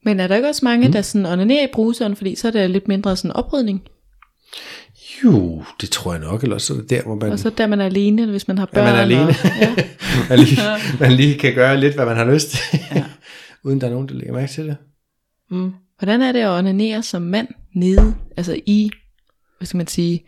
Men 0.06 0.20
er 0.20 0.28
der 0.28 0.36
ikke 0.36 0.48
også 0.48 0.66
mange, 0.66 0.88
mm. 0.88 0.92
der 0.92 1.02
sådan 1.02 1.26
onanerer 1.26 1.64
i 1.64 1.72
bruseren, 1.74 2.16
fordi 2.16 2.36
så 2.36 2.48
er 2.48 2.52
der 2.52 2.68
lidt 2.68 2.88
mindre 2.88 3.16
sådan 3.16 3.32
oprydning? 3.32 3.82
Jo, 5.24 5.64
det 5.82 5.90
tror 5.90 6.14
jeg 6.14 6.22
nok, 6.22 6.44
eller 6.44 6.56
også 6.56 6.74
er 6.74 6.78
det 6.78 6.90
der, 6.90 7.04
hvor 7.04 7.16
man, 7.16 7.32
Og 7.32 7.40
så 7.40 7.50
der 7.50 7.68
man 7.68 7.82
er 7.82 7.86
alene, 7.86 8.26
hvis 8.26 8.48
man 8.48 8.58
har 8.58 8.70
ja, 8.74 8.76
børn. 8.76 8.86
man 8.86 8.96
er 8.96 9.02
alene. 9.02 9.22
Og, 9.22 9.36
ja. 9.60 9.76
man, 10.30 10.40
lige, 10.40 10.62
man 11.00 11.12
lige 11.12 11.40
kan 11.40 11.54
gøre 11.54 11.78
lidt, 11.80 11.96
hvad 11.96 12.06
man 12.06 12.16
har 12.18 12.26
lyst 12.34 12.50
til, 12.50 12.80
ja. 12.96 13.06
uden 13.64 13.82
der 13.82 13.88
er 13.88 13.92
nogen, 13.92 14.10
der 14.10 14.14
lægger 14.14 14.34
mærke 14.34 14.52
til 14.52 14.66
det. 14.66 14.78
Mm. 15.52 15.74
Hvordan 16.00 16.22
er 16.22 16.32
det 16.32 16.40
at 16.40 16.50
onanere 16.50 17.04
som 17.04 17.22
mand 17.22 17.48
nede, 17.76 18.16
altså 18.38 18.60
i, 18.66 18.90
hvad 19.58 19.66
skal 19.66 19.78
man 19.78 19.88
sige, 19.88 20.26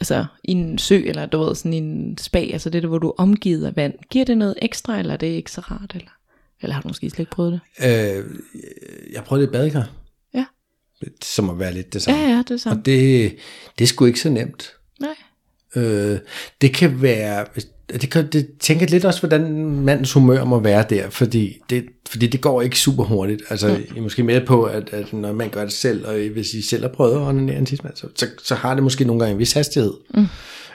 altså 0.00 0.24
i 0.44 0.52
en 0.52 0.78
sø, 0.78 1.02
eller 1.04 1.26
du 1.26 1.38
ved, 1.38 1.54
sådan 1.54 1.72
i 1.72 1.76
en 1.76 2.18
spa, 2.18 2.38
altså 2.38 2.70
det 2.70 2.82
der, 2.82 2.88
hvor 2.88 2.98
du 2.98 3.08
er 3.08 3.14
omgivet 3.18 3.66
af 3.66 3.76
vand. 3.76 3.94
Giver 4.10 4.24
det 4.24 4.38
noget 4.38 4.54
ekstra, 4.62 4.98
eller 4.98 5.12
er 5.12 5.16
det 5.16 5.26
ikke 5.26 5.50
så 5.50 5.60
rart, 5.60 5.90
eller, 5.94 6.10
eller 6.62 6.74
har 6.74 6.82
du 6.82 6.88
måske 6.88 7.10
slet 7.10 7.18
ikke 7.18 7.30
prøvet 7.30 7.60
det? 7.78 7.84
Øh, 7.86 8.24
jeg 9.12 9.24
prøvede 9.24 9.46
det 9.46 9.50
i 9.50 9.52
badekar. 9.52 9.88
Ja. 11.02 11.08
Som 11.24 11.44
må 11.44 11.54
være 11.54 11.74
lidt 11.74 11.94
det 11.94 12.06
Ja, 12.08 12.12
samme. 12.12 12.20
ja, 12.28 12.42
det 12.48 12.50
er 12.50 12.56
samme. 12.56 12.80
Og 12.80 12.86
det, 12.86 13.34
det 13.78 13.84
er 13.84 13.88
sgu 13.88 14.04
ikke 14.04 14.20
så 14.20 14.28
nemt. 14.28 14.72
Nej. 15.00 15.14
Øh, 15.76 16.18
det 16.60 16.74
kan 16.74 17.02
være, 17.02 17.44
det, 18.00 18.10
kan, 18.10 18.26
det 18.32 18.48
tænker 18.60 18.86
lidt 18.86 19.04
også, 19.04 19.20
hvordan 19.20 19.52
mandens 19.70 20.12
humør 20.12 20.44
må 20.44 20.60
være 20.60 20.84
der, 20.90 21.10
fordi 21.10 21.56
det, 21.70 21.84
fordi 22.08 22.26
det 22.26 22.40
går 22.40 22.62
ikke 22.62 22.78
super 22.78 23.04
hurtigt. 23.04 23.42
Altså, 23.50 23.68
mm. 23.68 23.94
I 23.94 23.98
er 23.98 24.02
måske 24.02 24.22
med 24.22 24.46
på, 24.46 24.62
at, 24.62 24.88
at 24.92 25.12
når 25.12 25.32
man 25.32 25.48
gør 25.50 25.62
det 25.64 25.72
selv, 25.72 26.06
og 26.06 26.14
hvis 26.32 26.54
I 26.54 26.62
selv 26.62 26.82
har 26.82 26.88
prøvet 26.88 27.14
at 27.14 27.20
onanere 27.20 27.58
en 27.58 27.66
tidsmand, 27.66 27.96
så, 27.96 28.06
så, 28.16 28.26
så 28.44 28.54
har 28.54 28.74
det 28.74 28.82
måske 28.82 29.04
nogle 29.04 29.20
gange 29.20 29.32
en 29.32 29.38
vis 29.38 29.52
hastighed. 29.52 29.92
Mm. 30.14 30.26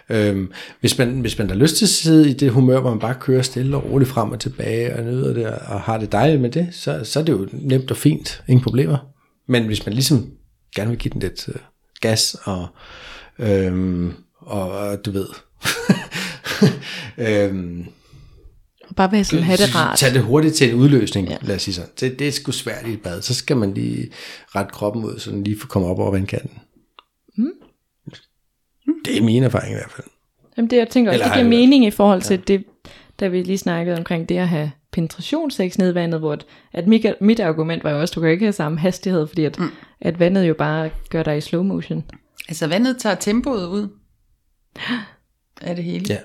Øhm, 0.10 0.52
hvis, 0.80 0.98
man, 0.98 1.20
hvis 1.20 1.38
man 1.38 1.50
har 1.50 1.56
lyst 1.58 1.76
til 1.76 1.86
at 1.86 1.90
sidde 1.90 2.30
i 2.30 2.34
det 2.34 2.52
humør, 2.52 2.80
hvor 2.80 2.90
man 2.90 3.00
bare 3.00 3.16
kører 3.20 3.42
stille 3.42 3.78
og 3.78 3.92
roligt 3.92 4.10
frem 4.10 4.32
og 4.32 4.40
tilbage 4.40 4.96
og 4.96 5.04
nyder 5.04 5.34
det 5.34 5.46
og 5.48 5.82
har 5.82 5.98
det 5.98 6.12
dejligt 6.12 6.42
med 6.42 6.50
det, 6.50 6.68
så, 6.72 7.00
så 7.04 7.20
er 7.20 7.24
det 7.24 7.34
jo 7.34 7.48
nemt 7.52 7.92
og 7.92 7.98
fint. 7.98 8.44
Ingen 8.48 8.64
problemer. 8.64 8.98
Men 9.52 9.66
hvis 9.66 9.86
man 9.86 9.94
ligesom 9.94 10.32
gerne 10.76 10.90
vil 10.90 11.00
give 11.00 11.12
den 11.12 11.22
lidt 11.22 11.50
øh, 11.50 11.56
gas 12.02 12.38
og, 12.44 12.68
øhm, 13.40 14.14
og, 14.40 15.06
du 15.06 15.12
ved... 15.12 15.28
øhm, 17.28 17.86
bare 18.96 19.12
være 19.12 19.24
sådan, 19.24 19.46
have 19.46 19.58
det 19.58 19.76
rart. 19.76 19.98
Tag 19.98 20.14
det 20.14 20.22
hurtigt 20.22 20.56
til 20.56 20.70
en 20.70 20.76
udløsning, 20.76 21.28
Ja. 21.28 21.34
ja. 21.34 21.38
lad 21.42 21.56
os 21.56 21.62
sige 21.62 21.76
sådan. 21.76 21.90
Det, 22.00 22.20
det 22.20 22.28
er 22.28 22.32
sgu 22.32 22.52
svært 22.52 22.88
i 22.88 22.94
et 22.94 23.02
bad. 23.02 23.22
Så 23.22 23.34
skal 23.34 23.58
man 23.58 23.74
lige 23.74 24.12
rette 24.56 24.72
kroppen 24.72 25.06
ud, 25.06 25.20
så 25.20 25.32
den 25.32 25.44
lige 25.44 25.60
får 25.60 25.68
komme 25.68 25.88
op 25.88 26.00
over 26.00 26.12
vandkanten. 26.12 26.60
Mm. 27.38 27.52
Det 29.06 29.18
er 29.18 29.22
min 29.22 29.44
erfaring 29.44 29.72
i 29.72 29.76
hvert 29.76 29.92
fald. 29.92 30.08
Jamen 30.58 30.70
det, 30.70 30.78
jeg 30.78 30.90
tænker 30.90 31.12
også, 31.12 31.24
Eller 31.24 31.36
det 31.36 31.42
giver 31.42 31.50
mening 31.50 31.86
i 31.86 31.92
forhold 31.92 32.22
til 32.22 32.48
det, 32.48 32.64
da 33.20 33.28
vi 33.28 33.44
lige 33.44 33.58
snakkede 33.58 33.98
omkring 33.98 34.30
det 34.30 34.38
at 34.38 34.48
have 34.48 34.72
penetrationssex 34.92 35.78
ned 35.78 35.92
i 35.92 35.96
vandet, 35.96 36.20
hvor 36.20 36.34
at, 36.34 36.46
at 36.74 36.88
mit, 36.88 37.06
mit 37.22 37.40
argument 37.40 37.84
var 37.84 37.92
jo 37.92 38.00
også, 38.00 38.14
du 38.16 38.22
kan 38.22 38.30
ikke 38.30 38.46
have 38.46 38.54
samme 38.54 38.80
hastighed, 38.80 39.28
fordi 39.28 39.46
at, 39.46 39.60
mm. 39.60 39.70
at 40.02 40.20
vandet 40.20 40.48
jo 40.48 40.54
bare 40.54 40.90
gør 41.10 41.24
dig 41.24 41.38
i 41.38 41.42
slow 41.42 41.64
motion. 41.64 42.04
Altså 42.48 42.68
vandet 42.68 42.98
tager 42.98 43.16
tempoet 43.16 43.68
ud 43.68 43.88
af 45.62 45.76
det 45.76 45.86
hele. 45.86 46.06
Ja. 46.10 46.18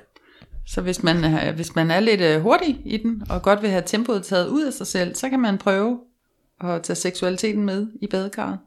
Så 0.66 0.80
hvis 0.80 1.02
man, 1.02 1.24
er, 1.24 1.52
hvis 1.52 1.74
man 1.74 1.90
er 1.90 2.00
lidt 2.00 2.20
øh, 2.20 2.40
hurtig 2.40 2.80
i 2.84 2.96
den, 2.96 3.22
og 3.30 3.42
godt 3.42 3.62
vil 3.62 3.70
have 3.70 3.82
tempoet 3.86 4.24
taget 4.24 4.48
ud 4.48 4.64
af 4.64 4.72
sig 4.72 4.86
selv, 4.86 5.14
så 5.14 5.28
kan 5.28 5.40
man 5.40 5.58
prøve 5.58 6.00
at 6.60 6.82
tage 6.82 6.96
seksualiteten 6.96 7.64
med 7.64 7.86
i 8.02 8.06
badekarret, 8.06 8.58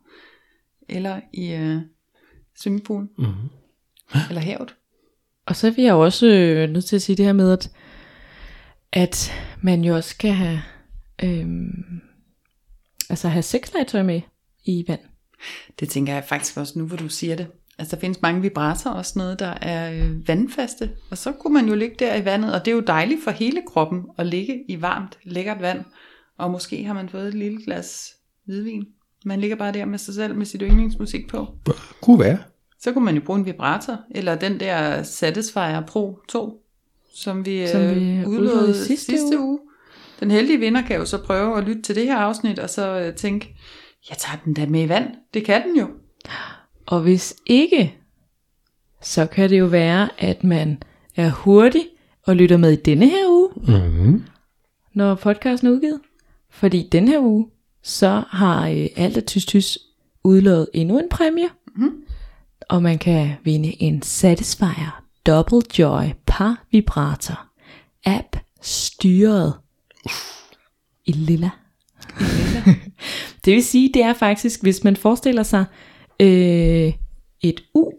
eller 0.89 1.19
i 1.33 1.53
øh, 1.53 1.77
swimmingpoolen, 2.59 3.09
mm-hmm. 3.17 3.49
eller 4.29 4.41
havet. 4.41 4.75
Og 5.45 5.55
så 5.55 5.71
vil 5.71 5.83
jeg 5.83 5.91
jo 5.91 6.03
også 6.03 6.27
øh, 6.27 6.69
nødt 6.69 6.85
til 6.85 6.95
at 6.95 7.01
sige 7.01 7.15
det 7.15 7.25
her 7.25 7.33
med, 7.33 7.51
at, 7.51 7.71
at 8.93 9.33
man 9.61 9.83
jo 9.83 9.95
også 9.95 10.09
skal 10.09 10.31
have, 10.31 10.61
øhm, 11.23 12.01
altså 13.09 13.27
have 13.27 13.43
sexlegetøj 13.43 14.03
med 14.03 14.21
i 14.65 14.85
vand. 14.87 14.99
Det 15.79 15.89
tænker 15.89 16.13
jeg 16.13 16.23
faktisk 16.23 16.57
også 16.57 16.79
nu, 16.79 16.85
hvor 16.85 16.97
du 16.97 17.09
siger 17.09 17.35
det. 17.35 17.47
Altså 17.79 17.95
der 17.95 17.99
findes 17.99 18.21
mange 18.21 18.41
vibrator 18.41 18.89
og 18.89 19.05
sådan 19.05 19.19
noget, 19.19 19.39
der 19.39 19.53
er 19.61 19.91
øh, 19.91 20.27
vandfaste. 20.27 20.91
Og 21.09 21.17
så 21.17 21.31
kunne 21.31 21.53
man 21.53 21.67
jo 21.67 21.75
ligge 21.75 21.95
der 21.99 22.15
i 22.15 22.25
vandet, 22.25 22.53
og 22.53 22.65
det 22.65 22.71
er 22.71 22.75
jo 22.75 22.83
dejligt 22.87 23.23
for 23.23 23.31
hele 23.31 23.61
kroppen 23.67 24.03
at 24.17 24.27
ligge 24.27 24.63
i 24.67 24.81
varmt, 24.81 25.17
lækkert 25.23 25.61
vand. 25.61 25.85
Og 26.37 26.51
måske 26.51 26.83
har 26.83 26.93
man 26.93 27.09
fået 27.09 27.27
et 27.27 27.33
lille 27.33 27.63
glas 27.63 28.15
hvidvin. 28.45 28.85
Man 29.25 29.41
ligger 29.41 29.55
bare 29.55 29.73
der 29.73 29.85
med 29.85 29.97
sig 29.97 30.13
selv 30.13 30.35
med 30.35 30.45
sit 30.45 30.61
yndlingsmusik 30.65 31.27
på. 31.27 31.47
Kunne 32.01 32.19
være. 32.19 32.37
Så 32.79 32.93
kunne 32.93 33.05
man 33.05 33.15
jo 33.15 33.21
bruge 33.21 33.39
en 33.39 33.45
vibrator, 33.45 33.99
eller 34.11 34.35
den 34.35 34.59
der 34.59 35.03
Satisfyer 35.03 35.81
Pro 35.87 36.19
2, 36.29 36.63
som 37.19 37.45
vi, 37.45 37.67
Som 37.67 37.81
øh, 37.81 37.95
vi 37.95 38.25
udlod 38.25 38.73
sidste 38.73 39.05
sidste, 39.05 39.39
uge. 39.39 39.47
uge. 39.47 39.59
Den 40.19 40.31
heldige 40.31 40.59
vinder 40.59 40.81
kan 40.81 40.95
jo 40.95 41.05
så 41.05 41.17
prøve 41.17 41.57
at 41.57 41.63
lytte 41.63 41.81
til 41.81 41.95
det 41.95 42.05
her 42.05 42.17
afsnit, 42.17 42.59
og 42.59 42.69
så 42.69 42.99
øh, 42.99 43.15
tænke, 43.15 43.55
jeg 44.09 44.17
tager 44.17 44.37
den 44.45 44.53
da 44.53 44.65
med 44.65 44.83
i 44.83 44.89
vand. 44.89 45.07
Det 45.33 45.45
kan 45.45 45.63
den 45.67 45.77
jo. 45.77 45.87
Og 46.85 47.01
hvis 47.01 47.35
ikke, 47.45 47.95
så 49.01 49.25
kan 49.25 49.49
det 49.49 49.59
jo 49.59 49.65
være, 49.65 50.09
at 50.17 50.43
man 50.43 50.83
er 51.15 51.29
hurtig 51.29 51.87
og 52.25 52.35
lytter 52.35 52.57
med 52.57 52.71
i 52.71 52.75
denne 52.75 53.05
her 53.09 53.27
uge, 53.29 53.49
Mm-hmm. 53.55 54.23
når 54.93 55.15
podcasten 55.15 55.67
er 55.67 55.71
udgivet. 55.71 55.99
Fordi 56.51 56.89
den 56.91 57.07
her 57.07 57.19
uge, 57.19 57.47
så 57.83 58.23
har 58.29 58.67
øh, 58.69 58.87
alt 58.95 59.17
af 59.17 59.23
Tys 59.23 59.45
Tys 59.45 59.77
udlået 60.23 60.67
endnu 60.73 60.99
en 60.99 61.09
præmie. 61.11 61.49
Mm. 61.75 61.91
Og 62.69 62.83
man 62.83 62.97
kan 62.97 63.31
vinde 63.43 63.81
en 63.81 64.01
Satisfyer 64.01 65.03
Double 65.29 65.61
Joy 65.79 66.03
par 66.25 66.65
vibrator. 66.71 67.39
App 68.05 68.35
styret 68.61 69.53
i 71.05 71.11
lilla. 71.11 71.49
det 73.45 73.53
vil 73.53 73.63
sige, 73.63 73.91
det 73.93 74.03
er 74.03 74.13
faktisk, 74.13 74.61
hvis 74.61 74.83
man 74.83 74.95
forestiller 74.95 75.43
sig 75.43 75.65
øh, 76.19 76.93
et 77.41 77.63
U, 77.73 77.91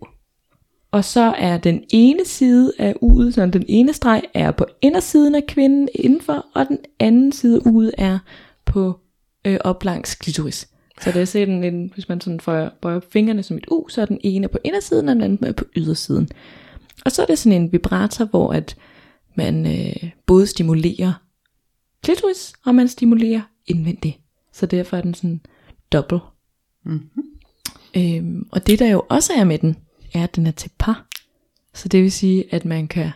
og 0.91 1.05
så 1.05 1.35
er 1.39 1.59
den 1.59 1.85
ene 1.91 2.25
side 2.25 2.73
af 2.79 2.95
U'et, 3.03 3.33
så 3.33 3.47
den 3.47 3.65
ene 3.69 3.93
streg 3.93 4.23
er 4.35 4.51
på 4.51 4.67
indersiden 4.83 5.35
af 5.35 5.47
kvinden 5.49 5.89
indenfor, 5.95 6.47
og 6.55 6.69
den 6.69 6.79
anden 6.99 7.33
side 7.33 7.57
af 7.57 7.71
U'et 7.71 7.91
er 7.99 8.19
på 8.65 9.01
øh, 9.45 9.59
op 9.61 9.85
langs 9.85 10.15
klitoris. 10.15 10.69
Så 11.01 11.13
det 11.13 11.23
er 11.23 11.25
sådan 11.25 11.65
en, 11.65 11.91
hvis 11.95 12.09
man 12.09 12.21
sådan 12.21 12.41
får, 12.41 12.69
bøjer 12.83 13.01
fingrene 13.13 13.43
som 13.43 13.57
et 13.57 13.67
U, 13.71 13.89
så 13.89 14.01
er 14.01 14.07
den 14.07 14.21
ene 14.25 14.49
på 14.49 14.59
indersiden, 14.65 15.09
og 15.09 15.15
den 15.15 15.23
anden 15.23 15.55
på 15.55 15.65
ydersiden. 15.77 16.29
Og 17.05 17.13
så 17.13 17.23
er 17.23 17.27
det 17.27 17.39
sådan 17.39 17.63
en 17.63 17.73
vibrator, 17.73 18.25
hvor 18.25 18.53
at 18.53 18.77
man 19.35 19.67
øh, 19.67 20.11
både 20.27 20.47
stimulerer 20.47 21.13
klitoris, 22.03 22.53
og 22.65 22.75
man 22.75 22.89
stimulerer 22.89 23.41
indvendigt. 23.67 24.19
Så 24.53 24.67
derfor 24.67 24.97
er 24.97 25.01
den 25.01 25.15
sådan 25.15 25.41
dobbelt. 25.93 26.23
Mm-hmm. 26.85 27.25
Øhm, 27.97 28.49
og 28.53 28.67
det 28.67 28.79
der 28.79 28.87
jo 28.87 29.03
også 29.09 29.33
er 29.37 29.45
med 29.45 29.59
den, 29.59 29.77
er 30.15 30.23
at 30.25 30.37
den 30.37 30.47
er 30.47 30.51
til 30.51 30.71
par. 30.79 31.07
Så 31.75 31.89
det 31.89 32.03
vil 32.03 32.13
sige, 32.13 32.55
at 32.55 32.65
man 32.65 32.89
kan, 32.89 33.11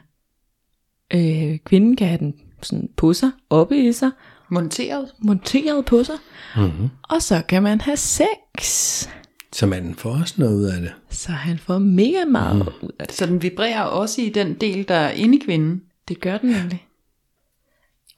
øh, 1.14 1.58
kvinden 1.58 1.96
kan 1.96 2.06
have 2.08 2.18
den 2.18 2.34
sådan 2.62 2.88
på 2.96 3.12
sig, 3.12 3.30
oppe 3.50 3.88
i 3.88 3.92
sig, 3.92 4.10
Monteret. 4.48 5.14
monteret 5.18 5.84
på 5.84 6.04
sig, 6.04 6.16
Mm-hmm. 6.56 6.88
og 7.02 7.22
så 7.22 7.42
kan 7.48 7.62
man 7.62 7.80
have 7.80 7.96
sex. 7.96 9.08
Så 9.54 9.66
manden 9.66 9.94
får 9.94 10.10
også 10.10 10.34
noget 10.38 10.56
ud 10.56 10.64
af 10.64 10.80
det. 10.80 10.92
Så 11.10 11.32
han 11.32 11.58
får 11.58 11.78
mega 11.78 12.24
meget 12.24 12.56
mm. 12.56 12.62
ud 12.86 12.90
af 12.98 13.06
det. 13.06 13.14
Så 13.16 13.26
den 13.26 13.42
vibrerer 13.42 13.82
også 13.82 14.20
i 14.22 14.28
den 14.28 14.54
del, 14.54 14.88
der 14.88 14.94
er 14.94 15.10
inde 15.10 15.36
i 15.36 15.40
kvinden. 15.44 15.82
Det 16.08 16.20
gør 16.20 16.38
den 16.38 16.50
nemlig. 16.50 16.86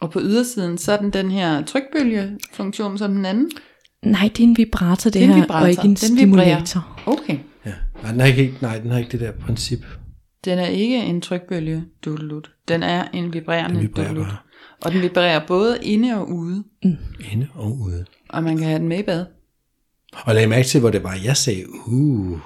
Og 0.01 0.11
på 0.11 0.21
ydersiden, 0.23 0.79
så 0.79 0.93
er 0.93 0.97
den 0.97 1.11
den 1.11 1.31
her 1.31 1.65
trykbølgefunktion 1.65 2.99
som 2.99 3.15
den 3.15 3.25
anden. 3.25 3.51
Nej, 4.03 4.31
det 4.37 4.45
er 4.45 4.49
en 4.49 4.57
vibrator 4.57 5.11
det, 5.11 5.15
Det 5.15 5.23
er 5.23 5.27
en 5.27 5.33
her, 5.35 5.41
vibrator. 5.41 5.63
og 5.65 5.71
ikke 5.71 5.83
en 5.83 5.95
Den 5.95 6.17
vibrerer. 6.31 6.65
stimulator. 6.65 7.01
Okay. 7.07 7.39
Ja. 7.67 7.73
Nej, 8.03 8.11
den 8.13 8.21
har 8.21 8.27
ikke, 8.27 8.55
nej, 8.61 8.79
den 8.79 8.91
har 8.91 8.99
ikke 8.99 9.13
det 9.13 9.21
der 9.21 9.33
princip. 9.33 9.79
Den 10.45 10.59
er 10.59 10.67
ikke 10.67 10.97
en 10.97 11.21
trykbølge 11.21 11.85
dudelut. 12.05 12.51
Den 12.69 12.83
er 12.83 13.09
en 13.13 13.33
vibrerende 13.33 13.75
Den 13.77 13.83
vibrerer 13.83 14.09
dudelut. 14.09 14.27
bare. 14.27 14.37
Og 14.85 14.93
den 14.93 15.03
vibrerer 15.03 15.47
både 15.47 15.79
inde 15.83 16.15
og 16.19 16.29
ude. 16.33 16.65
Inde 17.33 17.49
og 17.55 17.79
ude. 17.81 18.05
Og 18.29 18.43
man 18.43 18.57
kan 18.59 18.67
have 18.67 18.79
den 18.79 18.89
med 18.89 18.99
i 18.99 19.03
bad. 19.03 19.25
Og 20.25 20.35
lag 20.35 20.49
mærke 20.49 20.69
til, 20.69 20.81
hvor 20.81 20.91
det 20.91 21.03
var, 21.03 21.19
jeg 21.25 21.37
sagde, 21.37 21.65
uh. 21.87 22.39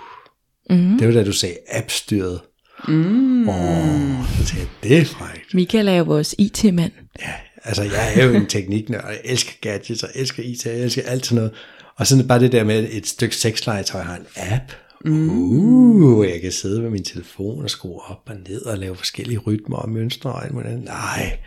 Mm. 0.71 0.99
Det 0.99 1.09
var 1.09 1.15
da 1.15 1.25
du 1.25 1.33
sagde 1.33 1.57
appstyret. 1.73 2.41
Mm. 2.89 3.49
Åh, 3.49 4.27
så 4.45 4.55
jeg, 4.59 4.67
det 4.83 4.99
er 4.99 5.05
frækt. 5.05 5.55
Michael 5.55 5.89
er 5.89 5.93
jo 5.95 6.05
vores 6.05 6.35
IT-mand. 6.39 6.93
Ja, 7.21 7.33
altså 7.65 7.83
jeg 7.83 8.13
er 8.17 8.25
jo 8.25 8.35
en 8.35 8.47
tekniknørd, 8.47 9.05
og 9.05 9.11
jeg 9.11 9.21
elsker 9.25 9.53
gadgets, 9.61 10.03
og 10.03 10.11
jeg 10.15 10.21
elsker 10.21 10.43
IT, 10.43 10.67
jeg 10.67 10.81
elsker 10.81 11.03
alt 11.03 11.27
sådan 11.27 11.37
noget. 11.37 11.53
Og 11.97 12.07
sådan 12.07 12.29
bare 12.29 12.41
det 12.41 12.53
der 12.53 12.65
med 12.65 12.89
et 12.91 13.07
stykke 13.07 13.37
sexlegetøj 13.37 14.03
har 14.03 14.17
en 14.17 14.27
app. 14.37 14.73
Uh, 15.11 16.29
jeg 16.29 16.41
kan 16.41 16.53
sidde 16.53 16.83
med 16.83 16.91
min 16.91 17.05
telefon 17.05 17.65
og 17.65 17.71
skrue 17.71 18.01
op 18.01 18.23
og 18.27 18.37
ned 18.49 18.63
og 18.63 18.79
lave 18.79 18.97
forskellige 18.97 19.39
rytmer 19.39 19.77
og 19.77 19.89
mønstre 19.89 20.33
og 20.33 20.45
alt 20.45 20.55
muligt. 20.55 20.85
Nej, 20.85 21.39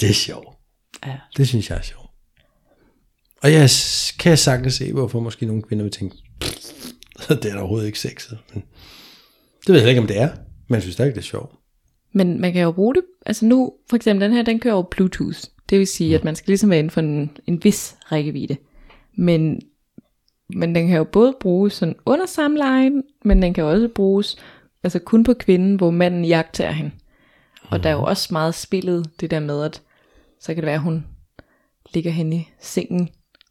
det 0.00 0.08
er 0.10 0.14
sjovt. 0.14 0.56
Ja. 1.06 1.16
Det 1.36 1.48
synes 1.48 1.70
jeg 1.70 1.78
er 1.78 1.82
sjovt. 1.82 2.07
Og 3.42 3.52
jeg 3.52 3.70
kan 4.18 4.36
sagtens 4.36 4.74
se, 4.74 4.92
hvorfor 4.92 5.20
måske 5.20 5.46
nogle 5.46 5.62
kvinder 5.62 5.84
vil 5.84 5.92
tænke, 5.92 6.16
det 7.28 7.44
er 7.44 7.54
da 7.54 7.58
overhovedet 7.58 7.86
ikke 7.86 7.98
sexet. 7.98 8.38
Men 8.54 8.64
det 9.66 9.74
ved 9.74 9.80
jeg 9.80 9.88
ikke, 9.88 10.00
om 10.00 10.06
det 10.06 10.20
er, 10.20 10.28
men 10.68 10.74
jeg 10.74 10.82
synes 10.82 10.94
stadig, 10.94 11.14
det 11.14 11.20
er 11.20 11.24
sjovt. 11.24 11.54
Men 12.12 12.40
man 12.40 12.52
kan 12.52 12.62
jo 12.62 12.72
bruge 12.72 12.94
det, 12.94 13.02
altså 13.26 13.46
nu, 13.46 13.72
for 13.90 13.96
eksempel 13.96 14.24
den 14.24 14.36
her, 14.36 14.42
den 14.42 14.60
kører 14.60 14.74
over 14.74 14.86
Bluetooth. 14.90 15.38
Det 15.70 15.78
vil 15.78 15.86
sige, 15.86 16.14
at 16.14 16.24
man 16.24 16.36
skal 16.36 16.50
ligesom 16.50 16.70
være 16.70 16.78
inden 16.78 16.90
for 16.90 17.00
en, 17.00 17.30
en 17.46 17.64
vis 17.64 17.96
rækkevidde. 18.12 18.56
Men, 19.14 19.60
men 20.54 20.74
den 20.74 20.88
kan 20.88 20.96
jo 20.96 21.04
både 21.04 21.36
bruges 21.40 21.72
sådan 21.72 21.96
under 22.06 22.26
samlejen, 22.26 23.02
men 23.24 23.42
den 23.42 23.54
kan 23.54 23.64
også 23.64 23.88
bruges 23.94 24.36
altså 24.82 24.98
kun 24.98 25.24
på 25.24 25.34
kvinden, 25.34 25.76
hvor 25.76 25.90
manden 25.90 26.24
jagter 26.24 26.70
hende. 26.70 26.90
Og 27.62 27.82
der 27.82 27.88
er 27.88 27.94
jo 27.94 28.02
også 28.02 28.28
meget 28.30 28.54
spillet 28.54 29.10
det 29.20 29.30
der 29.30 29.40
med, 29.40 29.64
at 29.64 29.82
så 30.40 30.46
kan 30.46 30.56
det 30.56 30.66
være, 30.66 30.74
at 30.74 30.80
hun 30.80 31.06
ligger 31.94 32.10
hen 32.10 32.32
i 32.32 32.48
sengen, 32.60 33.08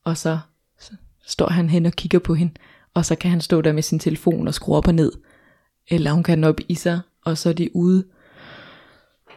og 0.07 0.17
så, 0.17 0.39
så 0.79 0.91
står 1.27 1.49
han 1.49 1.69
hen 1.69 1.85
og 1.85 1.93
kigger 1.93 2.19
på 2.19 2.33
hende, 2.35 2.53
og 2.93 3.05
så 3.05 3.15
kan 3.15 3.31
han 3.31 3.41
stå 3.41 3.61
der 3.61 3.71
med 3.73 3.83
sin 3.83 3.99
telefon 3.99 4.47
og 4.47 4.53
skrue 4.53 4.75
op 4.77 4.87
og 4.87 4.95
ned. 4.95 5.11
Eller 5.87 6.11
hun 6.11 6.23
kan 6.23 6.37
den 6.37 6.43
op 6.43 6.59
i 6.69 6.75
sig, 6.75 6.99
og 7.25 7.37
så 7.37 7.49
er 7.49 7.53
de 7.53 7.75
ude 7.75 8.05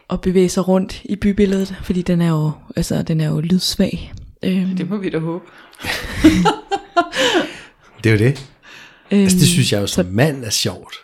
og 0.07 0.21
bevæge 0.21 0.49
sig 0.49 0.67
rundt 0.67 1.01
i 1.03 1.15
bybilledet, 1.15 1.75
fordi 1.83 2.01
den 2.01 2.21
er 2.21 2.29
jo, 2.29 2.51
altså, 2.75 3.01
den 3.01 3.21
er 3.21 3.29
jo 3.29 3.39
lydsvag. 3.39 4.13
Øhm, 4.43 4.75
Det 4.77 4.89
må 4.89 4.97
vi 4.97 5.09
da 5.09 5.19
håbe. 5.19 5.45
Det 8.03 8.09
er 8.09 8.13
jo 8.13 8.19
det. 8.19 8.49
øhm, 9.11 9.21
Altså, 9.23 9.37
det 9.37 9.47
synes 9.47 9.73
jeg 9.73 9.81
jo 9.81 9.87
som 9.87 10.05
mand 10.05 10.43
er 10.45 10.49
sjovt. 10.49 10.95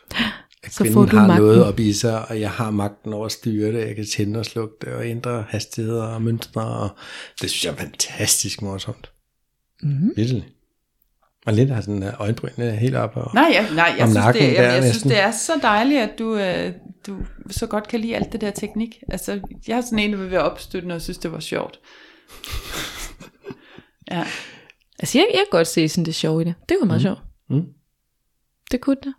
At 0.63 0.73
Så 0.73 0.77
får 0.77 0.83
kvinden 0.83 1.07
du 1.07 1.17
har 1.17 1.27
magten. 1.27 1.45
noget 1.45 1.65
op 1.65 1.79
i 1.79 1.93
sig, 1.93 2.29
og 2.29 2.39
jeg 2.39 2.51
har 2.51 2.71
magten 2.71 3.13
over 3.13 3.25
at 3.25 3.31
styre 3.31 3.71
det. 3.71 3.87
Jeg 3.87 3.95
kan 3.95 4.05
tænde 4.15 4.39
og 4.39 4.45
slukke 4.45 4.75
det, 4.81 4.89
og 4.89 5.07
ændre 5.07 5.45
hastigheder 5.49 6.03
og 6.03 6.21
mønstre. 6.21 6.61
Og 6.67 6.89
det 7.41 7.49
synes 7.49 7.65
jeg 7.65 7.71
er 7.71 7.75
fantastisk 7.77 8.61
morsomt. 8.61 9.11
Mm-hmm. 9.83 10.13
Virkelig. 10.15 10.47
Og 11.45 11.53
Linda 11.53 11.73
har 11.73 11.81
sådan 11.81 12.03
øh, 12.03 12.13
øjenbrynene 12.19 12.71
helt 12.71 12.95
op. 12.95 13.11
Og, 13.15 13.31
Nej, 13.33 13.51
jeg, 13.53 13.67
nej, 13.75 13.95
jeg, 13.97 14.03
Om 14.03 14.09
synes, 14.09 14.25
det, 14.25 14.41
der 14.41 14.63
jeg, 14.63 14.83
jeg 14.83 14.93
synes, 14.93 15.03
det 15.03 15.19
er 15.19 15.31
så 15.31 15.51
dejligt, 15.61 15.99
at 16.01 16.19
du, 16.19 16.35
øh, 16.35 16.73
du 17.07 17.17
så 17.49 17.67
godt 17.67 17.87
kan 17.87 17.99
lide 17.99 18.15
alt 18.15 18.31
det 18.31 18.41
der 18.41 18.51
teknik. 18.51 18.97
Altså, 19.11 19.39
jeg 19.67 19.77
er 19.77 19.81
sådan 19.81 19.99
en, 19.99 20.11
der 20.11 20.17
vil 20.17 20.31
være 20.31 20.41
opstøttende 20.41 20.95
og 20.95 21.01
synes, 21.01 21.17
det 21.17 21.31
var 21.31 21.39
sjovt. 21.39 21.79
ja. 24.11 24.23
Altså, 24.99 25.17
jeg, 25.17 25.27
jeg 25.33 25.39
kan 25.39 25.57
godt 25.57 25.67
se 25.67 25.89
sådan 25.89 26.05
det 26.05 26.15
sjove 26.15 26.41
i 26.41 26.45
det. 26.45 26.53
Det 26.69 26.77
var 26.79 26.87
meget 26.87 27.01
sjovt. 27.01 27.19
Mm. 27.49 27.65
Det 28.71 28.81
kunne 28.81 28.97
det. 29.03 29.13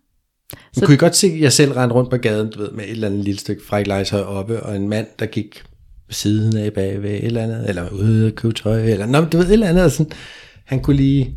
Så 0.73 0.87
kunne 0.87 0.95
I 0.95 0.99
godt 0.99 1.17
se 1.17 1.39
jer 1.41 1.49
selv 1.49 1.73
rende 1.73 1.95
rundt 1.95 2.11
på 2.11 2.17
gaden, 2.17 2.51
du 2.51 2.59
ved, 2.59 2.71
med 2.71 2.85
et 2.85 2.91
eller 2.91 3.09
andet 3.09 3.25
lille 3.25 3.41
stykke 3.41 3.63
fræklejshøj 3.65 4.21
oppe, 4.21 4.63
og 4.63 4.77
en 4.77 4.89
mand, 4.89 5.07
der 5.19 5.27
gik 5.27 5.65
ved 6.07 6.15
siden 6.15 6.57
af 6.57 6.73
bagved 6.73 7.11
et 7.11 7.25
eller 7.25 7.43
andet, 7.43 7.69
eller 7.69 7.91
ude 7.91 8.27
og 8.27 8.33
købe 8.33 8.55
tøj, 8.55 8.83
eller 8.85 9.07
nå, 9.07 9.25
du 9.25 9.37
ved, 9.37 9.47
et 9.47 9.53
eller 9.53 9.69
andet, 9.69 9.93
sådan, 9.93 10.13
han 10.69 10.83
kunne 10.83 10.97
lige 10.97 11.37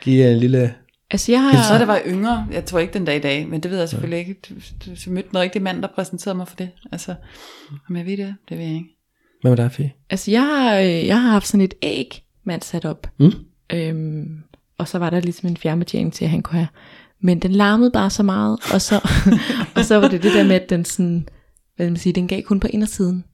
give 0.00 0.32
en 0.32 0.38
lille... 0.38 0.74
Altså, 1.10 1.32
jeg 1.32 1.42
har... 1.42 1.62
Så 1.62 1.78
da 1.78 1.84
var 1.84 2.00
yngre, 2.06 2.46
jeg 2.52 2.64
tror 2.64 2.78
ikke 2.78 2.94
den 2.94 3.04
dag 3.04 3.16
i 3.16 3.20
dag, 3.20 3.48
men 3.48 3.60
det 3.60 3.70
ved 3.70 3.78
jeg 3.78 3.88
selvfølgelig 3.88 4.18
ikke. 4.18 4.40
Du, 4.48 4.54
du, 4.54 4.90
du 5.06 5.10
mødte 5.10 5.28
en 5.32 5.38
rigtig 5.40 5.62
mand, 5.62 5.82
der 5.82 5.88
præsenterede 5.94 6.36
mig 6.36 6.48
for 6.48 6.56
det. 6.56 6.70
Altså, 6.92 7.14
om 7.88 7.96
jeg 7.96 8.06
ved 8.06 8.16
det, 8.16 8.34
det 8.48 8.58
ved 8.58 8.64
jeg 8.64 8.74
ikke. 8.74 8.88
Hvad 9.40 9.50
var 9.50 9.56
der, 9.56 9.68
Fie? 9.68 9.92
Altså, 10.10 10.30
jeg 10.30 10.42
har, 10.42 10.78
øh, 10.78 11.06
jeg 11.06 11.22
har 11.22 11.30
haft 11.30 11.46
sådan 11.46 11.60
et 11.64 11.74
æg, 11.82 12.22
man 12.44 12.62
sat 12.62 12.84
op. 12.84 13.10
Mm. 13.18 13.32
Øhm, 13.72 14.42
og 14.78 14.88
så 14.88 14.98
var 14.98 15.10
der 15.10 15.20
ligesom 15.20 15.48
en 15.48 15.56
fjernbetjening 15.56 16.12
til, 16.12 16.24
at 16.24 16.30
han 16.30 16.42
kunne 16.42 16.58
have. 16.58 16.68
Men 17.20 17.38
den 17.38 17.52
larmede 17.52 17.90
bare 17.90 18.10
så 18.10 18.22
meget, 18.22 18.58
og 18.74 18.80
så, 18.80 19.00
og 19.76 19.84
så 19.84 19.96
var 19.96 20.08
det 20.08 20.22
det 20.22 20.32
der 20.32 20.44
med, 20.44 20.56
at 20.56 20.70
den 20.70 20.84
sådan, 20.84 21.28
hvad 21.76 21.86
man 21.86 21.96
sige, 21.96 22.12
den 22.12 22.28
gav 22.28 22.42
kun 22.42 22.60
på 22.60 22.68
indersiden. 22.70 23.24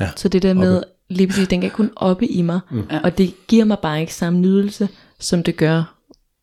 Ja, 0.00 0.08
Så 0.16 0.28
det 0.28 0.42
der 0.42 0.54
med, 0.54 0.82
lige 1.10 1.26
præcis, 1.26 1.48
den 1.48 1.60
gav 1.60 1.70
kun 1.70 1.90
oppe 1.96 2.26
i 2.26 2.42
mig. 2.42 2.60
Mm. 2.70 2.82
Ja. 2.90 3.00
Og 3.00 3.18
det 3.18 3.34
giver 3.48 3.64
mig 3.64 3.78
bare 3.82 4.00
ikke 4.00 4.14
samme 4.14 4.38
nydelse, 4.38 4.88
som 5.18 5.42
det 5.42 5.56
gør, 5.56 5.96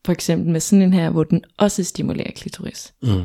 for 0.06 0.12
eksempel 0.12 0.52
med 0.52 0.60
sådan 0.60 0.82
en 0.82 0.94
her, 0.94 1.10
hvor 1.10 1.24
den 1.24 1.44
også 1.58 1.84
stimulerer 1.84 2.32
klitoris. 2.32 2.94
Mm. 3.02 3.24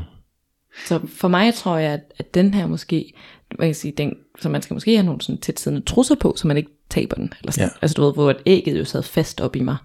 Så 0.86 1.00
for 1.06 1.28
mig 1.28 1.54
tror 1.54 1.76
jeg, 1.76 1.92
at, 1.92 2.12
at 2.18 2.34
den 2.34 2.54
her 2.54 2.66
måske, 2.66 3.12
man 3.58 3.68
kan 3.68 3.74
sige, 3.74 3.92
den, 3.92 4.14
så 4.38 4.48
man 4.48 4.62
skal 4.62 4.74
måske 4.74 4.96
have 4.96 5.06
nogle 5.06 5.20
sådan 5.20 5.40
tætsiddende 5.40 5.86
trusser 5.86 6.14
på, 6.14 6.34
så 6.36 6.46
man 6.46 6.56
ikke 6.56 6.70
taber 6.90 7.16
den. 7.16 7.32
Eller 7.40 7.52
sådan. 7.52 7.68
Ja. 7.68 7.72
Ja. 7.74 7.78
Altså 7.82 7.94
du 7.94 8.04
ved, 8.04 8.12
hvor 8.12 8.30
et 8.30 8.42
ægget 8.46 8.78
jo 8.78 8.84
sad 8.84 9.02
fast 9.02 9.40
op 9.40 9.56
i 9.56 9.60
mig. 9.60 9.76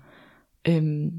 Øhm, 0.67 1.11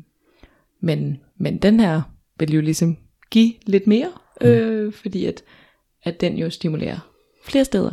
men, 0.81 1.19
men 1.39 1.59
den 1.59 1.81
her 1.81 2.03
vil 2.39 2.55
jo 2.55 2.61
ligesom 2.61 2.97
give 3.31 3.55
lidt 3.67 3.87
mere, 3.87 4.11
øh, 4.41 4.93
fordi 4.93 5.25
at, 5.25 5.43
at 6.03 6.21
den 6.21 6.39
jo 6.39 6.51
stimulerer 6.51 6.99
flere 7.45 7.65
steder. 7.65 7.93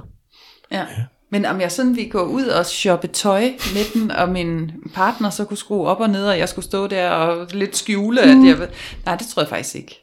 Ja. 0.72 0.86
Men 1.30 1.46
om 1.46 1.62
jeg 1.62 1.72
sådan 1.72 1.96
ville 1.96 2.10
gå 2.10 2.24
ud 2.24 2.46
og 2.46 2.66
shoppe 2.66 3.08
tøj 3.08 3.42
med 3.74 3.94
den, 3.94 4.12
og 4.12 4.30
min 4.30 4.72
partner 4.94 5.30
så 5.30 5.46
kunne 5.46 5.58
skrue 5.58 5.88
op 5.88 6.00
og 6.00 6.10
ned, 6.10 6.28
og 6.28 6.40
jeg 6.40 6.50
skulle 6.50 6.66
stå 6.66 6.88
der 6.88 7.10
og 7.10 7.48
lidt 7.52 7.78
skjule, 7.78 8.22
at 8.22 8.28
jeg... 8.28 8.70
Nej, 9.06 9.16
det 9.16 9.28
tror 9.28 9.42
jeg 9.42 9.50
faktisk 9.50 9.76
ikke. 9.76 10.02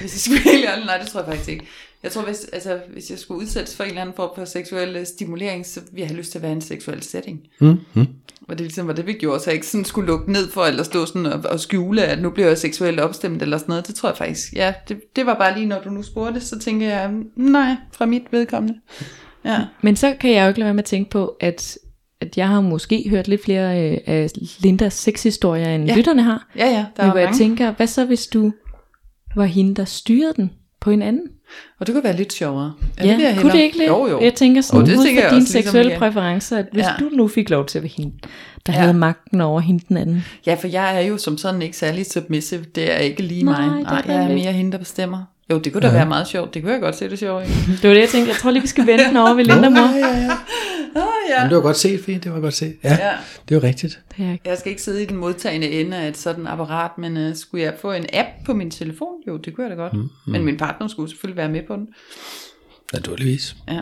Hvis 0.00 0.14
jeg 0.14 0.20
skulle 0.20 0.52
helt 0.52 0.86
nej, 0.86 0.98
det 0.98 1.08
tror 1.08 1.20
jeg 1.20 1.28
faktisk 1.28 1.50
ikke. 1.50 1.66
Jeg 2.04 2.12
tror, 2.12 2.22
hvis, 2.22 2.44
altså, 2.52 2.80
hvis 2.92 3.10
jeg 3.10 3.18
skulle 3.18 3.40
udsættes 3.40 3.76
for 3.76 3.84
en 3.84 3.88
eller 3.90 4.00
anden 4.00 4.16
form 4.16 4.30
for 4.34 4.44
seksuel 4.44 4.96
øh, 4.96 5.06
stimulering, 5.06 5.66
så 5.66 5.80
ville 5.80 6.00
jeg 6.00 6.08
have 6.08 6.16
lyst 6.16 6.30
til 6.30 6.38
at 6.38 6.42
være 6.42 6.52
i 6.52 6.54
en 6.54 6.60
seksuel 6.60 7.02
setting. 7.02 7.40
Mm. 7.60 7.78
Mm. 7.94 8.06
Og 8.48 8.58
det 8.58 8.60
ligesom 8.60 8.86
var 8.86 8.92
det, 8.92 9.06
vi 9.06 9.12
gjorde, 9.12 9.40
så 9.40 9.50
jeg 9.50 9.54
ikke 9.54 9.66
sådan 9.66 9.84
skulle 9.84 10.06
lukke 10.06 10.32
ned 10.32 10.50
for, 10.50 10.64
eller 10.64 10.82
stå 10.82 11.06
sådan 11.06 11.26
og, 11.26 11.40
og 11.50 11.60
skjule, 11.60 12.02
at 12.02 12.22
nu 12.22 12.30
bliver 12.30 12.48
jeg 12.48 12.58
seksuelt 12.58 13.00
opstemt, 13.00 13.42
eller 13.42 13.58
sådan 13.58 13.72
noget. 13.72 13.86
Det 13.86 13.94
tror 13.94 14.08
jeg 14.08 14.16
faktisk, 14.16 14.52
ja, 14.52 14.74
det, 14.88 15.16
det 15.16 15.26
var 15.26 15.34
bare 15.34 15.54
lige, 15.54 15.66
når 15.66 15.80
du 15.82 15.90
nu 15.90 16.02
spurgte, 16.02 16.40
så 16.40 16.58
tænker 16.58 16.88
jeg, 16.88 17.10
nej, 17.36 17.76
fra 17.92 18.06
mit 18.06 18.22
vedkommende. 18.30 18.74
Ja. 19.44 19.58
Men 19.82 19.96
så 19.96 20.14
kan 20.20 20.30
jeg 20.32 20.42
jo 20.42 20.48
ikke 20.48 20.60
lade 20.60 20.66
være 20.66 20.74
med 20.74 20.82
at 20.82 20.88
tænke 20.88 21.10
på, 21.10 21.36
at, 21.40 21.78
at 22.20 22.36
jeg 22.38 22.48
har 22.48 22.60
måske 22.60 23.06
hørt 23.10 23.28
lidt 23.28 23.44
flere 23.44 23.90
øh, 23.92 23.98
af 24.06 24.30
Lindas 24.60 24.94
sexhistorier, 24.94 25.68
end 25.74 25.84
Ja. 25.84 25.90
ja. 25.92 25.96
lytterne 25.96 26.22
har. 26.22 26.48
Ja, 26.56 26.66
ja, 26.66 26.72
der 26.96 27.02
Men 27.02 27.06
er 27.06 27.10
hvor 27.10 27.18
jeg 27.18 27.26
mange. 27.26 27.38
tænker, 27.38 27.72
hvad 27.72 27.86
så 27.86 28.04
hvis 28.04 28.26
du 28.26 28.52
var 29.36 29.44
hende, 29.44 29.74
der 29.74 29.84
styrede 29.84 30.32
den 30.36 30.50
på 30.80 30.90
en 30.90 31.02
anden? 31.02 31.22
Og 31.80 31.86
det 31.86 31.94
kunne 31.94 32.04
være 32.04 32.16
lidt 32.16 32.32
sjovere. 32.32 32.72
Ja, 32.98 33.02
vil 33.02 33.08
jeg 33.10 33.18
kunne 33.18 33.34
hellere. 33.34 33.56
det 33.56 33.62
ikke 33.62 33.78
lidt? 33.78 33.88
Jo, 33.88 34.06
jo. 34.08 34.20
Jeg 34.20 34.34
tænker 34.34 34.60
sådan, 34.60 34.86
det 34.86 34.92
ud 34.92 34.96
fra 34.96 35.08
dine 35.10 35.30
ligesom 35.38 35.62
seksuelle 35.62 35.90
igen. 35.90 35.98
præferencer, 35.98 36.58
at 36.58 36.66
hvis 36.72 36.84
Ja. 36.84 36.92
du 37.00 37.08
nu 37.12 37.28
fik 37.28 37.50
lov 37.50 37.66
til 37.66 37.78
at 37.78 37.82
være 37.82 37.92
hende, 37.96 38.12
der 38.66 38.72
Ja. 38.72 38.78
havde 38.80 38.94
magten 38.94 39.40
over 39.40 39.60
hende 39.60 39.84
den 39.88 39.96
anden. 39.96 40.24
Ja, 40.46 40.54
for 40.54 40.68
jeg 40.68 40.96
er 40.96 41.00
jo 41.06 41.16
som 41.18 41.38
sådan 41.38 41.62
ikke 41.62 41.76
særlig 41.76 42.06
submissive. 42.06 42.64
Det 42.74 42.92
er 42.92 42.98
ikke 42.98 43.22
lige 43.22 43.42
Nej, 43.44 43.66
mig. 43.66 43.70
det 43.80 43.86
er 43.86 43.90
Nej, 43.90 44.02
jeg 44.06 44.16
er 44.24 44.26
det 44.28 44.36
mere 44.36 44.52
hende, 44.52 44.72
der 44.72 44.78
bestemmer. 44.78 45.22
Jo, 45.50 45.58
det 45.58 45.72
kunne 45.72 45.82
da 45.82 45.92
være 45.92 46.06
meget 46.06 46.26
sjovt. 46.28 46.54
Det 46.54 46.62
kunne 46.62 46.72
jeg 46.72 46.80
godt 46.80 46.96
se 46.96 47.10
det 47.10 47.18
sjovt 47.18 47.44
i. 47.44 47.48
Det 47.82 47.88
var 47.88 47.94
det, 47.94 48.00
jeg 48.00 48.08
tænkte. 48.08 48.30
Jeg 48.30 48.36
tror 48.40 48.50
lige, 48.50 48.62
vi 48.62 48.68
skal 48.68 48.86
vente 48.86 49.04
den 49.04 49.16
over 49.16 49.34
ved 49.34 49.44
Linda, 49.44 49.68
mor. 49.68 49.98
Ja, 49.98 50.06
ja, 50.06 50.16
ja. 50.22 50.30
Ah, 50.96 51.00
ja. 51.30 51.34
Jamen, 51.36 51.48
det 51.50 51.56
var 51.56 51.62
godt 51.62 51.76
set, 51.76 52.00
Fie, 52.00 52.18
det 52.18 52.32
var 52.32 52.40
godt 52.40 52.54
set. 52.54 52.76
Ja, 52.84 52.96
Ja. 53.00 53.12
det 53.48 53.54
var 53.56 53.62
rigtigt. 53.64 54.00
Det 54.16 54.24
er, 54.26 54.36
Jeg 54.44 54.58
skal 54.58 54.70
ikke 54.70 54.82
sidde 54.82 55.02
i 55.02 55.06
den 55.06 55.16
modtagende 55.16 55.70
ende 55.70 55.96
af 55.96 56.08
et 56.08 56.16
sådan 56.16 56.46
apparat, 56.46 56.90
men 56.98 57.16
uh, 57.16 57.34
skulle 57.34 57.64
jeg 57.64 57.74
få 57.80 57.92
en 57.92 58.06
app 58.12 58.28
på 58.46 58.54
min 58.54 58.70
telefon? 58.70 59.08
Jo, 59.28 59.36
det 59.36 59.54
kunne 59.54 59.64
jeg 59.66 59.70
da 59.70 59.82
godt. 59.82 59.92
Mm, 59.92 59.98
mm. 59.98 60.08
Men 60.32 60.44
min 60.44 60.56
partner 60.56 60.88
skulle 60.88 61.10
selvfølgelig 61.10 61.36
være 61.36 61.48
med 61.48 61.62
på 61.66 61.76
den. 61.76 61.88
Naturligvis. 62.92 63.56
Ja. 63.68 63.80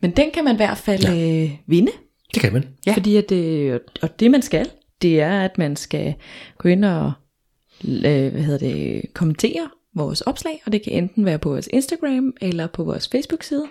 men 0.00 0.10
den 0.10 0.30
kan 0.34 0.44
man 0.44 0.54
i 0.54 0.56
hvert 0.56 0.78
fald 0.78 1.04
ja. 1.04 1.42
øh, 1.44 1.50
vinde. 1.66 1.92
Det 2.34 2.42
kan 2.42 2.52
man. 2.52 2.64
Ja. 2.86 2.92
Fordi 2.92 3.16
at, 3.16 3.32
øh, 3.32 3.80
og 4.02 4.20
det 4.20 4.30
man 4.30 4.42
skal, 4.42 4.68
det 5.02 5.20
er, 5.20 5.40
at 5.40 5.58
man 5.58 5.76
skal 5.76 6.14
gå 6.58 6.68
ind 6.68 6.84
og 6.84 7.12
øh, 7.88 8.00
hvad 8.32 8.42
hedder 8.42 8.58
det, 8.68 9.02
kommentere 9.14 9.68
vores 9.94 10.20
opslag, 10.20 10.62
og 10.66 10.72
det 10.72 10.82
kan 10.82 10.92
enten 10.92 11.24
være 11.24 11.38
på 11.38 11.48
vores 11.48 11.68
Instagram 11.72 12.32
eller 12.40 12.66
på 12.66 12.84
vores 12.84 13.08
Facebook-side. 13.08 13.66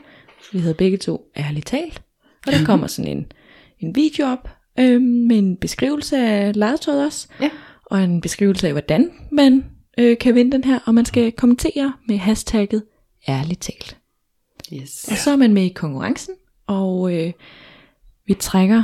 Vi 0.51 0.59
hedder 0.59 0.74
begge 0.76 0.97
to 0.97 1.32
Ærligt 1.38 1.65
Talt. 1.67 2.01
Og 2.47 2.51
der 2.53 2.65
kommer 2.65 2.88
sådan 2.88 3.17
en, 3.17 3.32
en 3.80 3.95
video 3.95 4.26
op 4.26 4.49
øh, 4.80 5.01
med 5.01 5.38
en 5.38 5.57
beskrivelse 5.57 6.17
af 6.17 6.55
legetøjet 6.55 7.05
også, 7.05 7.28
Ja. 7.41 7.49
og 7.86 8.03
en 8.03 8.22
beskrivelse 8.22 8.67
af, 8.67 8.74
hvordan 8.74 9.11
man 9.32 9.65
øh, 9.97 10.17
kan 10.17 10.36
vinde 10.36 10.51
den 10.51 10.63
her, 10.63 10.80
og 10.86 10.95
man 10.95 11.05
skal 11.05 11.32
kommentere 11.32 11.93
med 12.07 12.17
hashtagget 12.17 12.84
Ærligt 13.28 13.61
Talt. 13.61 13.97
Yes. 14.74 15.07
Og 15.11 15.17
så 15.17 15.32
er 15.32 15.36
man 15.36 15.53
med 15.53 15.63
i 15.63 15.69
konkurrencen, 15.69 16.34
og 16.67 17.13
øh, 17.17 17.34
vi 18.28 18.34
trækker 18.34 18.84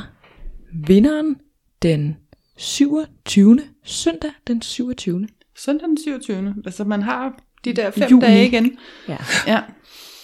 vinderen 0.88 1.36
den 1.82 2.18
27. 2.58 3.60
søndag 3.84 4.32
den 4.48 4.62
27. 4.62 5.28
Søndag 5.58 5.88
den 5.88 5.98
27. 6.04 6.56
Altså 6.66 6.84
man 6.84 7.02
har 7.02 7.40
de 7.66 7.74
der 7.74 7.92
fem 7.92 8.10
Juni. 8.12 8.22
dage 8.26 8.46
igen. 8.48 8.78
Ja. 9.08 9.18
Ja. 9.48 9.62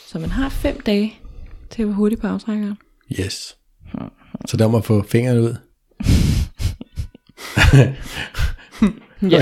Så 0.08 0.20
man 0.20 0.30
har 0.30 0.50
fem 0.50 0.80
dage 0.82 1.20
til 1.70 1.82
at 1.82 1.88
være 1.88 1.96
hurtig 1.96 2.20
på 2.20 2.28
aftrækkeren. 2.28 2.78
Yes. 3.20 3.58
Så 4.48 4.58
der 4.58 4.68
må 4.68 4.82
få 4.82 5.04
fingeren 5.08 5.40
ud. 5.40 5.56
Ja. 9.32 9.38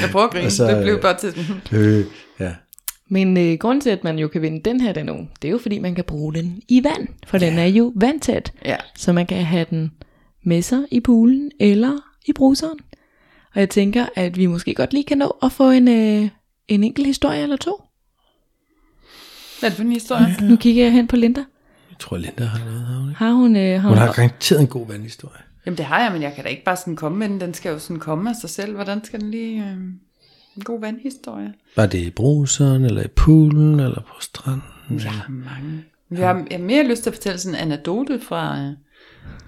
Jeg 0.00 0.10
prøver 0.12 0.26
at 0.26 0.32
grine. 0.32 0.50
Så, 0.50 0.66
det 0.70 0.82
blev 0.82 1.00
bare 1.00 1.18
til 1.18 1.32
sådan. 1.32 1.80
øh, 1.80 2.04
ja. 2.40 2.52
Men 3.08 3.36
øh, 3.36 3.58
grunden 3.58 3.80
til, 3.80 3.90
at 3.90 4.04
man 4.04 4.18
jo 4.18 4.28
kan 4.28 4.42
vinde 4.42 4.60
den 4.70 4.80
her 4.80 4.92
den 4.92 5.10
uge, 5.10 5.28
det 5.42 5.48
er 5.48 5.52
jo 5.52 5.58
fordi, 5.58 5.78
man 5.78 5.94
kan 5.94 6.04
bruge 6.04 6.34
den 6.34 6.62
i 6.68 6.84
vand. 6.84 7.08
For 7.26 7.38
den 7.38 7.58
er 7.58 7.66
jo 7.66 7.92
vandtæt. 7.96 8.52
Ja. 8.64 8.76
Så 8.96 9.12
man 9.12 9.26
kan 9.26 9.44
have 9.44 9.66
den 9.70 9.92
med 10.44 10.62
sig 10.62 10.82
i 10.90 11.00
poolen 11.00 11.50
eller 11.60 11.92
i 12.26 12.32
bruseren. 12.32 12.78
Og 13.54 13.60
jeg 13.60 13.70
tænker, 13.70 14.06
at 14.14 14.36
vi 14.36 14.46
måske 14.46 14.74
godt 14.74 14.92
lige 14.92 15.04
kan 15.04 15.18
nå 15.18 15.36
at 15.42 15.52
få 15.52 15.70
en, 15.70 15.88
øh, 15.88 16.28
en 16.68 16.84
enkelt 16.84 17.06
historie 17.06 17.42
eller 17.42 17.56
to. 17.56 17.82
Hvad 19.60 19.68
er 19.68 19.70
det 19.70 19.76
for 19.76 19.84
en 19.84 19.92
historie? 19.92 20.36
Nu 20.42 20.56
kigger 20.56 20.84
jeg 20.84 20.92
hen 20.92 21.06
på 21.06 21.16
Linda. 21.16 21.40
Jeg 21.90 21.98
tror, 21.98 22.16
Linda 22.16 22.44
har 22.44 22.64
noget. 22.64 22.82
Har 22.82 22.96
hun, 22.96 23.08
ikke? 23.08 23.18
Har 23.18 23.32
hun, 23.32 23.56
øh, 23.56 23.82
har 23.82 23.88
hun 23.88 23.98
hun, 23.98 24.06
har 24.06 24.12
garanteret 24.12 24.60
en 24.60 24.66
god 24.66 24.86
vandhistorie. 24.86 25.42
Jamen 25.66 25.78
det 25.78 25.86
har 25.86 26.02
jeg, 26.02 26.12
men 26.12 26.22
jeg 26.22 26.34
kan 26.34 26.44
da 26.44 26.50
ikke 26.50 26.64
bare 26.64 26.76
sådan 26.76 26.96
komme 26.96 27.18
med 27.18 27.28
den. 27.28 27.40
Den 27.40 27.54
skal 27.54 27.72
jo 27.72 27.78
sådan 27.78 28.00
komme 28.00 28.30
af 28.30 28.36
sig 28.36 28.50
selv. 28.50 28.74
Hvordan 28.74 29.04
skal 29.04 29.20
den 29.20 29.30
lige... 29.30 29.62
Øh, 29.62 29.76
en 30.56 30.64
god 30.64 30.80
vandhistorie? 30.80 31.52
Var 31.76 31.86
det 31.86 31.98
i 31.98 32.10
bruseren, 32.10 32.84
eller 32.84 33.02
i 33.02 33.08
poolen, 33.08 33.80
eller 33.80 34.00
på 34.00 34.14
stranden? 34.20 35.00
Har 35.00 35.28
mange. 35.28 35.84
Jeg 36.10 36.28
har, 36.28 36.46
jeg 36.50 36.58
har 36.58 36.64
mere 36.64 36.88
lyst 36.88 37.02
til 37.02 37.10
at 37.10 37.14
fortælle 37.14 37.38
sådan 37.38 37.54
en 37.54 37.60
anekdote 37.60 38.20
fra, 38.20 38.58
øh, 38.58 38.72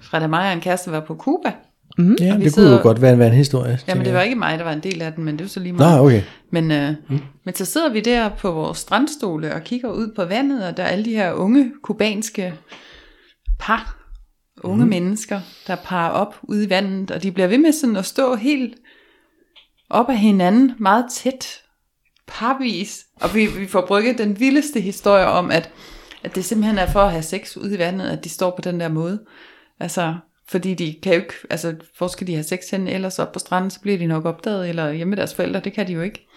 fra 0.01 0.19
da 0.19 0.27
mig 0.27 0.47
og 0.47 0.53
en 0.53 0.61
kæreste 0.61 0.91
var 0.91 0.99
på 0.99 1.15
Cuba. 1.15 1.53
Ja, 1.97 2.03
vi 2.03 2.15
det 2.17 2.37
kunne 2.39 2.49
sidder- 2.51 2.75
jo 2.77 2.81
godt 2.83 3.01
være 3.01 3.13
en 3.13 3.19
vandhistorie. 3.19 3.69
Jamen 3.69 3.79
tænker 3.85 4.03
det 4.03 4.07
jeg. 4.07 4.15
var 4.15 4.21
ikke 4.21 4.35
mig, 4.35 4.57
der 4.57 4.63
var 4.63 4.73
en 4.73 4.79
del 4.83 5.01
af 5.01 5.13
den, 5.13 5.23
men 5.23 5.37
det 5.37 5.43
var 5.43 5.49
så 5.49 5.59
lige 5.59 5.73
meget. 5.73 5.97
Nå, 5.99 6.05
okay. 6.05 6.21
Men, 6.51 6.71
øh, 6.71 6.93
mm. 7.09 7.19
men 7.45 7.55
så 7.55 7.65
sidder 7.65 7.89
vi 7.89 7.99
der 7.99 8.29
på 8.29 8.51
vores 8.51 8.77
strandstole 8.77 9.53
og 9.55 9.61
kigger 9.63 9.91
ud 9.91 10.11
på 10.15 10.25
vandet, 10.25 10.65
og 10.67 10.77
der 10.77 10.83
er 10.83 10.87
alle 10.87 11.05
de 11.05 11.15
her 11.15 11.33
unge 11.33 11.71
kubanske 11.83 12.53
par, 13.59 13.97
unge 14.63 14.83
mm. 14.83 14.89
mennesker, 14.89 15.39
der 15.67 15.75
parer 15.75 16.11
op 16.11 16.35
ude 16.43 16.65
i 16.65 16.69
vandet, 16.69 17.11
og 17.11 17.23
de 17.23 17.31
bliver 17.31 17.47
ved 17.47 17.57
med 17.57 17.71
sådan 17.71 17.95
at 17.97 18.05
stå 18.05 18.35
helt 18.35 18.75
op 19.89 20.09
af 20.09 20.17
hinanden, 20.17 20.71
meget 20.79 21.05
tæt, 21.11 21.47
parvis. 22.27 23.05
Og 23.21 23.35
vi, 23.35 23.45
vi 23.45 23.67
får 23.67 23.85
brygget 23.87 24.17
den 24.17 24.39
vildeste 24.39 24.79
historie 24.81 25.25
om, 25.25 25.51
at, 25.51 25.69
at 26.23 26.35
det 26.35 26.45
simpelthen 26.45 26.77
er 26.77 26.87
for 26.87 26.99
at 27.01 27.11
have 27.11 27.23
sex 27.23 27.57
ude 27.57 27.75
i 27.75 27.79
vandet, 27.79 28.07
at 28.07 28.23
de 28.23 28.29
står 28.29 28.49
på 28.55 28.61
den 28.61 28.79
der 28.79 28.87
måde. 28.87 29.19
Altså, 29.79 30.15
fordi 30.49 30.73
de 30.73 30.95
kan 31.03 31.13
jo 31.13 31.19
ikke, 31.19 31.33
altså, 31.49 31.75
hvor 31.97 32.07
skal 32.07 32.27
de 32.27 32.33
have 32.33 32.43
sex 32.43 32.69
hen, 32.71 32.87
ellers 32.87 33.19
op 33.19 33.31
på 33.31 33.39
stranden, 33.39 33.71
så 33.71 33.79
bliver 33.79 33.97
de 33.97 34.05
nok 34.05 34.25
opdaget, 34.25 34.69
eller 34.69 34.91
hjemme 34.91 35.09
med 35.09 35.17
deres 35.17 35.33
forældre, 35.33 35.59
det 35.59 35.73
kan 35.73 35.87
de 35.87 35.93
jo 35.93 36.01
ikke. 36.01 36.27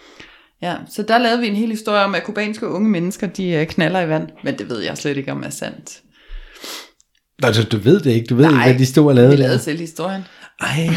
Ja, 0.61 0.75
så 0.89 1.03
der 1.03 1.17
lavede 1.17 1.41
vi 1.41 1.47
en 1.47 1.55
hel 1.55 1.69
historie 1.69 2.03
om, 2.03 2.15
at 2.15 2.23
kubanske 2.23 2.67
unge 2.67 2.89
mennesker, 2.89 3.27
de 3.27 3.49
øh, 3.49 3.67
knaller 3.67 4.01
i 4.01 4.09
vand, 4.09 4.29
men 4.43 4.57
det 4.57 4.69
ved 4.69 4.79
jeg 4.79 4.97
slet 4.97 5.17
ikke, 5.17 5.31
om 5.31 5.43
er 5.43 5.49
sandt. 5.49 6.01
Nå, 7.41 7.47
du, 7.51 7.77
du 7.77 7.77
ved 7.77 7.99
det 7.99 8.11
ikke. 8.11 8.25
Du 8.25 8.35
ved 8.35 8.45
Nej, 8.45 8.53
ikke, 8.53 8.63
hvad 8.63 8.79
de 8.79 8.85
stod 8.85 9.07
og 9.07 9.15
lavede. 9.15 9.31
Vi 9.31 9.41
lavede 9.41 9.59
selv 9.59 9.79
historien. 9.79 10.23
Ej, 10.59 10.89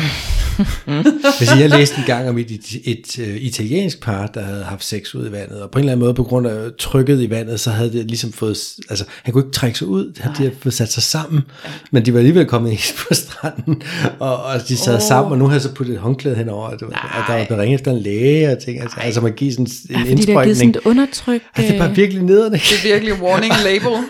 Hvis 1.38 1.50
jeg 1.60 1.70
læste 1.70 1.98
en 1.98 2.04
gang 2.06 2.28
om 2.28 2.38
et, 2.38 2.50
et, 2.50 2.80
et 2.84 3.18
uh, 3.18 3.36
italiensk 3.36 4.00
par, 4.00 4.26
der 4.26 4.40
havde 4.42 4.64
haft 4.64 4.84
sex 4.84 5.14
ud 5.14 5.28
i 5.28 5.32
vandet, 5.32 5.62
og 5.62 5.70
på 5.70 5.78
en 5.78 5.82
eller 5.82 5.92
anden 5.92 6.04
måde 6.04 6.14
på 6.14 6.24
grund 6.24 6.46
af 6.46 6.70
trykket 6.78 7.22
i 7.22 7.30
vandet, 7.30 7.60
så 7.60 7.70
havde 7.70 7.92
det 7.92 8.06
ligesom 8.06 8.32
fået, 8.32 8.56
altså 8.90 9.04
han 9.22 9.32
kunne 9.32 9.44
ikke 9.44 9.52
trække 9.52 9.78
sig 9.78 9.86
ud, 9.86 10.12
de 10.12 10.22
havde 10.22 10.52
fået 10.60 10.74
sat 10.74 10.92
sig 10.92 11.02
sammen, 11.02 11.42
men 11.90 12.06
de 12.06 12.12
var 12.12 12.18
alligevel 12.18 12.46
kommet 12.46 12.70
ind 12.70 13.06
på 13.08 13.14
stranden, 13.14 13.82
og, 14.18 14.42
og 14.42 14.68
de 14.68 14.76
sad 14.76 14.94
oh. 14.94 15.00
sammen, 15.00 15.32
og 15.32 15.38
nu 15.38 15.46
havde 15.46 15.60
så 15.60 15.72
puttet 15.74 15.94
et 15.94 16.00
håndklæde 16.00 16.36
henover, 16.36 16.66
og, 16.66 16.80
det 16.80 16.88
var, 16.88 17.14
og 17.18 17.32
der 17.32 17.38
var 17.38 17.44
blevet 17.44 17.62
ringet 17.62 17.78
efter 17.78 17.90
en 17.90 17.98
læge, 17.98 18.52
og 18.52 18.58
ting, 18.58 18.80
altså, 18.80 18.96
altså 19.00 19.20
man 19.20 19.32
giver 19.32 19.52
sådan 19.52 19.66
en 19.66 19.70
Ja, 19.90 20.10
fordi 20.10 20.22
der 20.22 20.38
er 20.38 20.44
givet 20.44 20.56
sådan 20.56 20.68
indsprøjtning. 20.68 20.76
et 20.76 20.80
undertryk. 20.84 21.42
Altså, 21.56 21.72
det 21.72 21.74
er 21.74 21.78
bare 21.78 21.90
øh, 21.90 21.96
virkelig 21.96 22.22
nederne. 22.22 22.56
Det 22.56 22.72
er 22.72 22.92
virkelig 22.92 23.22
warning 23.22 23.52
label. 23.64 23.88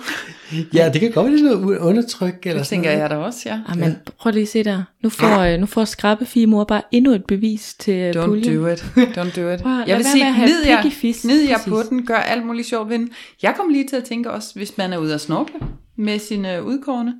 Ja, 0.74 0.90
det 0.92 1.00
kan 1.00 1.10
godt 1.12 1.26
være 1.26 1.38
sådan 1.38 1.56
noget 1.58 1.78
undertryk, 1.78 2.34
eller 2.42 2.58
Det 2.58 2.66
sådan 2.66 2.76
tænker 2.76 2.90
noget. 2.90 3.02
jeg 3.02 3.10
da 3.10 3.16
også, 3.16 3.38
ja. 3.46 3.58
Ah, 3.68 3.78
men 3.78 3.96
prøv 4.18 4.32
lige 4.32 4.42
at 4.42 4.48
se 4.48 4.64
der. 4.64 4.82
Nu 5.02 5.08
får, 5.10 5.38
øh, 5.40 5.58
nu 5.60 5.66
får 5.66 5.84
skrabbefigemor 5.84 6.64
bare 6.64 6.82
endnu 6.92 7.12
et 7.12 7.24
bevis 7.24 7.74
til 7.74 7.94
øh, 7.94 8.10
Don't 8.22 8.26
puljen. 8.26 8.56
do 8.56 8.66
it. 8.66 8.78
Don't 9.18 9.40
do 9.40 9.50
it. 9.50 9.60
Prøv 9.62 9.72
Jeg 9.86 9.96
vil 9.96 10.04
sige, 10.04 10.24
gnid 10.34 10.64
jer, 10.66 10.82
gnid 11.22 11.42
jer 11.48 11.56
Præcis. 11.56 11.70
på 11.70 11.82
den, 11.90 12.06
gør 12.06 12.16
alt 12.16 12.46
muligt 12.46 12.68
sjovt 12.68 12.88
ved 12.90 12.98
den. 12.98 13.10
Jeg 13.42 13.54
kom 13.56 13.68
lige 13.68 13.86
til 13.88 13.96
at 13.96 14.04
tænke 14.04 14.30
også, 14.30 14.50
hvis 14.54 14.78
man 14.78 14.92
er 14.92 14.98
ude 14.98 15.14
at 15.14 15.20
snorkle 15.20 15.54
med 15.98 16.18
sine 16.18 16.62
udkårne. 16.64 17.14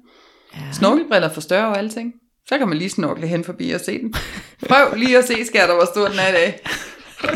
Ja. 0.55 0.61
Snorkelbriller 0.73 1.29
forstørrer 1.33 1.67
jo 1.67 1.73
alting. 1.73 2.13
Så 2.49 2.59
kan 2.59 2.69
man 2.69 2.79
lige 2.79 2.91
snorkle 2.91 3.27
hen 3.27 3.45
forbi 3.45 3.71
og 3.71 3.81
se 3.81 3.99
den. 3.99 4.15
Prøv 4.69 4.95
lige 4.97 5.19
at 5.19 5.25
se, 5.27 5.45
skatter, 5.45 5.75
hvor 5.75 5.85
stor 5.85 6.09
den 6.09 6.19
er 6.19 6.29
i 6.29 6.33
dag. 6.33 6.61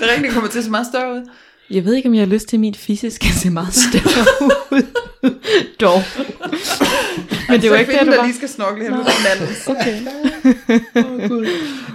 det 0.00 0.02
er 0.02 0.10
rigtigt, 0.10 0.24
den 0.24 0.30
kommer 0.32 0.50
til 0.50 0.58
at 0.58 0.64
se 0.64 0.70
meget 0.70 0.86
større 0.86 1.12
ud. 1.14 1.30
Jeg 1.70 1.84
ved 1.84 1.94
ikke, 1.94 2.08
om 2.08 2.14
jeg 2.14 2.20
har 2.22 2.26
lyst 2.26 2.46
til, 2.48 2.56
at 2.56 2.60
min 2.60 2.74
fisse 2.74 3.10
skal 3.10 3.30
se 3.30 3.50
meget 3.50 3.74
større 3.74 4.26
ud. 4.72 4.82
Dog. 5.80 6.02
Men 7.48 7.60
det 7.62 7.70
var 7.70 7.76
Så 7.76 7.80
ikke 7.80 7.92
det, 7.92 7.98
den, 8.00 8.06
du 8.06 8.12
der 8.12 8.18
var. 8.18 8.24
lige 8.26 8.36
skal 8.36 8.48
snorkle 8.48 8.84
hen 8.84 8.92
på 8.92 8.98
den 9.00 9.26
anden. 9.32 9.56
Okay. 9.66 10.02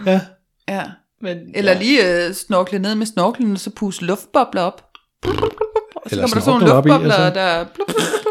Ja. 0.05 0.21
Ja. 0.69 0.83
Men, 1.21 1.37
Eller 1.55 1.73
lige 1.79 2.25
øh, 2.27 2.33
snorkle 2.33 2.79
ned 2.79 2.95
med 2.95 3.05
snorklen, 3.05 3.51
og 3.53 3.59
så 3.59 3.69
puste 3.69 4.05
luftbobler 4.05 4.61
op. 4.61 4.81
Og 5.23 5.31
så 5.31 6.15
Eller 6.15 6.23
kommer 6.23 6.35
der 6.35 6.41
sådan 6.41 6.59
nogle 6.59 6.65
i, 6.65 6.69
luftbobler, 6.69 7.15
så- 7.15 7.29
der... 7.39 7.63
Blup, 7.63 7.87
blup, 7.87 7.87
blup, 7.87 8.25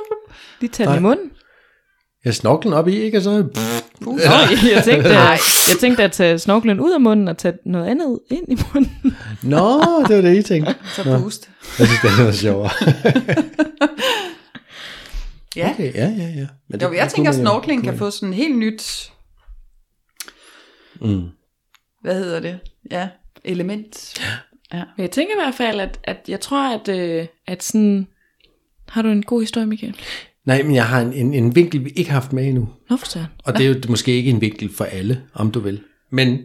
lige 0.61 0.71
tage 0.71 0.89
den 0.89 0.97
i 0.99 1.01
munden. 1.01 1.31
Jeg 2.25 2.35
snorklen 2.35 2.75
op 2.75 2.89
i, 2.89 2.97
ikke? 2.97 3.19
Og 3.19 3.23
så... 3.23 3.45
Nå, 4.01 4.19
jeg 4.75 4.83
tænkte, 4.85 5.09
jeg 5.71 5.77
tænkte 5.81 6.03
at 6.05 6.13
tage 6.13 6.39
snorkelen 6.39 6.81
ud 6.81 6.93
af 6.93 7.01
munden 7.01 7.29
og 7.29 7.39
tage 7.39 7.55
noget 7.67 7.87
andet 7.87 8.19
ind 8.31 8.45
i 8.49 8.63
munden. 8.75 9.17
Nå, 9.43 9.81
det 10.09 10.17
var 10.17 10.23
det, 10.23 10.37
I 10.39 10.43
tænkte. 10.43 10.75
Så 10.95 11.05
boost. 11.05 11.51
Jeg 11.79 11.87
synes, 11.87 12.01
det 12.03 12.11
er 12.11 12.19
noget 12.19 12.35
sjovere. 12.35 12.71
Ja. 15.57 15.71
Okay, 15.71 15.95
ja, 15.95 16.09
ja, 16.19 16.29
ja. 16.37 16.47
Men 16.69 16.81
Jo, 16.81 16.93
jeg 16.93 17.05
det 17.05 17.13
tænker, 17.15 17.31
at 17.31 17.37
snorkling 17.37 17.85
kan 17.85 17.99
få 17.99 18.11
sådan 18.11 18.29
en 18.29 18.35
helt 18.35 18.59
nyt, 18.59 19.11
Mm. 21.01 21.29
hvad 22.03 22.15
hedder 22.15 22.41
det? 22.41 22.59
Ja, 22.91 23.09
element. 23.45 24.15
Men 24.73 24.83
jeg 24.99 25.11
tænker 25.11 25.35
i 25.35 25.39
hvert 25.45 25.55
fald, 25.55 25.81
at, 25.81 26.01
at 26.05 26.19
jeg 26.29 26.41
tror, 26.41 26.75
at, 26.79 26.89
øh, 26.89 27.27
at 27.47 27.63
sådan... 27.63 28.07
Har 28.89 29.03
du 29.03 29.09
en 29.09 29.23
god 29.23 29.41
historie, 29.41 29.67
Michael? 29.67 29.97
Nej, 30.47 30.63
men 30.63 30.75
jeg 30.75 30.87
har 30.87 31.01
en, 31.01 31.13
en, 31.13 31.35
en 31.35 31.55
vinkel, 31.55 31.85
vi 31.85 31.91
ikke 31.91 32.11
har 32.11 32.21
haft 32.21 32.33
med 32.33 32.47
endnu. 32.47 32.69
Nå 32.91 32.97
for 32.97 33.07
søren. 33.07 33.27
Og 33.45 33.53
det 33.53 33.67
er 33.67 33.69
jo 33.69 33.77
måske 33.89 34.13
ikke 34.13 34.31
en 34.31 34.41
vinkel 34.41 34.73
for 34.75 34.85
alle, 34.85 35.23
om 35.35 35.51
du 35.51 35.61
vil. 35.61 35.81
Men 36.11 36.39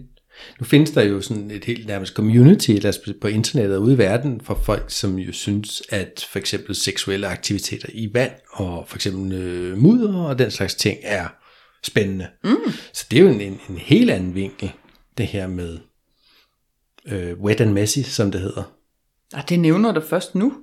nu 0.60 0.66
findes 0.66 0.92
der 0.92 1.04
jo 1.04 1.22
sådan 1.22 1.52
et 1.52 1.66
helt 1.66 1.88
nærmest 1.88 2.14
community 2.14 2.72
er 2.72 3.14
på 3.22 3.28
internettet 3.28 3.78
og 3.78 3.84
ude 3.84 3.94
i 3.94 3.98
verden 3.98 4.42
for 4.44 4.62
folk, 4.64 4.86
som 4.88 5.20
jo 5.20 5.32
synes, 5.32 5.84
at 5.90 6.28
for 6.32 6.40
eksempel 6.40 6.76
seksuelle 6.76 7.28
aktiviteter 7.28 7.90
i 7.94 8.14
vand 8.14 8.32
og 8.52 8.86
for 8.88 8.98
eksempel 8.98 9.34
øh, 9.34 9.78
mudder 9.78 10.16
og 10.16 10.40
den 10.40 10.52
slags 10.52 10.76
ting 10.76 10.98
er 11.04 11.28
spændende. 11.84 12.28
Mm. 12.44 12.56
Så 12.94 13.06
det 13.12 13.20
er 13.20 13.24
jo 13.24 13.30
en, 13.30 13.42
en, 13.42 13.60
en 13.70 13.78
helt 13.78 14.12
anden 14.12 14.36
vinkel, 14.36 14.72
det 15.18 15.28
her 15.28 15.48
med 15.48 15.78
øh, 17.06 17.40
wet 17.40 17.62
and 17.62 17.72
messy, 17.72 18.00
som 18.00 18.32
det 18.32 18.42
hedder. 18.42 18.64
Ah, 19.34 19.44
det 19.50 19.60
nævner 19.60 19.92
du 19.92 20.02
først 20.02 20.36
nu. 20.36 20.54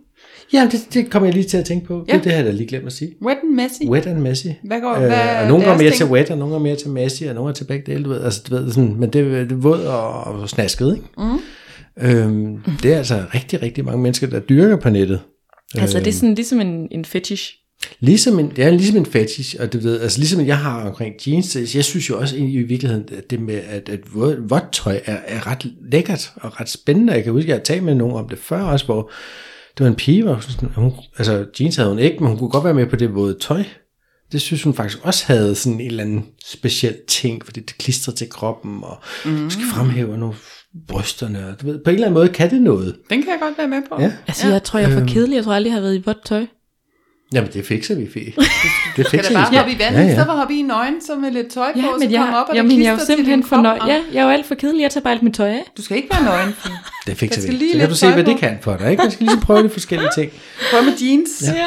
Ja, 0.53 0.69
det, 0.73 0.89
det 0.95 1.11
kommer 1.11 1.27
jeg 1.27 1.35
lige 1.35 1.45
til 1.49 1.57
at 1.57 1.65
tænke 1.65 1.87
på. 1.87 2.05
Ja. 2.09 2.15
Det, 2.15 2.25
det 2.25 2.33
har 2.33 2.37
jeg 2.39 2.47
da 2.47 2.51
lige 2.51 2.67
glemt 2.69 2.87
at 2.87 2.93
sige. 2.93 3.13
Wet 3.23 3.37
and 3.43 3.51
messy. 3.55 3.83
Wet 3.89 4.07
and 4.07 4.19
messy. 4.19 4.47
Hvad 4.65 4.81
går- 4.81 4.93
øh, 4.95 4.99
hvad 4.99 5.11
er 5.11 5.43
og 5.43 5.49
nogle 5.49 5.65
går 5.65 5.73
mere 5.73 5.83
ting? 5.91 5.95
til 5.95 6.07
wet, 6.07 6.31
og 6.31 6.39
nogle 6.39 6.53
går 6.53 6.59
mere 6.61 6.77
til 6.77 6.91
messy, 6.91 7.23
og 7.23 7.35
nogle 7.35 7.51
er 7.51 7.55
til 7.55 7.65
begge 7.65 7.93
dele, 7.93 8.05
du 8.05 8.09
ved. 8.11 8.25
Altså, 8.25 8.43
du 8.51 8.55
ved 8.57 8.71
sådan, 8.73 8.95
men 8.99 9.11
det, 9.11 9.25
det 9.51 9.53
er 9.53 9.57
våd 9.57 9.81
og, 9.81 10.25
og 10.25 10.49
snasket, 10.49 10.95
ikke? 10.97 11.09
Mm. 11.19 11.39
Øhm, 12.09 12.59
det 12.83 12.93
er 12.93 12.97
altså 12.99 13.25
rigtig, 13.35 13.63
rigtig 13.63 13.85
mange 13.85 14.03
mennesker, 14.03 14.27
der 14.27 14.41
dyrker 14.41 14.77
på 14.77 14.91
nettet. 14.91 15.21
Altså, 15.75 15.99
det 15.99 16.07
er 16.07 16.13
sådan 16.13 16.35
ligesom 16.35 16.61
en, 16.61 16.89
en 16.91 17.05
fetish. 17.05 17.53
Ligesom 18.01 18.39
en, 18.39 18.53
det 18.57 18.65
er 18.65 18.71
ligesom 18.71 18.97
en 18.99 19.07
fetish, 19.07 19.57
og 19.61 19.73
du 19.73 19.79
ved, 19.79 20.01
altså 20.01 20.19
ligesom 20.19 20.47
jeg 20.47 20.59
har 20.59 20.89
omkring 20.89 21.15
jeans, 21.27 21.75
jeg 21.77 21.85
synes 21.85 22.11
jo 22.11 22.19
også 22.21 22.37
egentlig 22.37 22.61
i 22.61 22.65
virkeligheden, 22.65 23.05
at 23.19 23.31
det 23.31 23.41
med, 23.41 23.61
at, 23.71 23.89
at 23.89 24.01
våd, 24.15 24.49
vådt 24.49 24.73
tøj 24.73 25.01
er, 25.05 25.17
er 25.27 25.47
ret 25.47 25.67
lækkert 25.93 26.31
og 26.37 26.61
ret 26.61 26.69
spændende. 26.69 27.13
Jeg 27.13 27.25
kan 27.25 27.33
huske, 27.33 27.45
at 27.45 27.49
jeg 27.49 27.57
har 27.57 27.63
talt 27.63 27.83
med 27.85 27.95
nogen 27.95 28.15
om 28.17 28.29
det 28.29 28.39
før 28.39 28.61
også, 28.63 28.85
hvor 28.87 29.11
det 29.79 29.85
var 29.85 29.91
en 29.91 29.97
pige, 29.97 30.23
hvor 30.23 30.39
sådan, 30.41 30.69
hun, 30.69 30.93
altså 31.19 31.47
jeans 31.61 31.77
havde 31.77 31.89
hun 31.89 31.99
ikke, 31.99 32.19
men 32.21 32.29
hun 32.29 32.39
kunne 32.39 32.51
godt 32.51 32.65
være 32.65 32.75
med 32.75 32.87
på 32.87 32.97
det 32.97 33.15
våde 33.15 33.37
tøj. 33.41 33.65
Det 34.33 34.41
synes 34.41 34.63
hun 34.63 34.75
faktisk 34.75 34.99
også 35.03 35.25
havde 35.27 35.55
sådan 35.55 35.81
en 35.81 35.87
eller 35.87 36.05
anden 36.05 36.27
speciel 36.47 36.97
ting, 37.09 37.45
fordi 37.45 37.61
det 37.61 37.79
klistrer 37.79 38.15
til 38.15 38.29
kroppen, 38.29 38.85
og 38.85 38.99
mm. 39.25 39.31
måske 39.31 39.63
fremhæver 39.75 40.17
nogle 40.17 40.35
brysterne, 40.89 41.47
og 41.47 41.61
du 41.61 41.67
ved, 41.67 41.79
på 41.85 41.91
en 41.91 41.95
eller 41.95 42.07
anden 42.07 42.19
måde 42.19 42.29
kan 42.29 42.51
det 42.51 42.63
noget. 42.63 42.97
Den 43.11 43.23
kan 43.23 43.31
jeg 43.31 43.39
godt 43.41 43.59
være 43.59 43.69
med 43.69 43.83
på. 43.89 44.01
Ja. 44.01 44.13
Altså, 44.27 44.47
ja. 44.47 44.53
jeg 44.53 44.63
tror, 44.63 44.79
jeg 44.79 44.91
er 44.91 44.99
for 44.99 45.07
kedelig. 45.07 45.37
Jeg 45.37 45.45
tror 45.45 45.53
aldrig, 45.53 45.71
jeg 45.71 45.77
har 45.77 45.81
været 45.81 45.97
i 45.97 46.03
vådt 46.07 46.25
tøj. 46.25 46.47
Jamen, 47.35 47.51
det 47.53 47.65
fikser 47.67 47.95
vi, 47.95 48.09
Fie. 48.15 48.25
Det 48.37 48.37
Kan 48.97 49.05
fikser 49.11 49.31
vi. 49.31 49.35
bare 49.35 49.57
hoppe 49.57 49.73
i 49.73 49.79
vandet, 49.79 49.99
Ja, 49.99 50.03
ja, 50.03 50.07
ja. 50.07 50.13
ja. 50.13 50.19
så 50.21 50.25
var 50.25 50.37
hoppe 50.37 50.55
i 50.55 50.63
nøgen, 50.63 51.01
så 51.07 51.17
med 51.17 51.31
lidt 51.31 51.49
tøj 51.49 51.73
på, 51.73 51.79
Ja, 51.79 51.85
så 51.85 51.91
men 51.99 52.09
komme 52.09 52.27
jeg, 52.27 52.35
op, 52.37 52.49
og 52.49 52.55
jamen, 52.57 52.71
det 52.71 52.79
jeg 52.85 52.87
er 52.87 52.93
jo 52.93 52.99
simpelthen 53.07 53.45
for 53.45 53.57
nøj. 53.57 53.79
Ja, 53.87 54.01
jeg 54.13 54.21
er 54.21 54.25
jo 54.25 54.29
alt 54.31 54.47
for 54.47 54.55
kedelig. 54.55 54.83
Jeg 54.83 54.91
tager 54.91 55.03
bare 55.05 55.13
alt 55.13 55.23
mit 55.23 55.35
tøj 55.35 55.49
af. 55.49 55.63
Du 55.77 55.83
skal 55.83 55.97
ikke 55.97 56.09
være 56.13 56.25
nøgen. 56.25 56.53
Fie. 56.55 56.73
Det 57.07 57.17
fikser 57.17 57.47
vi. 57.51 57.57
lige 57.57 57.73
Så 57.73 57.79
kan 57.79 57.89
du 57.89 57.95
se, 57.95 58.13
hvad 58.13 58.25
det 58.25 58.39
kan 58.39 58.59
for 58.61 58.77
dig. 58.77 58.91
Ikke? 58.91 59.03
Man 59.03 59.11
skal 59.11 59.25
ligesom 59.25 59.41
prøve 59.41 59.63
lidt 59.63 59.73
forskellige 59.73 60.11
ting. 60.15 60.31
Prøv 60.71 60.85
med 60.85 60.93
jeans. 61.03 61.31
Ja. 61.43 61.53
Ja. 61.55 61.67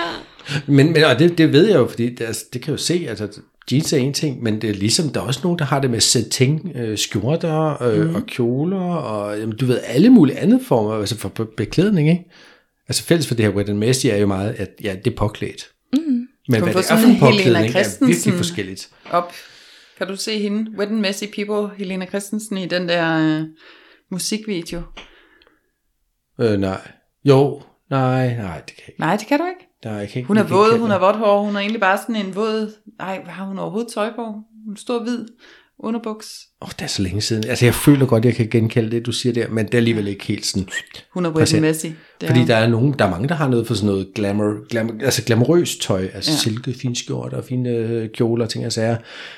Men, 0.68 0.94
men 0.94 1.04
og 1.04 1.20
det, 1.20 1.38
det 1.38 1.54
ved 1.54 1.68
jeg 1.68 1.76
jo, 1.76 1.88
fordi 1.88 2.10
det, 2.16 2.22
altså, 2.26 2.46
det 2.54 2.62
kan 2.62 2.72
jo 2.72 2.78
se, 2.78 3.06
altså 3.10 3.28
jeans 3.72 3.94
er 3.94 3.98
en 3.98 4.14
ting, 4.14 4.44
men 4.44 4.62
det 4.62 4.70
er 4.70 4.74
ligesom, 4.74 5.10
der 5.10 5.20
er 5.20 5.24
også 5.26 5.40
nogen, 5.44 5.60
der 5.60 5.66
har 5.66 5.80
det 5.80 5.90
med 5.90 6.00
satin, 6.00 6.72
øh, 6.76 6.98
skjorter 6.98 7.84
øh, 7.84 8.10
mm. 8.10 8.16
og 8.16 8.26
kjoler, 8.26 8.80
og 8.96 9.40
jamen, 9.40 9.56
du 9.58 9.66
ved, 9.66 9.80
alle 9.84 10.10
mulige 10.10 10.40
andre 10.40 10.60
former, 10.68 10.94
altså 11.00 11.18
for 11.18 11.30
be- 11.30 11.46
beklædning, 11.46 12.10
ikke? 12.10 12.24
Altså 12.90 13.04
fælles 13.04 13.28
for 13.28 13.36
det 13.36 13.46
her 13.46 13.52
wet 13.52 13.70
and 13.70 13.78
messy 13.78 14.08
er 14.08 14.16
jo 14.16 14.28
meget, 14.28 14.54
at 14.54 14.70
ja, 14.84 14.96
det 15.06 15.12
er 15.12 15.18
påklædt. 15.18 15.70
Mm. 15.94 16.00
Men 16.00 16.60
Du 16.60 16.66
hvad 16.66 16.74
det 16.74 16.92
er 16.92 16.98
for 16.98 17.08
en 17.08 17.20
påklædning, 17.20 17.76
er 17.76 18.06
virkelig 18.06 18.34
forskelligt. 18.34 18.90
Op. 19.12 19.34
Kan 19.98 20.08
du 20.08 20.16
se 20.16 20.40
hende? 20.40 20.72
Wet 20.78 20.88
and 20.88 21.00
Messy 21.00 21.24
People, 21.36 21.78
Helena 21.78 22.06
Christensen, 22.06 22.58
i 22.58 22.66
den 22.66 22.90
der 22.90 23.38
øh, 23.40 23.46
musikvideo? 24.12 24.82
Øh, 26.40 26.60
nej. 26.60 26.92
Jo, 27.26 27.62
nej, 27.90 28.36
nej, 28.36 28.62
det 28.62 28.76
kan 28.76 28.78
jeg 28.78 28.90
ikke. 28.90 29.00
Nej, 29.00 29.16
det 29.16 29.28
kan 29.28 29.40
du 29.40 29.46
ikke. 29.46 29.68
Nej, 29.86 29.94
jeg 29.94 30.10
kan 30.10 30.20
ikke 30.20 30.28
Hun 30.28 30.38
er 30.38 30.44
våd, 30.44 30.80
hun 30.80 30.90
har 30.90 31.00
vådt 31.00 31.16
hår, 31.16 31.44
hun 31.44 31.56
er 31.56 31.60
egentlig 31.60 31.82
bare 31.82 31.98
sådan 31.98 32.16
en 32.16 32.36
våd... 32.36 32.74
Ej, 33.00 33.22
hvad 33.24 33.34
har 33.34 33.46
hun 33.46 33.60
overhovedet 33.60 33.94
tøj 33.94 34.10
på? 34.16 34.34
En 34.70 34.78
stor 34.78 35.04
hvid 35.04 35.26
underbuks. 35.80 36.28
Åh, 36.62 36.68
oh, 36.68 36.72
det 36.72 36.82
er 36.82 36.88
så 36.88 37.02
længe 37.02 37.22
siden. 37.22 37.44
Altså, 37.48 37.66
jeg 37.66 37.76
føler 37.76 38.06
godt, 38.06 38.26
jeg 38.26 38.36
kan 38.36 38.50
genkalde 38.50 38.92
det, 38.92 39.06
du 39.06 39.12
siger 39.12 39.34
der, 39.34 39.48
men 39.48 39.66
det 39.66 39.74
er 39.74 39.78
alligevel 39.78 40.08
ikke 40.08 40.26
helt 40.26 40.46
sådan. 40.46 40.68
Hun 41.14 41.26
er 41.26 41.30
wet 41.30 41.54
and 41.54 41.62
messy. 41.62 41.86
Det 42.22 42.28
Fordi 42.28 42.42
er 42.42 42.46
der 42.46 42.56
er 42.56 42.68
nogen, 42.68 42.96
der 43.00 43.06
er 43.06 43.10
mange, 43.10 43.28
der 43.28 43.36
har 43.36 43.48
noget 43.48 43.68
for 43.68 43.74
sådan 43.74 43.90
noget 43.90 44.08
glamour, 44.16 44.68
glamour 44.70 44.96
altså 45.02 45.24
glamourøst 45.24 45.82
tøj, 45.82 46.10
altså 46.14 46.32
ja. 46.32 46.38
Silke, 46.38 46.74
fine 46.74 46.96
skjorter 46.96 47.38
og 47.38 47.44
fine 47.44 47.70
øh, 47.70 48.10
kjoler 48.10 48.46
og 48.46 48.50
ting 48.50 48.66
og 48.66 48.72
sager. 48.72 48.98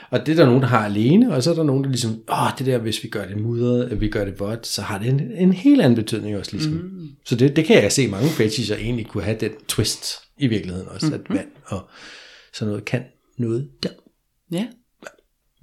Og 0.09 0.25
det 0.25 0.31
er 0.31 0.35
der 0.35 0.45
nogen, 0.45 0.61
der 0.61 0.67
har 0.67 0.85
alene, 0.85 1.33
og 1.33 1.43
så 1.43 1.51
er 1.51 1.55
der 1.55 1.63
nogen, 1.63 1.83
der 1.83 1.89
ligesom, 1.89 2.11
åh, 2.29 2.49
det 2.57 2.65
der, 2.65 2.77
hvis 2.77 3.03
vi 3.03 3.09
gør 3.09 3.25
det 3.25 3.37
mudret, 3.37 3.89
at 3.89 4.01
vi 4.01 4.09
gør 4.09 4.25
det 4.25 4.39
vådt, 4.39 4.67
så 4.67 4.81
har 4.81 4.97
det 4.97 5.07
en, 5.07 5.31
en 5.31 5.53
helt 5.53 5.81
anden 5.81 5.95
betydning 5.95 6.37
også 6.37 6.51
ligesom. 6.51 6.73
Mm. 6.73 7.09
Så 7.25 7.35
det, 7.35 7.55
det 7.55 7.65
kan 7.65 7.83
jeg 7.83 7.91
se 7.91 8.07
mange 8.07 8.29
fetisher 8.29 8.75
egentlig 8.75 9.07
kunne 9.07 9.23
have 9.23 9.37
den 9.39 9.51
twist 9.67 10.05
i 10.37 10.47
virkeligheden 10.47 10.87
også, 10.87 11.07
mm. 11.07 11.13
at 11.13 11.21
vand 11.29 11.47
og 11.65 11.89
sådan 12.53 12.69
noget 12.69 12.85
kan 12.85 13.03
noget 13.37 13.69
der. 13.83 13.89
Ja. 14.51 14.67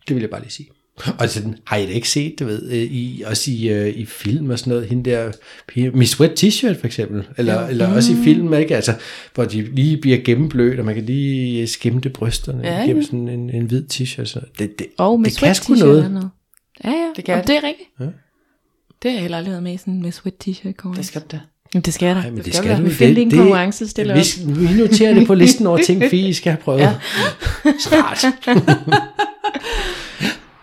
Det 0.08 0.16
vil 0.16 0.20
jeg 0.20 0.30
bare 0.30 0.40
lige 0.40 0.52
sige. 0.52 0.68
Og 1.18 1.28
sådan, 1.28 1.56
har 1.64 1.76
I 1.76 1.86
da 1.86 1.92
ikke 1.92 2.08
set, 2.08 2.38
du 2.40 2.44
ved, 2.44 2.70
øh, 2.70 2.76
i, 2.76 3.22
også 3.26 3.50
i, 3.50 3.68
øh, 3.68 3.88
i 3.96 4.06
film 4.06 4.50
og 4.50 4.58
sådan 4.58 4.70
noget, 4.72 4.88
hende 4.88 5.10
der, 5.10 5.32
pige- 5.68 5.90
Miss 5.90 6.20
Wet 6.20 6.44
T-shirt 6.44 6.80
for 6.80 6.86
eksempel, 6.86 7.24
eller, 7.36 7.60
ja. 7.62 7.68
eller 7.68 7.86
også 7.94 8.12
i 8.12 8.16
film, 8.24 8.54
ikke? 8.54 8.76
Altså, 8.76 8.94
hvor 9.34 9.44
de 9.44 9.62
lige 9.74 9.96
bliver 9.96 10.18
gennemblødt, 10.24 10.78
og 10.78 10.84
man 10.86 10.94
kan 10.94 11.04
lige 11.04 11.66
skimte 11.66 12.10
brysterne 12.10 12.68
Ja, 12.68 12.80
gennem 12.86 13.02
sådan 13.04 13.28
en, 13.28 13.50
en 13.50 13.64
hvid 13.66 13.82
t-shirt. 13.92 14.24
Så 14.24 14.40
det, 14.58 14.78
det, 14.78 14.86
Og 14.98 15.20
med 15.20 15.30
det 15.30 15.38
kan 15.38 15.54
sgu 15.54 15.74
noget. 15.74 16.04
og 16.04 16.10
noget. 16.10 16.30
Ja, 16.84 16.90
ja. 16.90 17.08
Det 17.16 17.24
kan 17.24 17.32
Jamen, 17.32 17.40
det. 17.46 17.48
det 17.48 17.56
er 17.56 17.62
rigtigt. 17.68 17.88
Ja. 18.00 18.04
Det 19.02 19.10
har 19.10 19.10
jeg 19.10 19.20
heller 19.20 19.38
aldrig 19.38 19.50
været 19.52 19.62
med 19.62 19.74
i 19.74 19.76
sådan 19.76 20.02
med 20.02 20.12
sweat 20.12 20.34
t-shirt 20.48 20.72
konkurrence. 20.72 20.98
Det 20.98 21.06
skal 21.06 21.20
du 21.20 21.26
da. 21.32 21.40
Jamen, 21.74 21.84
det 21.84 21.94
skal 21.94 22.08
der. 22.08 22.14
Nej, 22.14 22.30
men 22.30 22.36
det 22.38 22.44
skal 22.46 22.54
skal 22.54 22.70
der. 22.70 22.76
du. 22.78 22.82
Vi 22.84 22.90
finder 22.90 23.22
en 23.22 23.30
konkurrence, 23.30 23.88
stiller 23.88 24.14
vi, 24.14 24.20
op. 24.20 24.58
vi 24.60 24.78
noterer 24.82 25.14
det 25.14 25.26
på 25.26 25.34
listen 25.34 25.66
over 25.66 25.78
ting, 25.78 26.02
vi 26.12 26.32
skal 26.32 26.52
have 26.52 26.62
prøvet. 26.62 26.80
Ja. 26.80 26.94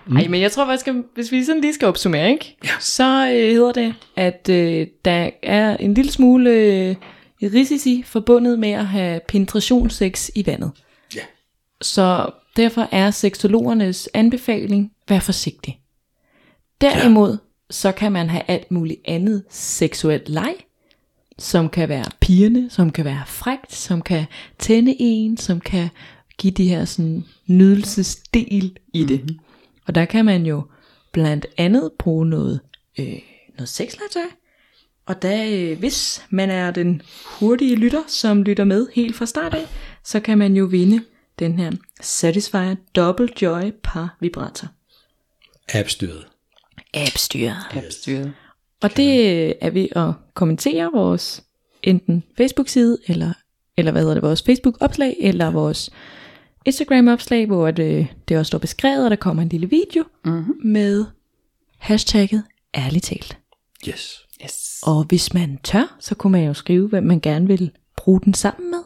Snart. 0.08 0.22
Nej, 0.22 0.28
men 0.28 0.41
jeg 0.41 0.51
tror 0.51 0.66
faktisk, 0.66 0.88
at 0.88 0.95
hvis 1.16 1.32
vi 1.32 1.43
sådan 1.43 1.62
lige 1.62 1.74
skal 1.74 1.88
opsummere, 1.88 2.32
ikke? 2.32 2.58
Ja. 2.64 2.70
så 2.80 3.28
øh, 3.28 3.51
hedder 3.51 3.72
det, 3.72 3.93
at 4.16 4.49
øh, 4.49 4.88
der 5.06 5.30
er 5.43 5.78
en 5.78 5.93
lille 5.93 6.12
smule 6.12 6.49
øh, 6.49 6.95
risici 7.43 8.03
forbundet 8.06 8.60
med 8.60 8.72
at 8.72 8.86
have 8.86 9.20
penetrationssex 9.28 10.30
i 10.36 10.45
vandet. 10.45 10.72
Ja. 11.16 11.22
Så 11.82 12.30
derfor 12.56 12.89
er 12.91 13.12
seksologernes 13.12 14.10
anbefaling, 14.14 14.91
vær 15.10 15.20
forsigtig. 15.20 15.80
Derimod, 16.82 17.38
så 17.70 17.91
kan 17.91 18.12
man 18.12 18.30
have 18.30 18.43
alt 18.47 18.72
muligt 18.72 19.01
andet 19.06 19.43
seksuelt 19.49 20.30
leg, 20.30 20.53
som 21.39 21.70
kan 21.70 21.89
være 21.89 22.06
pigerne, 22.22 22.70
som 22.70 22.91
kan 22.91 23.06
være 23.06 23.24
frægt, 23.28 23.74
som 23.74 24.01
kan 24.01 24.26
tænde 24.60 24.95
en, 24.99 25.38
som 25.38 25.60
kan 25.60 25.89
give 26.38 26.53
de 26.53 26.68
her 26.70 26.86
sådan 26.86 27.26
nydelsesdel 27.47 28.78
i 28.93 29.03
det. 29.03 29.22
Mm-hmm. 29.22 29.39
Og 29.88 29.95
der 29.95 30.05
kan 30.05 30.25
man 30.25 30.45
jo 30.45 30.63
blandt 31.11 31.45
andet 31.57 31.91
bruge 31.99 32.25
noget, 32.25 32.59
øh, 32.99 33.19
noget 33.57 33.69
sexlegetøj. 33.69 34.29
Og 35.05 35.21
da, 35.21 35.51
øh, 35.51 35.79
hvis 35.79 36.25
man 36.29 36.49
er 36.49 36.71
den 36.71 37.01
hurtige 37.25 37.75
lytter, 37.75 38.03
som 38.07 38.43
lytter 38.43 38.63
med 38.63 38.88
helt 38.93 39.15
fra 39.15 39.25
start 39.25 39.53
af, 39.53 39.67
så 40.03 40.19
kan 40.19 40.38
man 40.38 40.55
jo 40.55 40.65
vinde 40.65 41.03
den 41.39 41.59
her 41.59 41.71
Satisfyer 42.01 42.75
Double 42.95 43.29
Joy 43.41 43.71
Par 43.83 44.17
Vibrator. 44.19 44.67
Appstyret. 45.73 46.27
Appstyret. 46.93 47.55
Appstyret. 47.71 48.33
Og 48.81 48.97
det 48.97 49.47
er 49.65 49.69
ved 49.69 49.88
at 49.95 50.13
kommentere 50.33 50.89
vores 50.93 51.43
enten 51.83 52.23
Facebook-side, 52.38 52.97
eller, 53.07 53.33
eller 53.77 53.91
hvad 53.91 54.01
hedder 54.01 54.13
det, 54.13 54.23
vores 54.23 54.43
Facebook-opslag, 54.43 55.15
eller 55.19 55.51
vores 55.51 55.89
Instagram-opslag, 56.66 57.45
hvor 57.45 57.72
det, 57.72 58.07
det 58.28 58.38
også 58.38 58.47
står 58.47 58.57
beskrevet, 58.57 59.03
og 59.03 59.09
der 59.09 59.16
kommer 59.16 59.43
en 59.43 59.49
lille 59.49 59.70
video 59.70 60.03
mm-hmm. 60.26 60.55
med 60.63 61.05
hashtagget 61.78 62.43
ærligt 62.76 63.05
talt. 63.05 63.38
Yes. 63.89 64.26
Yes. 64.43 64.80
Og 64.84 65.03
hvis 65.03 65.34
man 65.34 65.59
tør, 65.63 65.95
så 65.99 66.16
kunne 66.16 66.32
man 66.32 66.43
jo 66.43 66.53
skrive, 66.53 66.88
hvem 66.88 67.03
man 67.03 67.20
gerne 67.20 67.47
vil 67.47 67.72
bruge 67.97 68.22
den 68.22 68.34
sammen 68.34 68.72
med. 68.72 68.80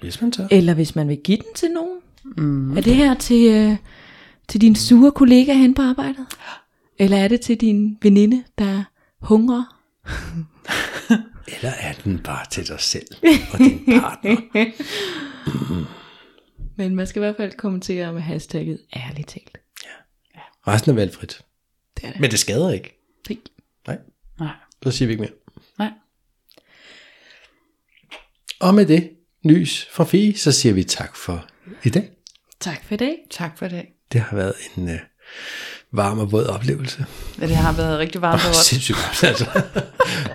Hvis 0.00 0.20
man 0.20 0.32
tør. 0.32 0.46
Eller 0.50 0.74
hvis 0.74 0.94
man 0.94 1.08
vil 1.08 1.18
give 1.24 1.36
den 1.36 1.54
til 1.54 1.70
nogen. 1.70 1.98
Mm. 2.36 2.76
Er 2.76 2.80
det 2.80 2.94
her 2.96 3.14
til, 3.14 3.54
øh, 3.54 3.76
til 4.48 4.60
din 4.60 4.74
sure 4.74 5.12
kollega 5.12 5.52
hen 5.52 5.74
på 5.74 5.82
arbejdet? 5.82 6.26
Eller 6.98 7.16
er 7.16 7.28
det 7.28 7.40
til 7.40 7.56
din 7.60 7.98
veninde, 8.02 8.44
der 8.58 8.84
hungrer? 9.20 9.76
Eller 11.56 11.72
er 11.80 11.92
den 12.04 12.18
bare 12.18 12.46
til 12.50 12.68
dig 12.68 12.80
selv 12.80 13.06
og 13.52 13.58
din 13.58 13.84
partner? 13.86 14.36
Men 16.76 16.94
man 16.96 17.06
skal 17.06 17.20
i 17.20 17.24
hvert 17.24 17.36
fald 17.36 17.52
kommentere 17.52 18.12
med 18.12 18.20
hashtagget 18.22 18.78
ærligt 18.96 19.28
talt. 19.28 19.58
Resten 20.68 20.90
er 20.90 20.94
valgfrit. 20.94 21.40
Det 21.96 22.04
er 22.04 22.12
det. 22.12 22.20
Men 22.20 22.30
det 22.30 22.38
skader 22.38 22.70
ikke. 22.72 22.98
Fik. 23.28 23.38
Nej, 23.86 23.98
Nej. 24.40 24.52
så 24.82 24.90
siger 24.90 25.06
vi 25.06 25.12
ikke 25.12 25.20
mere. 25.22 25.32
Nej. 25.78 25.90
Og 28.60 28.74
med 28.74 28.86
det 28.86 29.10
nys 29.44 29.88
fra 29.92 30.04
Fie, 30.04 30.36
så 30.38 30.52
siger 30.52 30.72
vi 30.72 30.84
tak 30.84 31.16
for 31.16 31.46
i 31.84 31.90
dag. 31.90 32.10
Tak 32.60 32.84
for 32.84 32.94
i 32.94 32.96
dag. 32.96 33.16
Tak 33.30 33.58
for 33.58 33.68
det. 33.68 33.86
Det 34.12 34.20
har 34.20 34.36
været 34.36 34.54
en 34.76 34.88
øh, 34.88 34.98
varm 35.92 36.18
og 36.18 36.32
våd 36.32 36.44
oplevelse. 36.46 37.06
Ja, 37.40 37.46
det 37.46 37.56
har 37.56 37.72
været 37.76 37.98
rigtig 37.98 38.20
varmt 38.22 38.40
og 38.42 38.46
godt. 38.46 38.56
sindssygt 38.56 38.96
godt, 38.96 39.24
altså. 39.24 39.62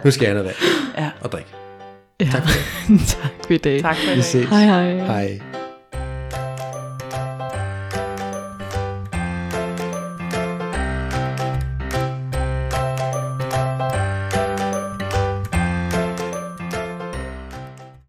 nu 0.05 0.11
skal 0.11 0.25
jeg 0.25 0.33
have 0.35 0.43
noget 0.43 0.55
vand 0.61 1.03
Ja. 1.05 1.11
og 1.21 1.31
drikke. 1.31 1.49
Ja. 2.19 2.25
Tak 2.31 2.41
for 2.43 2.49
det. 2.87 2.99
tak 3.21 3.45
for 3.45 3.53
i 3.53 3.57
dag. 3.57 3.81
Tak 3.81 3.95
for 3.95 4.03
i 4.05 4.09
Vi 4.09 4.15
dag. 4.15 4.23
ses. 4.23 4.49
Hej 4.49 4.63
hej. 4.65 4.95
Hej. 5.05 5.60